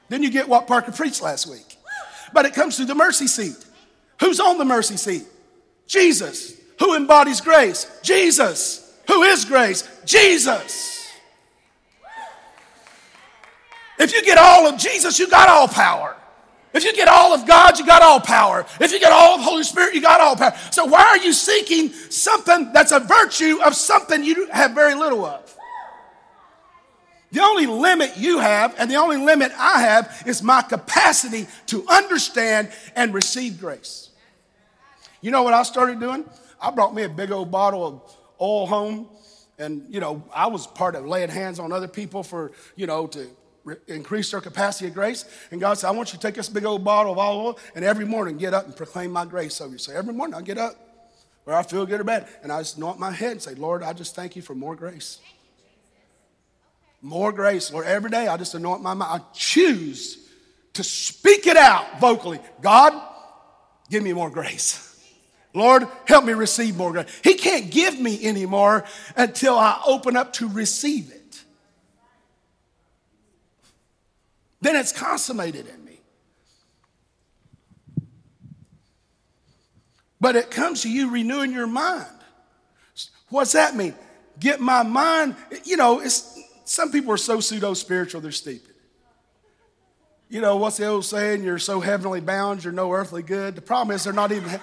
Then 0.10 0.24
you 0.24 0.32
get 0.32 0.50
what 0.50 0.66
Parker 0.66 0.92
preached 0.92 1.22
last 1.22 1.46
week. 1.46 1.78
But 2.34 2.48
it 2.48 2.56
comes 2.56 2.76
through 2.76 2.88
the 2.88 2.96
mercy 2.96 3.28
seat. 3.28 3.56
Who's 4.20 4.40
on 4.40 4.58
the 4.58 4.66
mercy 4.66 4.98
seat? 4.98 5.26
Jesus. 5.88 6.54
Who 6.80 6.96
embodies 6.96 7.42
grace? 7.42 7.88
Jesus. 8.02 8.94
Who 9.08 9.24
is 9.24 9.46
grace? 9.46 9.88
Jesus. 10.06 11.10
If 13.98 14.14
you 14.14 14.24
get 14.24 14.38
all 14.38 14.68
of 14.68 14.78
Jesus, 14.78 15.20
you 15.20 15.30
got 15.30 15.48
all 15.48 15.68
power. 15.68 16.16
If 16.74 16.84
you 16.84 16.94
get 16.94 17.08
all 17.08 17.34
of 17.34 17.48
God, 17.48 17.80
you 17.80 17.86
got 17.86 18.02
all 18.02 18.20
power. 18.20 18.66
If 18.82 18.92
you 18.92 19.00
get 19.00 19.14
all 19.14 19.36
of 19.36 19.42
Holy 19.42 19.64
Spirit, 19.64 19.96
you 19.96 20.02
got 20.02 20.20
all 20.20 20.36
power. 20.36 20.54
So 20.72 20.84
why 20.84 21.04
are 21.04 21.18
you 21.18 21.32
seeking 21.32 21.94
something 21.94 22.74
that's 22.74 22.92
a 22.92 23.00
virtue 23.00 23.60
of 23.64 23.76
something 23.76 24.24
you 24.24 24.50
have 24.52 24.72
very 24.72 24.94
little 24.94 25.24
of? 25.24 25.56
The 27.32 27.42
only 27.42 27.66
limit 27.66 28.18
you 28.18 28.40
have 28.40 28.76
and 28.78 28.92
the 28.92 28.96
only 28.96 29.18
limit 29.18 29.54
I 29.58 29.82
have 29.82 30.24
is 30.26 30.44
my 30.44 30.62
capacity 30.62 31.48
to 31.68 31.88
understand 31.88 32.72
and 32.96 33.14
receive 33.14 33.60
grace. 33.60 34.10
You 35.26 35.32
know 35.32 35.42
what 35.42 35.56
I 35.56 35.64
started 35.64 36.00
doing? 36.00 36.24
I 36.62 36.70
brought 36.70 36.94
me 36.94 37.02
a 37.02 37.10
big 37.10 37.32
old 37.32 37.50
bottle 37.50 37.84
of 37.84 38.16
oil 38.40 38.68
home. 38.68 39.08
And, 39.58 39.84
you 39.90 40.00
know, 40.00 40.24
I 40.32 40.46
was 40.46 40.68
part 40.68 40.94
of 40.94 41.08
laying 41.08 41.30
hands 41.30 41.58
on 41.58 41.72
other 41.72 41.88
people 41.88 42.22
for, 42.22 42.52
you 42.76 42.86
know, 42.86 43.08
to 43.08 43.28
re- 43.64 43.78
increase 43.88 44.30
their 44.30 44.40
capacity 44.40 44.88
of 44.88 44.94
grace. 44.94 45.26
And 45.50 45.60
God 45.60 45.80
said, 45.80 45.88
I 45.88 45.92
want 45.94 46.14
you 46.14 46.20
to 46.20 46.22
take 46.22 46.36
this 46.36 46.48
big 46.48 46.64
old 46.64 46.84
bottle 46.84 47.12
of 47.12 47.18
olive 47.18 47.44
oil 47.44 47.60
and 47.74 47.84
every 47.84 48.06
morning 48.06 48.38
get 48.38 48.54
up 48.54 48.66
and 48.66 48.76
proclaim 48.76 49.10
my 49.10 49.26
grace 49.26 49.60
over 49.62 49.72
you. 49.72 49.80
So 49.80 49.94
every 49.94 50.14
morning 50.14 50.36
I 50.36 50.44
get 50.44 50.60
up, 50.60 50.76
where 51.46 51.56
I 51.56 51.64
feel 51.64 51.88
good 51.88 52.02
or 52.02 52.04
bad, 52.04 52.28
and 52.44 52.52
I 52.52 52.60
just 52.60 52.78
anoint 52.78 53.00
my 53.00 53.10
head 53.10 53.32
and 53.32 53.42
say, 53.42 53.56
Lord, 53.56 53.82
I 53.82 53.94
just 53.94 54.14
thank 54.14 54.36
you 54.36 54.44
for 54.44 54.54
more 54.54 54.76
grace. 54.76 55.18
More 57.02 57.32
grace. 57.32 57.74
Lord, 57.74 57.88
every 57.88 58.12
day 58.12 58.28
I 58.28 58.38
just 58.38 58.54
anoint 58.54 58.84
my 58.84 58.94
mouth. 58.94 59.22
I 59.22 59.34
choose 59.34 60.20
to 60.74 60.84
speak 60.84 61.48
it 61.48 61.58
out 61.58 62.00
vocally. 62.00 62.40
God, 62.62 62.94
give 63.90 64.04
me 64.04 64.14
more 64.14 64.30
grace. 64.30 64.85
Lord, 65.56 65.88
help 66.06 66.26
me 66.26 66.34
receive 66.34 66.76
more 66.76 66.92
grace. 66.92 67.08
He 67.24 67.36
can't 67.36 67.72
give 67.72 68.00
me 68.00 68.24
anymore 68.26 68.84
until 69.16 69.58
I 69.58 69.82
open 69.88 70.18
up 70.18 70.34
to 70.34 70.50
receive 70.50 71.12
it. 71.12 71.44
Then 74.62 74.76
it's 74.76 74.92
consummated 74.92 75.68
in 75.68 75.86
me. 75.86 76.02
But 80.20 80.36
it 80.36 80.52
comes 80.52 80.82
to 80.82 80.92
you 80.92 81.10
renewing 81.10 81.52
your 81.52 81.68
mind. 81.68 82.08
What's 83.30 83.54
that 83.54 83.76
mean? 83.76 83.96
Get 84.40 84.60
my 84.60 84.84
mind, 84.84 85.36
you 85.64 85.78
know, 85.78 86.00
it's 86.02 86.38
some 86.66 86.92
people 86.92 87.12
are 87.14 87.18
so 87.18 87.40
pseudo 87.40 87.74
spiritual, 87.74 88.22
they're 88.22 88.32
stupid. 88.32 88.74
You 90.28 90.42
know, 90.42 90.58
what's 90.58 90.78
the 90.78 90.88
old 90.88 91.06
saying? 91.06 91.44
You're 91.44 91.60
so 91.60 91.80
heavenly 91.80 92.20
bound, 92.20 92.64
you're 92.64 92.74
no 92.74 92.92
earthly 92.92 93.22
good. 93.22 93.56
The 93.56 93.62
problem 93.62 93.96
is 93.96 94.04
they're 94.04 94.14
not 94.14 94.32
even. 94.32 94.60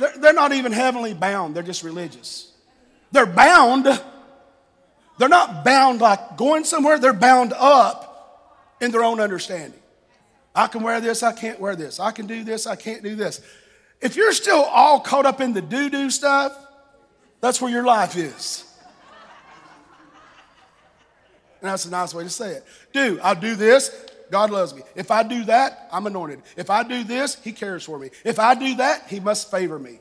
They're, 0.00 0.16
they're 0.16 0.32
not 0.32 0.52
even 0.52 0.72
heavenly 0.72 1.14
bound, 1.14 1.54
they're 1.54 1.62
just 1.62 1.84
religious. 1.84 2.50
They're 3.12 3.26
bound. 3.26 3.86
They're 5.18 5.28
not 5.28 5.64
bound 5.66 6.00
like 6.00 6.38
going 6.38 6.64
somewhere, 6.64 6.98
they're 6.98 7.12
bound 7.12 7.52
up 7.52 8.70
in 8.80 8.90
their 8.90 9.04
own 9.04 9.20
understanding. 9.20 9.78
I 10.54 10.66
can 10.66 10.82
wear 10.82 11.00
this, 11.00 11.22
I 11.22 11.32
can't 11.32 11.60
wear 11.60 11.76
this. 11.76 12.00
I 12.00 12.10
can 12.10 12.26
do 12.26 12.42
this, 12.42 12.66
I 12.66 12.74
can't 12.74 13.02
do 13.02 13.14
this. 13.14 13.42
If 14.00 14.16
you're 14.16 14.32
still 14.32 14.62
all 14.62 15.00
caught 15.00 15.26
up 15.26 15.42
in 15.42 15.52
the 15.52 15.60
doo 15.60 15.90
doo 15.90 16.08
stuff, 16.10 16.56
that's 17.42 17.60
where 17.60 17.70
your 17.70 17.84
life 17.84 18.16
is. 18.16 18.64
And 21.60 21.70
that's 21.70 21.84
a 21.84 21.90
nice 21.90 22.14
way 22.14 22.24
to 22.24 22.30
say 22.30 22.52
it. 22.52 22.64
Do, 22.94 23.20
I'll 23.22 23.34
do 23.34 23.54
this, 23.54 23.94
God 24.30 24.50
loves 24.50 24.74
me. 24.74 24.82
If 24.94 25.10
I 25.10 25.22
do 25.22 25.44
that, 25.44 25.88
I'm 25.92 26.06
anointed. 26.06 26.42
If 26.56 26.70
I 26.70 26.82
do 26.82 27.04
this, 27.04 27.36
He 27.42 27.52
cares 27.52 27.84
for 27.84 27.98
me. 27.98 28.10
If 28.24 28.38
I 28.38 28.54
do 28.54 28.76
that, 28.76 29.08
He 29.08 29.20
must 29.20 29.50
favor 29.50 29.78
me. 29.78 29.98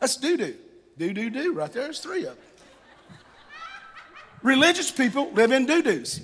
That's 0.00 0.16
do 0.16 0.36
do. 0.36 0.54
Do 0.98 1.12
do 1.12 1.30
do. 1.30 1.52
Right 1.54 1.72
there, 1.72 1.84
there's 1.84 2.00
three 2.00 2.26
of 2.26 2.36
them. 2.36 2.44
Religious 4.42 4.90
people 4.90 5.30
live 5.32 5.52
in 5.52 5.64
doo 5.66 5.82
doos. 5.82 6.20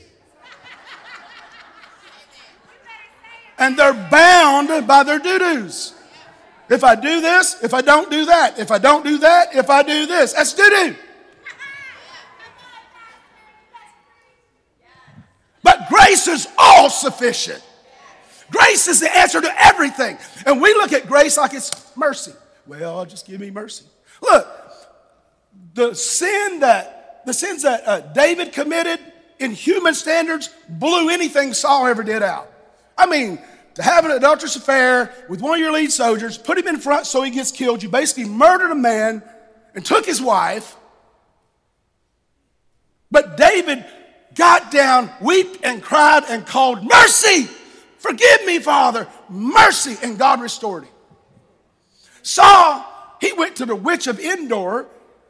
And 3.58 3.78
they're 3.78 3.92
bound 3.92 4.86
by 4.86 5.02
their 5.02 5.18
doo 5.18 5.38
doos. 5.38 5.94
If 6.68 6.84
I 6.84 6.94
do 6.94 7.20
this, 7.20 7.62
if 7.62 7.74
I 7.74 7.80
don't 7.80 8.10
do 8.10 8.26
that, 8.26 8.58
if 8.58 8.70
I 8.70 8.78
don't 8.78 9.04
do 9.04 9.18
that, 9.18 9.56
if 9.56 9.68
I 9.68 9.82
do 9.82 10.06
this, 10.06 10.34
that's 10.34 10.54
doo 10.54 10.68
doo. 10.70 10.96
But 15.62 15.88
grace 15.88 16.26
is 16.26 16.48
all 16.58 16.90
sufficient. 16.90 17.62
Grace 18.50 18.88
is 18.88 19.00
the 19.00 19.16
answer 19.16 19.40
to 19.40 19.62
everything. 19.62 20.18
And 20.46 20.60
we 20.60 20.72
look 20.74 20.92
at 20.92 21.06
grace 21.06 21.36
like 21.36 21.54
it's 21.54 21.70
mercy. 21.96 22.32
Well, 22.66 23.04
just 23.04 23.26
give 23.26 23.40
me 23.40 23.50
mercy. 23.50 23.84
Look, 24.22 24.48
the 25.74 25.94
sin 25.94 26.60
that 26.60 27.22
the 27.26 27.34
sins 27.34 27.62
that 27.62 27.86
uh, 27.86 28.00
David 28.00 28.52
committed 28.52 28.98
in 29.38 29.52
human 29.52 29.94
standards 29.94 30.50
blew 30.68 31.10
anything 31.10 31.52
Saul 31.52 31.86
ever 31.86 32.02
did 32.02 32.22
out. 32.22 32.50
I 32.96 33.06
mean, 33.06 33.38
to 33.74 33.82
have 33.82 34.04
an 34.04 34.10
adulterous 34.10 34.56
affair 34.56 35.12
with 35.28 35.40
one 35.40 35.54
of 35.54 35.60
your 35.60 35.72
lead 35.72 35.92
soldiers, 35.92 36.36
put 36.36 36.58
him 36.58 36.66
in 36.66 36.78
front 36.78 37.06
so 37.06 37.22
he 37.22 37.30
gets 37.30 37.50
killed. 37.50 37.82
You 37.82 37.88
basically 37.88 38.24
murdered 38.24 38.70
a 38.70 38.74
man 38.74 39.22
and 39.74 39.84
took 39.84 40.06
his 40.06 40.20
wife. 40.20 40.76
But 43.10 43.36
David 43.36 43.84
got 44.34 44.70
down, 44.70 45.10
wept 45.20 45.58
and 45.62 45.82
cried 45.82 46.24
and 46.28 46.46
called, 46.46 46.82
Mercy! 46.84 47.48
Forgive 47.98 48.46
me, 48.46 48.58
Father, 48.58 49.06
mercy. 49.28 49.94
And 50.02 50.18
God 50.18 50.40
restored 50.40 50.84
him. 50.84 50.92
Saul, 52.22 52.84
he 53.20 53.32
went 53.34 53.56
to 53.56 53.66
the 53.66 53.76
witch 53.76 54.06
of 54.06 54.18
Endor 54.18 54.86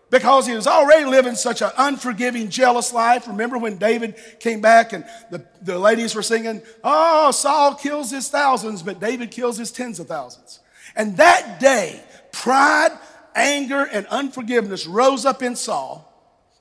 because 0.09 0.47
he 0.47 0.55
was 0.55 0.67
already 0.67 1.05
living 1.05 1.35
such 1.35 1.63
an 1.63 1.71
unforgiving, 1.77 2.49
jealous 2.49 2.93
life. 2.93 3.27
Remember 3.27 3.59
when 3.59 3.77
David 3.77 4.17
came 4.39 4.61
back 4.61 4.93
and 4.93 5.05
the, 5.31 5.45
the 5.63 5.79
ladies 5.79 6.15
were 6.15 6.23
singing, 6.23 6.63
Oh, 6.83 7.31
Saul 7.33 7.75
kills 7.75 8.11
his 8.11 8.29
thousands, 8.29 8.83
but 8.83 9.01
David 9.01 9.33
kills 9.33 9.57
his 9.57 9.73
tens 9.73 9.99
of 9.99 10.07
thousands. 10.07 10.61
And 10.95 11.17
that 11.17 11.59
day, 11.61 12.03
pride, 12.33 12.97
anger, 13.35 13.85
and 13.85 14.07
unforgiveness 14.07 14.87
rose 14.87 15.25
up 15.25 15.43
in 15.43 15.57
Saul, 15.57 16.07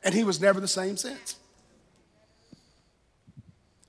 and 0.04 0.14
he 0.14 0.24
was 0.24 0.40
never 0.40 0.60
the 0.60 0.68
same 0.68 0.98
since. 0.98 1.36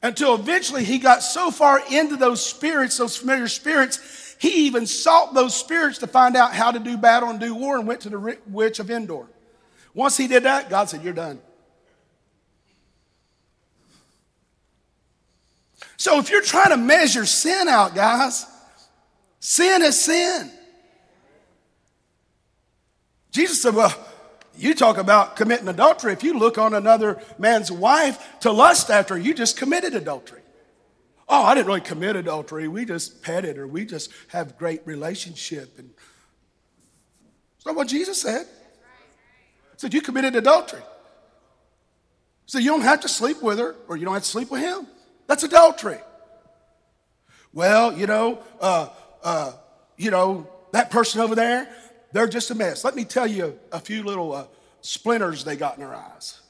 Until 0.02 0.34
eventually 0.34 0.84
he 0.84 0.98
got 0.98 1.22
so 1.22 1.50
far 1.50 1.82
into 1.90 2.16
those 2.16 2.44
spirits, 2.44 2.96
those 2.96 3.16
familiar 3.16 3.48
spirits, 3.48 4.36
he 4.38 4.66
even 4.66 4.86
sought 4.86 5.34
those 5.34 5.54
spirits 5.54 5.98
to 5.98 6.06
find 6.06 6.36
out 6.36 6.54
how 6.54 6.70
to 6.70 6.78
do 6.78 6.96
battle 6.96 7.28
and 7.28 7.38
do 7.38 7.54
war 7.54 7.76
and 7.76 7.86
went 7.86 8.00
to 8.02 8.08
the 8.08 8.38
witch 8.46 8.78
of 8.78 8.90
Endor. 8.90 9.26
Once 9.92 10.16
he 10.16 10.26
did 10.26 10.44
that, 10.44 10.70
God 10.70 10.88
said, 10.88 11.02
You're 11.02 11.12
done. 11.12 11.40
So 15.98 16.18
if 16.18 16.30
you're 16.30 16.40
trying 16.40 16.70
to 16.70 16.78
measure 16.78 17.26
sin 17.26 17.68
out, 17.68 17.94
guys, 17.94 18.46
sin 19.38 19.82
is 19.82 20.00
sin. 20.00 20.50
Jesus 23.30 23.60
said, 23.60 23.74
Well, 23.74 23.94
you 24.60 24.74
talk 24.74 24.98
about 24.98 25.36
committing 25.36 25.68
adultery. 25.68 26.12
If 26.12 26.22
you 26.22 26.38
look 26.38 26.58
on 26.58 26.74
another 26.74 27.20
man's 27.38 27.72
wife 27.72 28.40
to 28.40 28.52
lust 28.52 28.90
after, 28.90 29.16
you 29.16 29.34
just 29.34 29.56
committed 29.56 29.94
adultery. 29.94 30.42
Oh, 31.28 31.42
I 31.42 31.54
didn't 31.54 31.68
really 31.68 31.80
commit 31.80 32.16
adultery. 32.16 32.68
We 32.68 32.84
just 32.84 33.22
petted 33.22 33.56
or 33.56 33.66
we 33.66 33.84
just 33.84 34.10
have 34.28 34.58
great 34.58 34.82
relationship. 34.84 35.78
And 35.78 35.90
that's 37.54 37.66
not 37.66 37.76
what 37.76 37.88
Jesus 37.88 38.20
said. 38.20 38.46
He 38.46 39.78
said, 39.78 39.94
You 39.94 40.02
committed 40.02 40.36
adultery. 40.36 40.82
So 42.46 42.58
you 42.58 42.70
don't 42.70 42.80
have 42.80 43.00
to 43.00 43.08
sleep 43.08 43.42
with 43.42 43.60
her 43.60 43.76
or 43.86 43.96
you 43.96 44.04
don't 44.04 44.14
have 44.14 44.24
to 44.24 44.28
sleep 44.28 44.50
with 44.50 44.60
him. 44.60 44.86
That's 45.28 45.44
adultery. 45.44 46.00
Well, 47.52 47.96
you 47.96 48.06
know, 48.06 48.42
uh, 48.60 48.88
uh, 49.22 49.52
you 49.96 50.10
know, 50.10 50.48
that 50.72 50.90
person 50.90 51.20
over 51.20 51.34
there, 51.34 51.68
they're 52.12 52.28
just 52.28 52.50
a 52.50 52.54
mess. 52.54 52.84
Let 52.84 52.96
me 52.96 53.04
tell 53.04 53.26
you 53.26 53.58
a 53.72 53.80
few 53.80 54.02
little 54.02 54.32
uh, 54.32 54.46
splinters 54.80 55.44
they 55.44 55.56
got 55.56 55.74
in 55.74 55.80
their 55.80 55.94
eyes. 55.94 56.40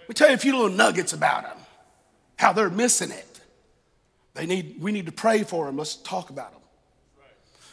Let 0.00 0.08
me 0.08 0.14
tell 0.14 0.28
you 0.28 0.34
a 0.34 0.38
few 0.38 0.52
little 0.52 0.76
nuggets 0.76 1.12
about 1.12 1.44
them, 1.44 1.56
how 2.36 2.52
they're 2.52 2.70
missing 2.70 3.10
it. 3.10 3.40
They 4.34 4.46
need, 4.46 4.76
we 4.80 4.92
need 4.92 5.06
to 5.06 5.12
pray 5.12 5.42
for 5.42 5.66
them. 5.66 5.76
Let's 5.76 5.96
talk 5.96 6.30
about 6.30 6.52
them. 6.52 6.60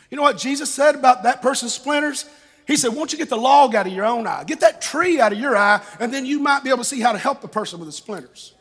You 0.10 0.18
know 0.18 0.24
what 0.24 0.38
Jesus 0.38 0.74
said 0.74 0.96
about 0.96 1.24
that 1.24 1.42
person's 1.42 1.74
splinters? 1.74 2.26
He 2.66 2.76
said, 2.78 2.90
Won't 2.90 3.12
you 3.12 3.18
get 3.18 3.30
the 3.30 3.38
log 3.38 3.76
out 3.76 3.88
of 3.88 3.94
your 3.94 4.06
own 4.06 4.28
eye? 4.28 4.44
Get 4.44 4.60
that 4.62 4.82
tree 4.82 5.20
out 5.20 5.32
of 5.34 5.40
your 5.40 5.56
eye, 5.56 5.82
and 6.00 6.14
then 6.14 6.26
you 6.26 6.40
might 6.40 6.64
be 6.64 6.70
able 6.70 6.80
to 6.80 6.86
see 6.86 7.00
how 7.00 7.12
to 7.12 7.18
help 7.18 7.42
the 7.42 7.48
person 7.48 7.80
with 7.80 7.88
the 7.88 7.94
splinters. 7.94 8.54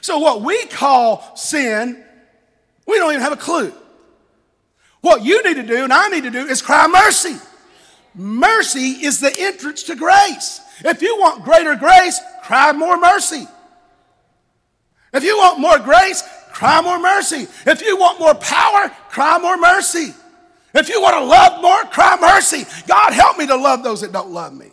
So, 0.00 0.18
what 0.18 0.42
we 0.42 0.66
call 0.66 1.36
sin, 1.36 2.04
we 2.86 2.98
don't 2.98 3.10
even 3.12 3.22
have 3.22 3.32
a 3.32 3.36
clue. 3.36 3.72
What 5.02 5.24
you 5.24 5.42
need 5.42 5.54
to 5.54 5.64
do 5.64 5.84
and 5.84 5.92
I 5.92 6.08
need 6.08 6.22
to 6.22 6.30
do 6.30 6.46
is 6.46 6.62
cry 6.62 6.86
mercy. 6.86 7.36
Mercy 8.14 9.04
is 9.04 9.20
the 9.20 9.34
entrance 9.36 9.82
to 9.84 9.96
grace. 9.96 10.60
If 10.84 11.02
you 11.02 11.18
want 11.18 11.44
greater 11.44 11.74
grace, 11.74 12.20
cry 12.44 12.72
more 12.72 12.98
mercy. 12.98 13.46
If 15.12 15.24
you 15.24 15.36
want 15.36 15.58
more 15.58 15.78
grace, 15.78 16.22
cry 16.52 16.80
more 16.80 17.00
mercy. 17.00 17.48
If 17.66 17.82
you 17.82 17.98
want 17.98 18.20
more 18.20 18.34
power, 18.34 18.90
cry 19.10 19.38
more 19.38 19.58
mercy. 19.58 20.14
If 20.72 20.88
you 20.88 21.02
want 21.02 21.16
to 21.16 21.24
love 21.24 21.60
more, 21.60 21.82
cry 21.90 22.16
mercy. 22.20 22.64
God, 22.86 23.12
help 23.12 23.38
me 23.38 23.46
to 23.48 23.56
love 23.56 23.82
those 23.82 24.02
that 24.02 24.12
don't 24.12 24.30
love 24.30 24.54
me. 24.54 24.70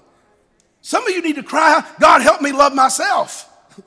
Some 0.81 1.05
of 1.07 1.13
you 1.13 1.23
need 1.23 1.35
to 1.35 1.43
cry, 1.43 1.83
God, 1.99 2.21
help 2.21 2.41
me 2.41 2.51
love 2.51 2.73
myself. 2.73 3.49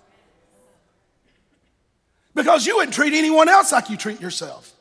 because 2.34 2.66
you 2.66 2.76
wouldn't 2.76 2.94
treat 2.94 3.14
anyone 3.14 3.48
else 3.48 3.70
like 3.70 3.90
you 3.90 3.96
treat 3.96 4.20
yourself 4.20 4.71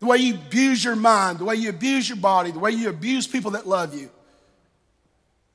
the 0.00 0.06
way 0.06 0.18
you 0.18 0.34
abuse 0.34 0.84
your 0.84 0.96
mind, 0.96 1.38
the 1.38 1.44
way 1.44 1.56
you 1.56 1.70
abuse 1.70 2.08
your 2.08 2.18
body, 2.18 2.50
the 2.50 2.58
way 2.58 2.70
you 2.70 2.88
abuse 2.88 3.26
people 3.26 3.52
that 3.52 3.66
love 3.66 3.94
you. 3.94 4.10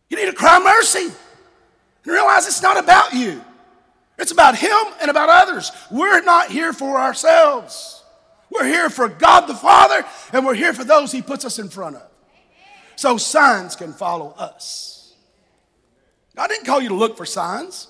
You 0.09 0.17
need 0.17 0.25
to 0.25 0.33
cry 0.33 0.59
mercy 0.59 1.05
and 1.05 2.13
realize 2.13 2.47
it's 2.47 2.61
not 2.61 2.77
about 2.77 3.13
you. 3.13 3.41
It's 4.19 4.31
about 4.31 4.57
Him 4.57 4.77
and 5.01 5.09
about 5.09 5.29
others. 5.29 5.71
We're 5.89 6.21
not 6.21 6.51
here 6.51 6.73
for 6.73 6.99
ourselves. 6.99 8.03
We're 8.49 8.65
here 8.65 8.89
for 8.89 9.07
God 9.07 9.47
the 9.47 9.55
Father, 9.55 10.05
and 10.31 10.45
we're 10.45 10.53
here 10.53 10.73
for 10.73 10.83
those 10.83 11.11
He 11.11 11.21
puts 11.21 11.45
us 11.45 11.57
in 11.57 11.69
front 11.69 11.95
of. 11.95 12.03
So 12.95 13.17
signs 13.17 13.75
can 13.75 13.93
follow 13.93 14.35
us. 14.37 15.15
God 16.35 16.47
didn't 16.47 16.65
call 16.65 16.81
you 16.81 16.89
to 16.89 16.95
look 16.95 17.17
for 17.17 17.25
signs, 17.25 17.87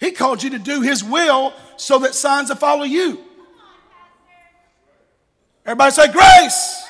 He 0.00 0.10
called 0.10 0.42
you 0.42 0.50
to 0.50 0.58
do 0.58 0.80
His 0.80 1.04
will 1.04 1.52
so 1.76 2.00
that 2.00 2.14
signs 2.14 2.48
will 2.48 2.56
follow 2.56 2.84
you. 2.84 3.25
Everybody 5.66 5.90
say 5.90 6.12
grace. 6.12 6.86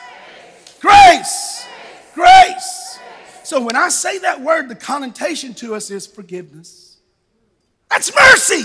Grace. 0.81 1.67
Grace. 2.15 2.99
So 3.43 3.63
when 3.63 3.75
I 3.75 3.89
say 3.89 4.19
that 4.19 4.43
word, 4.43 4.69
the 4.69 4.75
connotation 4.75 5.55
to 5.55 5.75
us 5.75 5.91
is 5.91 6.07
forgiveness. 6.07 6.99
That's 7.91 8.15
mercy. 8.15 8.65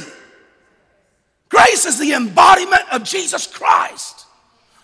Grace 1.48 1.86
is 1.86 1.98
the 1.98 2.12
embodiment 2.14 2.82
of 2.92 3.04
Jesus 3.04 3.48
Christ. 3.48 4.26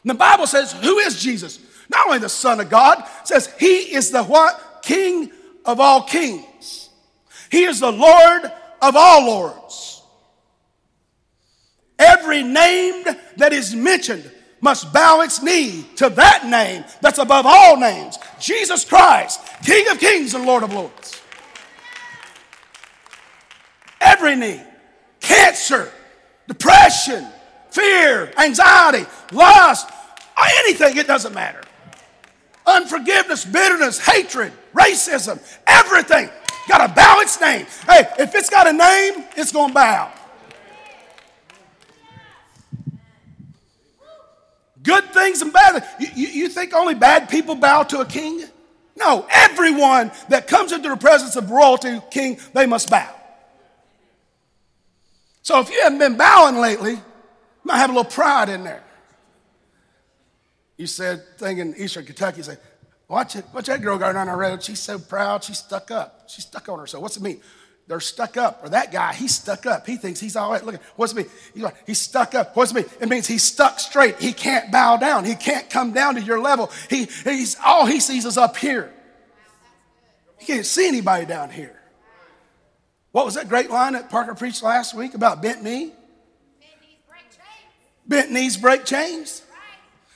And 0.03 0.11
the 0.11 0.15
Bible 0.15 0.47
says, 0.47 0.71
who 0.71 0.99
is 0.99 1.21
Jesus? 1.21 1.59
Not 1.89 2.05
only 2.07 2.19
the 2.19 2.29
Son 2.29 2.61
of 2.61 2.69
God, 2.69 3.03
says 3.25 3.53
he 3.59 3.93
is 3.93 4.11
the 4.11 4.23
what? 4.23 4.81
King 4.83 5.31
of 5.65 5.81
all 5.81 6.03
kings. 6.03 6.89
He 7.51 7.65
is 7.65 7.81
the 7.81 7.91
Lord 7.91 8.45
of 8.81 8.95
all 8.95 9.25
lords. 9.25 10.01
Every 11.99 12.43
name 12.43 13.03
that 13.37 13.51
is 13.51 13.75
mentioned 13.75 14.31
must 14.61 14.91
bow 14.91 15.21
its 15.21 15.41
knee 15.41 15.85
to 15.97 16.09
that 16.09 16.47
name 16.47 16.83
that's 17.01 17.19
above 17.19 17.45
all 17.45 17.77
names 17.77 18.17
Jesus 18.39 18.85
Christ, 18.85 19.39
King 19.63 19.87
of 19.89 19.99
kings 19.99 20.33
and 20.33 20.45
Lord 20.45 20.63
of 20.63 20.73
lords. 20.73 21.21
Every 23.99 24.35
knee, 24.35 24.61
cancer, 25.19 25.91
depression, 26.47 27.27
fear, 27.71 28.31
anxiety, 28.37 29.05
lust, 29.31 29.89
anything, 30.65 30.97
it 30.97 31.07
doesn't 31.07 31.33
matter. 31.33 31.61
Unforgiveness, 32.65 33.45
bitterness, 33.45 33.99
hatred, 33.99 34.51
racism, 34.73 35.39
everything 35.65 36.29
got 36.67 36.85
to 36.85 36.93
bow 36.93 37.19
its 37.21 37.39
name. 37.39 37.65
Hey, 37.87 38.07
if 38.19 38.35
it's 38.35 38.49
got 38.49 38.67
a 38.67 38.73
name, 38.73 39.25
it's 39.35 39.51
going 39.51 39.69
to 39.69 39.73
bow. 39.73 40.11
Good 44.87 45.11
things 45.11 45.41
and 45.41 45.51
bad. 45.51 45.85
You, 45.99 46.07
you, 46.15 46.27
you 46.29 46.49
think 46.49 46.73
only 46.73 46.95
bad 46.95 47.29
people 47.29 47.55
bow 47.55 47.83
to 47.83 47.99
a 47.99 48.05
king? 48.05 48.41
No, 48.95 49.27
everyone 49.29 50.11
that 50.29 50.47
comes 50.47 50.71
into 50.71 50.87
the 50.87 50.95
presence 50.95 51.35
of 51.35 51.51
royalty, 51.51 51.99
king, 52.09 52.39
they 52.53 52.65
must 52.65 52.89
bow. 52.89 53.13
So 55.41 55.59
if 55.59 55.69
you 55.69 55.81
haven't 55.83 55.99
been 55.99 56.15
bowing 56.15 56.55
lately, 56.55 56.93
you 56.93 57.01
might 57.65 57.79
have 57.79 57.89
a 57.89 57.93
little 57.93 58.09
pride 58.09 58.47
in 58.47 58.63
there. 58.63 58.81
You 60.77 60.87
said, 60.87 61.37
thing 61.37 61.57
in 61.57 61.75
Eastern 61.77 62.05
Kentucky, 62.05 62.37
you 62.37 62.43
say, 62.43 62.57
watch 63.09 63.35
it, 63.35 63.43
watch 63.53 63.65
that 63.65 63.81
girl 63.81 63.97
going 63.97 64.15
on 64.15 64.27
the 64.27 64.33
road. 64.33 64.63
She's 64.63 64.79
so 64.79 64.97
proud, 64.97 65.43
she's 65.43 65.57
stuck 65.57 65.91
up. 65.91 66.29
She's 66.29 66.45
stuck 66.45 66.69
on 66.69 66.79
herself. 66.79 67.01
What's 67.01 67.17
it 67.17 67.23
mean? 67.23 67.41
They're 67.87 67.99
stuck 68.01 68.37
up. 68.37 68.63
Or 68.63 68.69
that 68.69 68.91
guy, 68.91 69.13
he's 69.13 69.35
stuck 69.35 69.65
up. 69.65 69.87
He 69.87 69.95
thinks 69.95 70.19
he's 70.19 70.35
all 70.35 70.51
right. 70.51 70.63
Look, 70.63 70.81
what's 70.95 71.15
mean? 71.15 71.27
He's, 71.53 71.63
like, 71.63 71.75
he's 71.87 71.99
stuck 71.99 72.35
up. 72.35 72.55
What's 72.55 72.73
mean? 72.73 72.85
It 72.99 73.07
means 73.07 73.27
he's 73.27 73.43
stuck 73.43 73.79
straight. 73.79 74.19
He 74.19 74.33
can't 74.33 74.71
bow 74.71 74.97
down. 74.97 75.23
He 75.23 75.35
can't 75.35 75.69
come 75.69 75.93
down 75.93 76.15
to 76.15 76.21
your 76.21 76.39
level. 76.39 76.69
He, 76.89 77.05
he's, 77.23 77.55
all 77.65 77.85
he 77.85 77.99
sees 77.99 78.25
is 78.25 78.37
up 78.37 78.57
here. 78.57 78.93
He 80.37 80.45
can't 80.45 80.65
see 80.65 80.87
anybody 80.87 81.25
down 81.25 81.49
here. 81.49 81.73
What 83.11 83.25
was 83.25 83.35
that 83.35 83.49
great 83.49 83.71
line 83.71 83.93
that 83.93 84.09
Parker 84.09 84.35
preached 84.35 84.61
last 84.61 84.93
week 84.93 85.13
about 85.15 85.41
bent 85.41 85.63
knee? 85.63 85.93
Bent 88.05 88.31
knees 88.31 88.57
break 88.57 88.85
chains. 88.85 89.43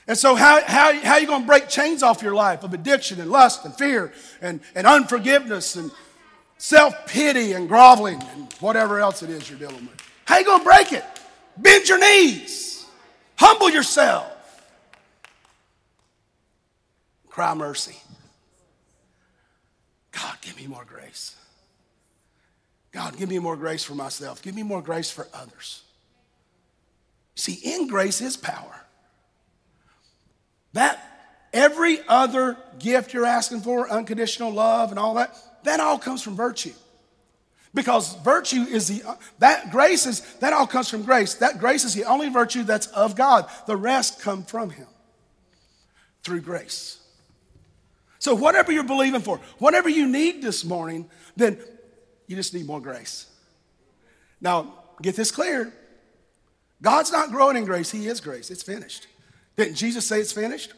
And 0.06 0.18
so, 0.18 0.34
how, 0.34 0.60
how, 0.66 0.92
how 1.00 1.12
are 1.14 1.20
you 1.20 1.26
going 1.26 1.42
to 1.42 1.46
break 1.46 1.68
chains 1.68 2.02
off 2.02 2.22
your 2.22 2.34
life 2.34 2.64
of 2.64 2.74
addiction 2.74 3.20
and 3.20 3.30
lust 3.30 3.64
and 3.64 3.74
fear 3.74 4.12
and, 4.40 4.60
and 4.74 4.86
unforgiveness 4.86 5.76
and 5.76 5.90
self 6.62 7.06
pity 7.06 7.54
and 7.54 7.68
groveling 7.68 8.22
and 8.34 8.52
whatever 8.60 9.00
else 9.00 9.24
it 9.24 9.30
is 9.30 9.50
you're 9.50 9.58
dealing 9.58 9.84
with? 9.84 10.00
How 10.24 10.38
you 10.38 10.58
to 10.58 10.64
break 10.64 10.92
it? 10.92 11.04
Bend 11.56 11.88
your 11.88 11.98
knees, 11.98 12.86
humble 13.36 13.68
yourself, 13.68 14.30
cry 17.28 17.52
mercy. 17.54 17.96
God, 20.12 20.36
give 20.40 20.56
me 20.56 20.68
more 20.68 20.84
grace. 20.86 21.34
God, 22.92 23.16
give 23.16 23.28
me 23.28 23.38
more 23.38 23.56
grace 23.56 23.82
for 23.82 23.94
myself. 23.94 24.40
Give 24.40 24.54
me 24.54 24.62
more 24.62 24.82
grace 24.82 25.10
for 25.10 25.26
others. 25.34 25.82
See, 27.34 27.54
in 27.54 27.88
grace 27.88 28.20
is 28.20 28.36
power. 28.36 28.84
That 30.74 31.02
every 31.52 31.98
other 32.06 32.56
gift 32.78 33.14
you're 33.14 33.26
asking 33.26 33.62
for, 33.62 33.90
unconditional 33.90 34.52
love 34.52 34.90
and 34.90 34.98
all 34.98 35.14
that, 35.14 35.36
that 35.64 35.80
all 35.80 35.98
comes 35.98 36.22
from 36.22 36.36
virtue. 36.36 36.72
Because 37.74 38.14
virtue 38.16 38.62
is 38.62 38.88
the, 38.88 39.16
that 39.38 39.70
grace 39.70 40.06
is, 40.06 40.20
that 40.36 40.52
all 40.52 40.66
comes 40.66 40.90
from 40.90 41.02
grace. 41.02 41.34
That 41.34 41.58
grace 41.58 41.84
is 41.84 41.94
the 41.94 42.04
only 42.04 42.28
virtue 42.28 42.64
that's 42.64 42.86
of 42.88 43.16
God. 43.16 43.48
The 43.66 43.76
rest 43.76 44.20
come 44.20 44.44
from 44.44 44.70
Him 44.70 44.86
through 46.22 46.42
grace. 46.42 46.98
So, 48.18 48.34
whatever 48.34 48.70
you're 48.72 48.84
believing 48.84 49.22
for, 49.22 49.40
whatever 49.58 49.88
you 49.88 50.06
need 50.06 50.42
this 50.42 50.64
morning, 50.64 51.08
then 51.34 51.58
you 52.26 52.36
just 52.36 52.52
need 52.52 52.66
more 52.66 52.80
grace. 52.80 53.26
Now, 54.40 54.74
get 55.00 55.16
this 55.16 55.30
clear 55.30 55.72
God's 56.82 57.12
not 57.12 57.30
growing 57.30 57.56
in 57.56 57.64
grace, 57.64 57.90
He 57.90 58.06
is 58.06 58.20
grace. 58.20 58.50
It's 58.50 58.62
finished. 58.62 59.06
Didn't 59.56 59.76
Jesus 59.76 60.04
say 60.04 60.20
it's 60.20 60.32
finished? 60.32 60.72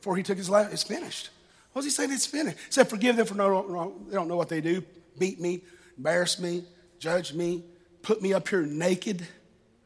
Before 0.00 0.16
He 0.16 0.22
took 0.22 0.38
His 0.38 0.48
life, 0.48 0.72
it's 0.72 0.84
finished. 0.84 1.30
What 1.72 1.80
was 1.80 1.84
He 1.84 1.90
saying? 1.90 2.12
It's 2.12 2.26
finished. 2.26 2.58
He 2.58 2.72
said, 2.72 2.88
Forgive 2.88 3.16
them 3.16 3.26
for 3.26 3.34
no, 3.34 3.48
wrong. 3.48 4.06
they 4.08 4.14
don't 4.14 4.28
know 4.28 4.36
what 4.36 4.48
they 4.48 4.60
do. 4.60 4.82
Beat 5.18 5.40
me, 5.40 5.62
embarrass 5.96 6.38
me, 6.38 6.64
judge 6.98 7.32
me, 7.32 7.64
put 8.02 8.22
me 8.22 8.32
up 8.32 8.48
here 8.48 8.62
naked 8.62 9.26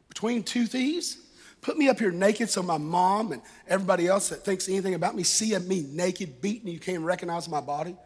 between 0.09 0.43
two 0.43 0.67
thieves. 0.67 1.19
Put 1.61 1.79
me 1.79 1.89
up 1.89 1.99
here 1.99 2.11
naked 2.11 2.51
so 2.51 2.63
my 2.63 2.77
mom 2.77 3.33
and 3.33 3.41
everybody 3.67 4.07
else 4.07 4.29
that 4.29 4.45
thinks 4.45 4.69
anything 4.69 4.93
about 4.93 5.17
me 5.17 5.23
see 5.23 5.59
me 5.59 5.87
naked, 5.91 6.43
beaten, 6.43 6.69
you 6.69 6.79
can't 6.79 7.03
recognize 7.03 7.49
my 7.49 7.61
body. 7.61 7.97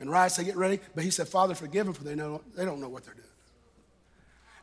And 0.00 0.10
Ryan 0.10 0.30
said, 0.30 0.44
Get 0.46 0.56
ready. 0.56 0.80
But 0.94 1.04
he 1.04 1.10
said, 1.10 1.28
Father, 1.28 1.54
forgive 1.54 1.86
them 1.86 1.94
for 1.94 2.04
they, 2.04 2.14
know, 2.14 2.42
they 2.56 2.64
don't 2.64 2.80
know 2.80 2.88
what 2.88 3.04
they're 3.04 3.14
doing. 3.14 3.26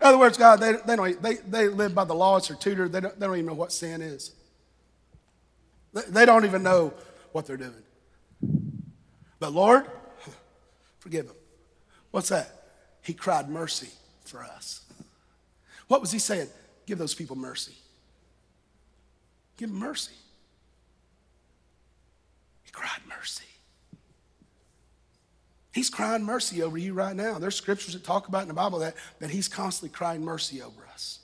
In 0.02 0.08
other 0.08 0.18
words, 0.18 0.38
God, 0.38 0.60
they, 0.60 0.74
they, 0.86 0.96
don't, 0.96 1.22
they, 1.22 1.36
they 1.36 1.70
live 1.70 1.96
by 1.96 2.04
the 2.04 2.14
law. 2.14 2.38
It's 2.38 2.50
their 2.50 2.58
tutor. 2.58 2.90
They 2.90 3.00
don't, 3.00 3.18
they 3.18 3.26
don't 3.26 3.36
even 3.36 3.46
know 3.46 3.54
what 3.54 3.72
sin 3.72 4.02
is. 4.02 4.32
They, 5.94 6.02
they 6.10 6.26
don't 6.26 6.44
even 6.44 6.62
know 6.62 6.94
what 7.32 7.46
they're 7.46 7.58
doing. 7.58 7.72
But 9.44 9.52
Lord, 9.52 9.86
forgive 11.00 11.26
him. 11.26 11.36
What's 12.12 12.30
that? 12.30 12.50
He 13.02 13.14
cried 13.14 13.50
mercy 13.50 13.90
for 14.24 14.42
us. 14.42 14.86
What 15.90 16.00
was 16.00 16.14
he 16.14 16.20
saying? 16.20 16.48
Give 16.86 16.98
those 16.98 17.14
people 17.14 17.36
mercy. 17.36 17.74
Give 19.58 19.70
them 19.70 19.80
mercy. 19.80 20.14
He 22.64 22.72
cried 22.72 23.02
mercy. 23.10 23.44
He's 25.74 25.90
crying 25.90 26.24
mercy 26.24 26.64
over 26.64 26.78
you 26.78 26.94
right 26.94 27.14
now. 27.14 27.38
There's 27.38 27.58
scriptures 27.58 27.96
that 27.96 28.06
talk 28.06 28.30
about 28.30 28.44
in 28.44 28.48
the 28.48 28.54
Bible 28.54 28.80
that, 28.80 28.96
that 29.20 29.30
he's 29.30 29.50
constantly 29.50 29.94
crying 29.94 30.24
mercy 30.24 30.62
over 30.62 30.88
us. 30.94 31.20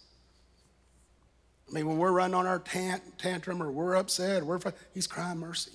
I 1.70 1.74
mean, 1.74 1.88
when 1.88 1.98
we're 1.98 2.12
running 2.12 2.36
on 2.36 2.48
our 2.48 2.60
tant, 2.60 3.18
tantrum 3.18 3.64
or 3.64 3.72
we're 3.72 3.96
upset, 3.96 4.42
or 4.42 4.46
we're, 4.46 4.60
he's 4.94 5.08
crying 5.08 5.38
mercy. 5.38 5.72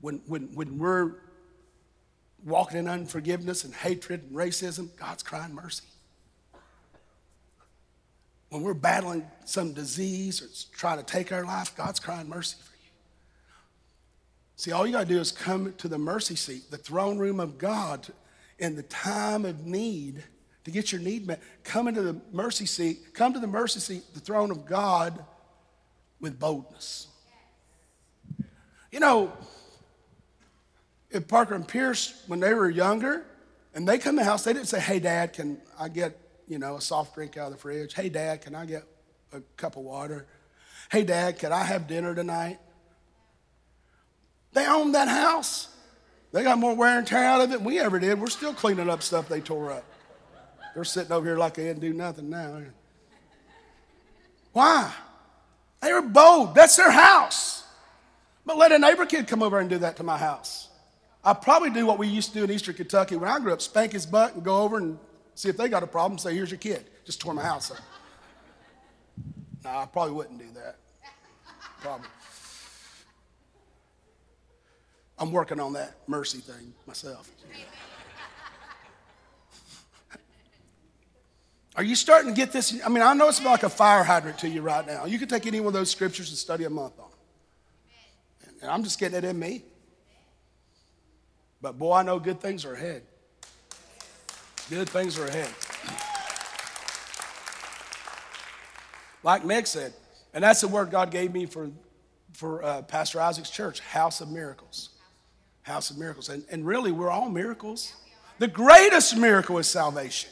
When, 0.00 0.22
when, 0.26 0.54
when 0.54 0.78
we're 0.78 1.16
walking 2.44 2.78
in 2.78 2.88
unforgiveness 2.88 3.64
and 3.64 3.74
hatred 3.74 4.22
and 4.22 4.32
racism, 4.32 4.94
God's 4.96 5.22
crying 5.22 5.54
mercy. 5.54 5.84
When 8.48 8.62
we're 8.62 8.74
battling 8.74 9.26
some 9.44 9.72
disease 9.72 10.42
or 10.42 10.76
trying 10.76 10.98
to 10.98 11.04
take 11.04 11.32
our 11.32 11.44
life, 11.44 11.76
God's 11.76 12.00
crying 12.00 12.28
mercy 12.28 12.56
for 12.62 12.74
you. 12.76 12.90
See, 14.56 14.72
all 14.72 14.86
you 14.86 14.92
got 14.92 15.06
to 15.06 15.14
do 15.14 15.20
is 15.20 15.30
come 15.30 15.74
to 15.78 15.88
the 15.88 15.98
mercy 15.98 16.34
seat, 16.34 16.70
the 16.70 16.76
throne 16.76 17.18
room 17.18 17.38
of 17.38 17.58
God 17.58 18.08
in 18.58 18.76
the 18.76 18.82
time 18.84 19.44
of 19.44 19.66
need 19.66 20.24
to 20.64 20.70
get 20.70 20.92
your 20.92 21.00
need 21.00 21.26
met. 21.26 21.40
Come 21.64 21.88
into 21.88 22.02
the 22.02 22.20
mercy 22.32 22.66
seat, 22.66 23.14
come 23.14 23.32
to 23.32 23.38
the 23.38 23.46
mercy 23.46 23.80
seat, 23.80 24.02
the 24.14 24.20
throne 24.20 24.50
of 24.50 24.66
God 24.66 25.24
with 26.20 26.38
boldness. 26.38 27.08
You 28.90 29.00
know, 29.00 29.32
if 31.10 31.26
Parker 31.28 31.54
and 31.54 31.66
Pierce, 31.66 32.22
when 32.26 32.40
they 32.40 32.54
were 32.54 32.70
younger, 32.70 33.26
and 33.74 33.86
they 33.86 33.98
come 33.98 34.16
to 34.16 34.22
the 34.22 34.24
house, 34.24 34.44
they 34.44 34.52
didn't 34.52 34.68
say, 34.68 34.80
Hey, 34.80 34.98
Dad, 34.98 35.32
can 35.32 35.60
I 35.78 35.88
get, 35.88 36.18
you 36.48 36.58
know, 36.58 36.76
a 36.76 36.80
soft 36.80 37.14
drink 37.14 37.36
out 37.36 37.46
of 37.46 37.52
the 37.52 37.58
fridge? 37.58 37.94
Hey, 37.94 38.08
Dad, 38.08 38.42
can 38.42 38.54
I 38.54 38.66
get 38.66 38.84
a 39.32 39.40
cup 39.56 39.76
of 39.76 39.82
water? 39.82 40.26
Hey, 40.90 41.04
Dad, 41.04 41.38
can 41.38 41.52
I 41.52 41.64
have 41.64 41.86
dinner 41.86 42.14
tonight? 42.14 42.58
They 44.52 44.66
owned 44.66 44.94
that 44.94 45.08
house. 45.08 45.68
They 46.32 46.42
got 46.42 46.58
more 46.58 46.74
wear 46.74 46.98
and 46.98 47.06
tear 47.06 47.24
out 47.24 47.40
of 47.40 47.50
it 47.50 47.54
than 47.54 47.64
we 47.64 47.78
ever 47.78 47.98
did. 47.98 48.20
We're 48.20 48.28
still 48.28 48.54
cleaning 48.54 48.88
up 48.88 49.02
stuff 49.02 49.28
they 49.28 49.40
tore 49.40 49.72
up. 49.72 49.84
They're 50.74 50.84
sitting 50.84 51.12
over 51.12 51.26
here 51.26 51.36
like 51.36 51.54
they 51.54 51.64
didn't 51.64 51.80
do 51.80 51.92
nothing 51.92 52.30
now. 52.30 52.62
Why? 54.52 54.92
They 55.80 55.92
were 55.92 56.02
bold. 56.02 56.54
That's 56.54 56.76
their 56.76 56.90
house. 56.90 57.64
But 58.44 58.56
let 58.56 58.72
a 58.72 58.78
neighbor 58.78 59.06
kid 59.06 59.28
come 59.28 59.42
over 59.42 59.58
and 59.58 59.68
do 59.70 59.78
that 59.78 59.96
to 59.96 60.02
my 60.02 60.18
house. 60.18 60.69
I 61.22 61.34
probably 61.34 61.70
do 61.70 61.86
what 61.86 61.98
we 61.98 62.06
used 62.06 62.30
to 62.30 62.38
do 62.38 62.44
in 62.44 62.50
Eastern 62.50 62.74
Kentucky 62.74 63.16
when 63.16 63.28
I 63.28 63.38
grew 63.38 63.52
up 63.52 63.60
spank 63.60 63.92
his 63.92 64.06
butt 64.06 64.34
and 64.34 64.42
go 64.42 64.62
over 64.62 64.78
and 64.78 64.98
see 65.34 65.50
if 65.50 65.56
they 65.56 65.68
got 65.68 65.82
a 65.82 65.86
problem, 65.86 66.18
say, 66.18 66.34
here's 66.34 66.50
your 66.50 66.58
kid. 66.58 66.86
Just 67.04 67.20
tore 67.20 67.34
my 67.34 67.42
house 67.42 67.70
up. 67.70 67.78
no, 69.64 69.70
I 69.70 69.86
probably 69.86 70.14
wouldn't 70.14 70.38
do 70.38 70.50
that. 70.54 70.76
Probably. 71.80 72.08
I'm 75.18 75.32
working 75.32 75.60
on 75.60 75.74
that 75.74 75.96
mercy 76.06 76.38
thing 76.38 76.72
myself. 76.86 77.30
Are 81.76 81.82
you 81.82 81.94
starting 81.94 82.30
to 82.30 82.36
get 82.36 82.52
this? 82.52 82.80
I 82.84 82.88
mean, 82.88 83.02
I 83.02 83.12
know 83.12 83.28
it's 83.28 83.42
like 83.42 83.62
a 83.62 83.68
fire 83.68 84.02
hydrant 84.02 84.38
to 84.38 84.48
you 84.48 84.62
right 84.62 84.86
now. 84.86 85.04
You 85.04 85.18
could 85.18 85.28
take 85.28 85.46
any 85.46 85.60
one 85.60 85.68
of 85.68 85.72
those 85.74 85.90
scriptures 85.90 86.30
and 86.30 86.38
study 86.38 86.64
a 86.64 86.70
month 86.70 86.98
on. 86.98 87.10
And 88.62 88.70
I'm 88.70 88.82
just 88.82 88.98
getting 88.98 89.18
it 89.18 89.24
in 89.24 89.38
me. 89.38 89.62
But 91.62 91.78
boy, 91.78 91.94
I 91.94 92.02
know 92.02 92.18
good 92.18 92.40
things 92.40 92.64
are 92.64 92.74
ahead. 92.74 93.02
Good 94.70 94.88
things 94.88 95.18
are 95.18 95.26
ahead. 95.26 95.50
Like 99.22 99.44
Meg 99.44 99.66
said, 99.66 99.92
and 100.32 100.44
that's 100.44 100.60
the 100.60 100.68
word 100.68 100.90
God 100.90 101.10
gave 101.10 101.32
me 101.32 101.46
for, 101.46 101.70
for 102.32 102.64
uh, 102.64 102.82
Pastor 102.82 103.20
Isaac's 103.20 103.50
church 103.50 103.80
House 103.80 104.20
of 104.20 104.30
Miracles. 104.30 104.90
House 105.62 105.90
of 105.90 105.98
Miracles. 105.98 106.28
And, 106.28 106.44
and 106.50 106.64
really, 106.64 106.92
we're 106.92 107.10
all 107.10 107.28
miracles. 107.28 107.94
The 108.38 108.48
greatest 108.48 109.16
miracle 109.16 109.58
is 109.58 109.66
salvation. 109.66 110.30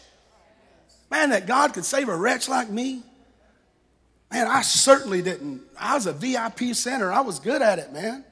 Man, 1.11 1.31
that 1.31 1.47
God 1.47 1.75
could 1.75 1.85
save 1.85 2.09
a 2.09 2.17
wretch 2.17 2.49
like 2.49 2.71
me. 2.71 3.03
Man, 4.31 4.47
I 4.47 4.63
certainly 4.63 5.23
didn't. 5.23 5.63
I 5.79 5.95
was 5.95 6.07
a 6.07 6.13
VIP 6.13 6.75
center. 6.75 7.13
I 7.13 7.21
was 7.21 7.39
good 7.39 7.63
at 7.63 7.79
it, 7.79 7.93
man. 7.93 8.25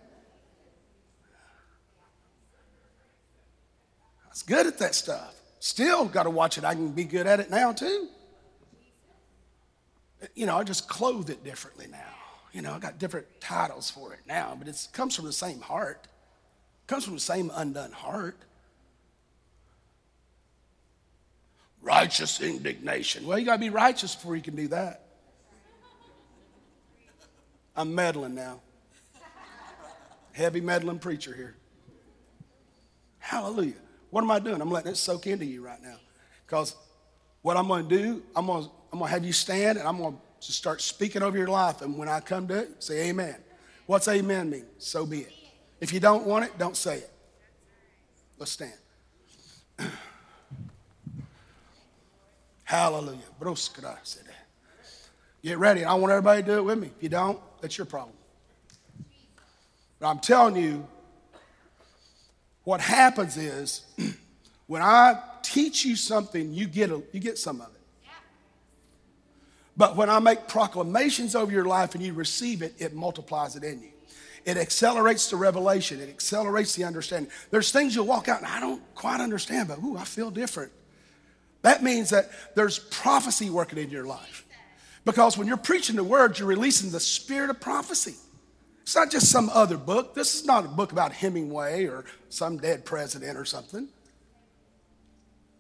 Was 4.37 4.43
good 4.43 4.67
at 4.67 4.77
that 4.77 4.95
stuff. 4.95 5.35
Still 5.61 6.05
got 6.05 6.25
to 6.25 6.31
watch 6.31 6.59
it. 6.59 6.65
I 6.65 6.75
can 6.75 6.91
be 6.91 7.05
good 7.05 7.27
at 7.27 7.41
it 7.41 7.51
now, 7.51 7.73
too. 7.73 8.09
You 10.35 10.45
know, 10.45 10.59
I 10.59 10.63
just 10.63 10.91
clothe 10.91 11.31
it 11.31 11.43
differently 11.43 11.87
now. 11.91 12.15
You 12.53 12.61
know, 12.61 12.75
I 12.75 12.79
got 12.79 12.99
different 12.99 13.27
titles 13.41 13.91
for 13.91 14.13
it 14.13 14.21
now, 14.29 14.55
but 14.59 14.69
it 14.69 14.89
comes 14.93 15.17
from 15.17 15.25
the 15.25 15.33
same 15.33 15.61
heart. 15.61 16.01
It 16.05 16.87
comes 16.87 17.07
from 17.07 17.15
the 17.15 17.21
same 17.21 17.51
undone 17.55 17.93
heart. 17.93 18.37
Righteous 21.81 22.43
indignation. 22.43 23.27
Well, 23.27 23.39
you 23.39 23.47
got 23.47 23.55
to 23.55 23.61
be 23.61 23.71
righteous 23.71 24.15
before 24.15 24.37
you 24.37 24.43
can 24.43 24.55
do 24.55 24.69
that. 24.69 25.01
I'm 27.75 27.95
meddling 27.95 28.35
now. 28.35 28.61
Heavy 30.33 30.61
meddling 30.61 30.99
preacher 30.99 31.35
here. 31.35 31.57
Hallelujah. 33.19 33.73
What 34.17 34.25
am 34.25 34.31
I 34.31 34.39
doing? 34.39 34.63
I'm 34.63 34.71
letting 34.71 34.93
it 34.93 34.97
soak 34.97 35.27
into 35.27 35.45
you 35.45 35.63
right 35.63 35.83
now. 35.83 35.99
Because 36.47 36.75
what 37.43 37.59
I'm 37.59 37.69
going 37.69 37.87
to 37.87 37.99
do, 37.99 38.23
I'm 38.35 38.47
going 38.47 38.65
to, 38.65 38.71
I'm 38.91 38.99
going 38.99 39.11
to 39.11 39.15
have 39.15 39.27
you 39.27 39.35
stand 39.35 39.77
and 39.77 39.87
I'm 39.87 39.99
going 39.99 40.17
to 40.41 40.53
start 40.53 40.81
speaking 40.81 41.23
over 41.23 41.37
your 41.37 41.49
life. 41.49 41.83
And 41.83 41.99
when 41.99 42.09
I 42.09 42.21
come 42.21 42.49
to 42.49 42.61
it, 42.61 42.83
say 42.83 43.11
amen. 43.11 43.37
What's 43.85 44.09
amen 44.09 44.49
mean? 44.49 44.65
So 44.79 45.05
be 45.05 45.21
it. 45.21 45.35
If 45.83 45.93
you 45.93 46.01
don't 46.01 46.25
want 46.25 46.47
it, 46.47 46.57
don't 46.57 46.79
say 46.79 47.01
it. 47.01 47.13
Let's 48.39 48.53
stand. 48.53 48.73
Hallelujah. 52.65 53.19
Get 55.43 55.59
ready. 55.59 55.85
I 55.85 55.93
want 55.93 56.11
everybody 56.11 56.41
to 56.41 56.47
do 56.49 56.57
it 56.57 56.65
with 56.65 56.79
me. 56.79 56.87
If 56.87 57.03
you 57.03 57.11
don't, 57.11 57.39
that's 57.61 57.77
your 57.77 57.85
problem. 57.85 58.17
But 59.99 60.09
I'm 60.09 60.21
telling 60.21 60.57
you, 60.57 60.89
what 62.67 62.81
happens 62.81 63.37
is 63.37 63.85
when 64.67 64.83
I 64.83 65.23
teach 65.43 65.85
you 65.85 65.95
something, 65.95 66.53
you 66.53 66.67
get, 66.67 66.91
a, 66.91 67.01
you 67.13 67.21
get 67.21 67.39
some 67.39 67.61
of 67.61 67.69
it. 67.69 68.09
But 69.77 69.95
when 69.95 70.11
I 70.11 70.19
make 70.19 70.49
proclamations 70.49 71.37
over 71.37 71.53
your 71.53 71.67
life 71.67 71.95
and 71.95 72.03
you 72.03 72.13
receive 72.13 72.63
it, 72.63 72.75
it 72.79 72.93
multiplies 72.93 73.55
it 73.55 73.63
in 73.63 73.83
you. 73.83 73.91
It 74.45 74.57
accelerates 74.57 75.31
the 75.31 75.37
revelation, 75.37 76.01
it 76.01 76.09
accelerates 76.09 76.75
the 76.75 76.83
understanding. 76.83 77.31
There's 77.53 77.71
things 77.71 77.95
you'll 77.95 78.07
walk 78.07 78.29
out 78.29 78.39
and 78.39 78.49
I 78.49 78.59
don't 78.59 78.83
quite 78.97 79.21
understand, 79.21 79.69
but 79.69 79.79
ooh, 79.79 79.97
I 79.97 80.05
feel 80.05 80.33
different. 80.33 80.73
That 81.63 81.85
means 81.85 82.11
that 82.11 82.31
there's 82.57 82.81
prophecy 82.81 83.49
working 83.49 83.79
in 83.79 83.91
your 83.91 84.07
life. 84.07 84.45
Because 85.05 85.39
when 85.39 85.47
you're 85.47 85.57
preaching 85.57 85.95
the 85.95 86.03
word, 86.03 86.37
you're 86.37 86.49
releasing 86.49 86.91
the 86.91 86.99
spirit 86.99 87.49
of 87.49 87.61
prophecy. 87.61 88.17
It's 88.87 88.95
not 88.95 89.11
just 89.11 89.33
some 89.33 89.51
other 89.53 89.77
book. 89.77 90.15
This 90.15 90.37
is 90.37 90.45
not 90.45 90.65
a 90.65 90.69
book 90.69 90.93
about 90.93 91.11
Hemingway 91.11 91.87
or 91.87 92.05
some 92.29 92.57
dead 92.57 92.85
president 92.85 93.37
or 93.37 93.45
something. 93.45 93.89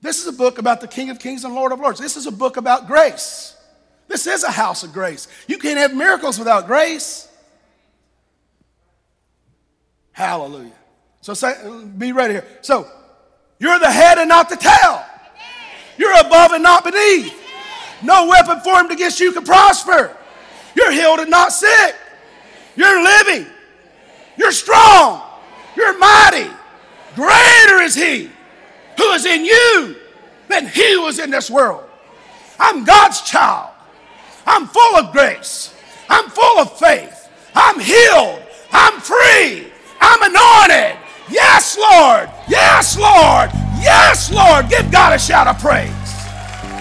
This 0.00 0.20
is 0.20 0.28
a 0.28 0.32
book 0.32 0.58
about 0.58 0.80
the 0.80 0.86
King 0.86 1.10
of 1.10 1.18
Kings 1.18 1.42
and 1.42 1.52
Lord 1.52 1.72
of 1.72 1.80
Lords. 1.80 1.98
This 1.98 2.16
is 2.16 2.26
a 2.26 2.30
book 2.30 2.56
about 2.56 2.86
grace. 2.86 3.56
This 4.06 4.28
is 4.28 4.44
a 4.44 4.50
house 4.52 4.84
of 4.84 4.92
grace. 4.92 5.26
You 5.48 5.58
can't 5.58 5.76
have 5.76 5.92
miracles 5.92 6.38
without 6.38 6.68
grace. 6.68 7.26
Hallelujah. 10.12 10.70
So 11.20 11.34
say, 11.34 11.52
be 11.98 12.12
ready 12.12 12.34
here. 12.34 12.46
So 12.60 12.88
you're 13.58 13.80
the 13.80 13.90
head 13.90 14.18
and 14.18 14.28
not 14.28 14.48
the 14.48 14.56
tail. 14.56 15.04
You're 15.98 16.16
above 16.20 16.52
and 16.52 16.62
not 16.62 16.84
beneath. 16.84 17.34
No 18.04 18.28
weapon 18.28 18.60
formed 18.60 18.92
against 18.92 19.18
you 19.18 19.32
can 19.32 19.42
prosper. 19.42 20.16
You're 20.76 20.92
healed 20.92 21.18
and 21.18 21.30
not 21.30 21.50
sick. 21.52 21.96
You're 22.76 23.02
living. 23.02 23.46
You're 24.36 24.52
strong. 24.52 25.22
You're 25.76 25.98
mighty. 25.98 26.50
Greater 27.14 27.82
is 27.82 27.94
He 27.94 28.30
who 28.96 29.04
is 29.12 29.24
in 29.24 29.44
you 29.44 29.96
than 30.48 30.66
He 30.66 30.94
who 30.94 31.06
is 31.06 31.18
in 31.18 31.30
this 31.30 31.50
world. 31.50 31.84
I'm 32.58 32.84
God's 32.84 33.22
child. 33.22 33.70
I'm 34.46 34.66
full 34.66 34.96
of 34.96 35.12
grace. 35.12 35.74
I'm 36.08 36.30
full 36.30 36.58
of 36.60 36.78
faith. 36.78 37.28
I'm 37.54 37.80
healed. 37.80 38.42
I'm 38.70 39.00
free. 39.00 39.72
I'm 40.00 40.22
anointed. 40.22 40.98
Yes, 41.28 41.76
Lord. 41.76 42.30
Yes, 42.48 42.96
Lord. 42.96 43.50
Yes, 43.80 44.32
Lord. 44.32 44.68
Give 44.68 44.90
God 44.90 45.14
a 45.14 45.18
shout 45.18 45.46
of 45.46 45.58
praise. 45.58 45.90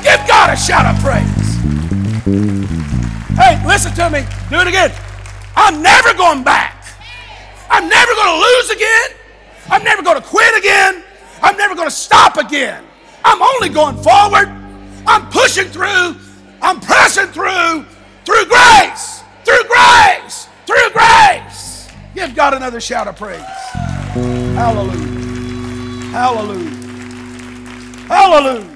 Give 0.03 0.19
God 0.27 0.53
a 0.53 0.57
shout 0.57 0.85
of 0.85 1.01
praise. 1.01 1.25
Hey, 3.37 3.61
listen 3.65 3.93
to 3.95 4.09
me. 4.09 4.25
Do 4.49 4.59
it 4.59 4.67
again. 4.67 4.91
I'm 5.55 5.81
never 5.81 6.13
going 6.13 6.43
back. 6.43 6.85
I'm 7.69 7.89
never 7.89 8.13
going 8.13 8.27
to 8.27 8.45
lose 8.45 8.69
again. 8.69 9.09
I'm 9.69 9.83
never 9.83 10.01
going 10.01 10.21
to 10.21 10.27
quit 10.27 10.57
again. 10.57 11.03
I'm 11.41 11.57
never 11.57 11.75
going 11.75 11.87
to 11.87 11.95
stop 11.95 12.37
again. 12.37 12.83
I'm 13.23 13.41
only 13.41 13.69
going 13.69 13.97
forward. 13.97 14.47
I'm 15.07 15.29
pushing 15.29 15.67
through. 15.67 16.15
I'm 16.61 16.79
pressing 16.79 17.27
through. 17.27 17.85
Through 18.25 18.45
grace. 18.45 19.23
Through 19.43 19.63
grace. 19.63 20.47
Through 20.65 20.89
grace. 20.91 21.89
Give 22.13 22.35
God 22.35 22.53
another 22.53 22.79
shout 22.79 23.07
of 23.07 23.15
praise. 23.15 23.41
Hallelujah. 23.41 25.07
Hallelujah. 26.11 26.69
Hallelujah. 28.07 28.74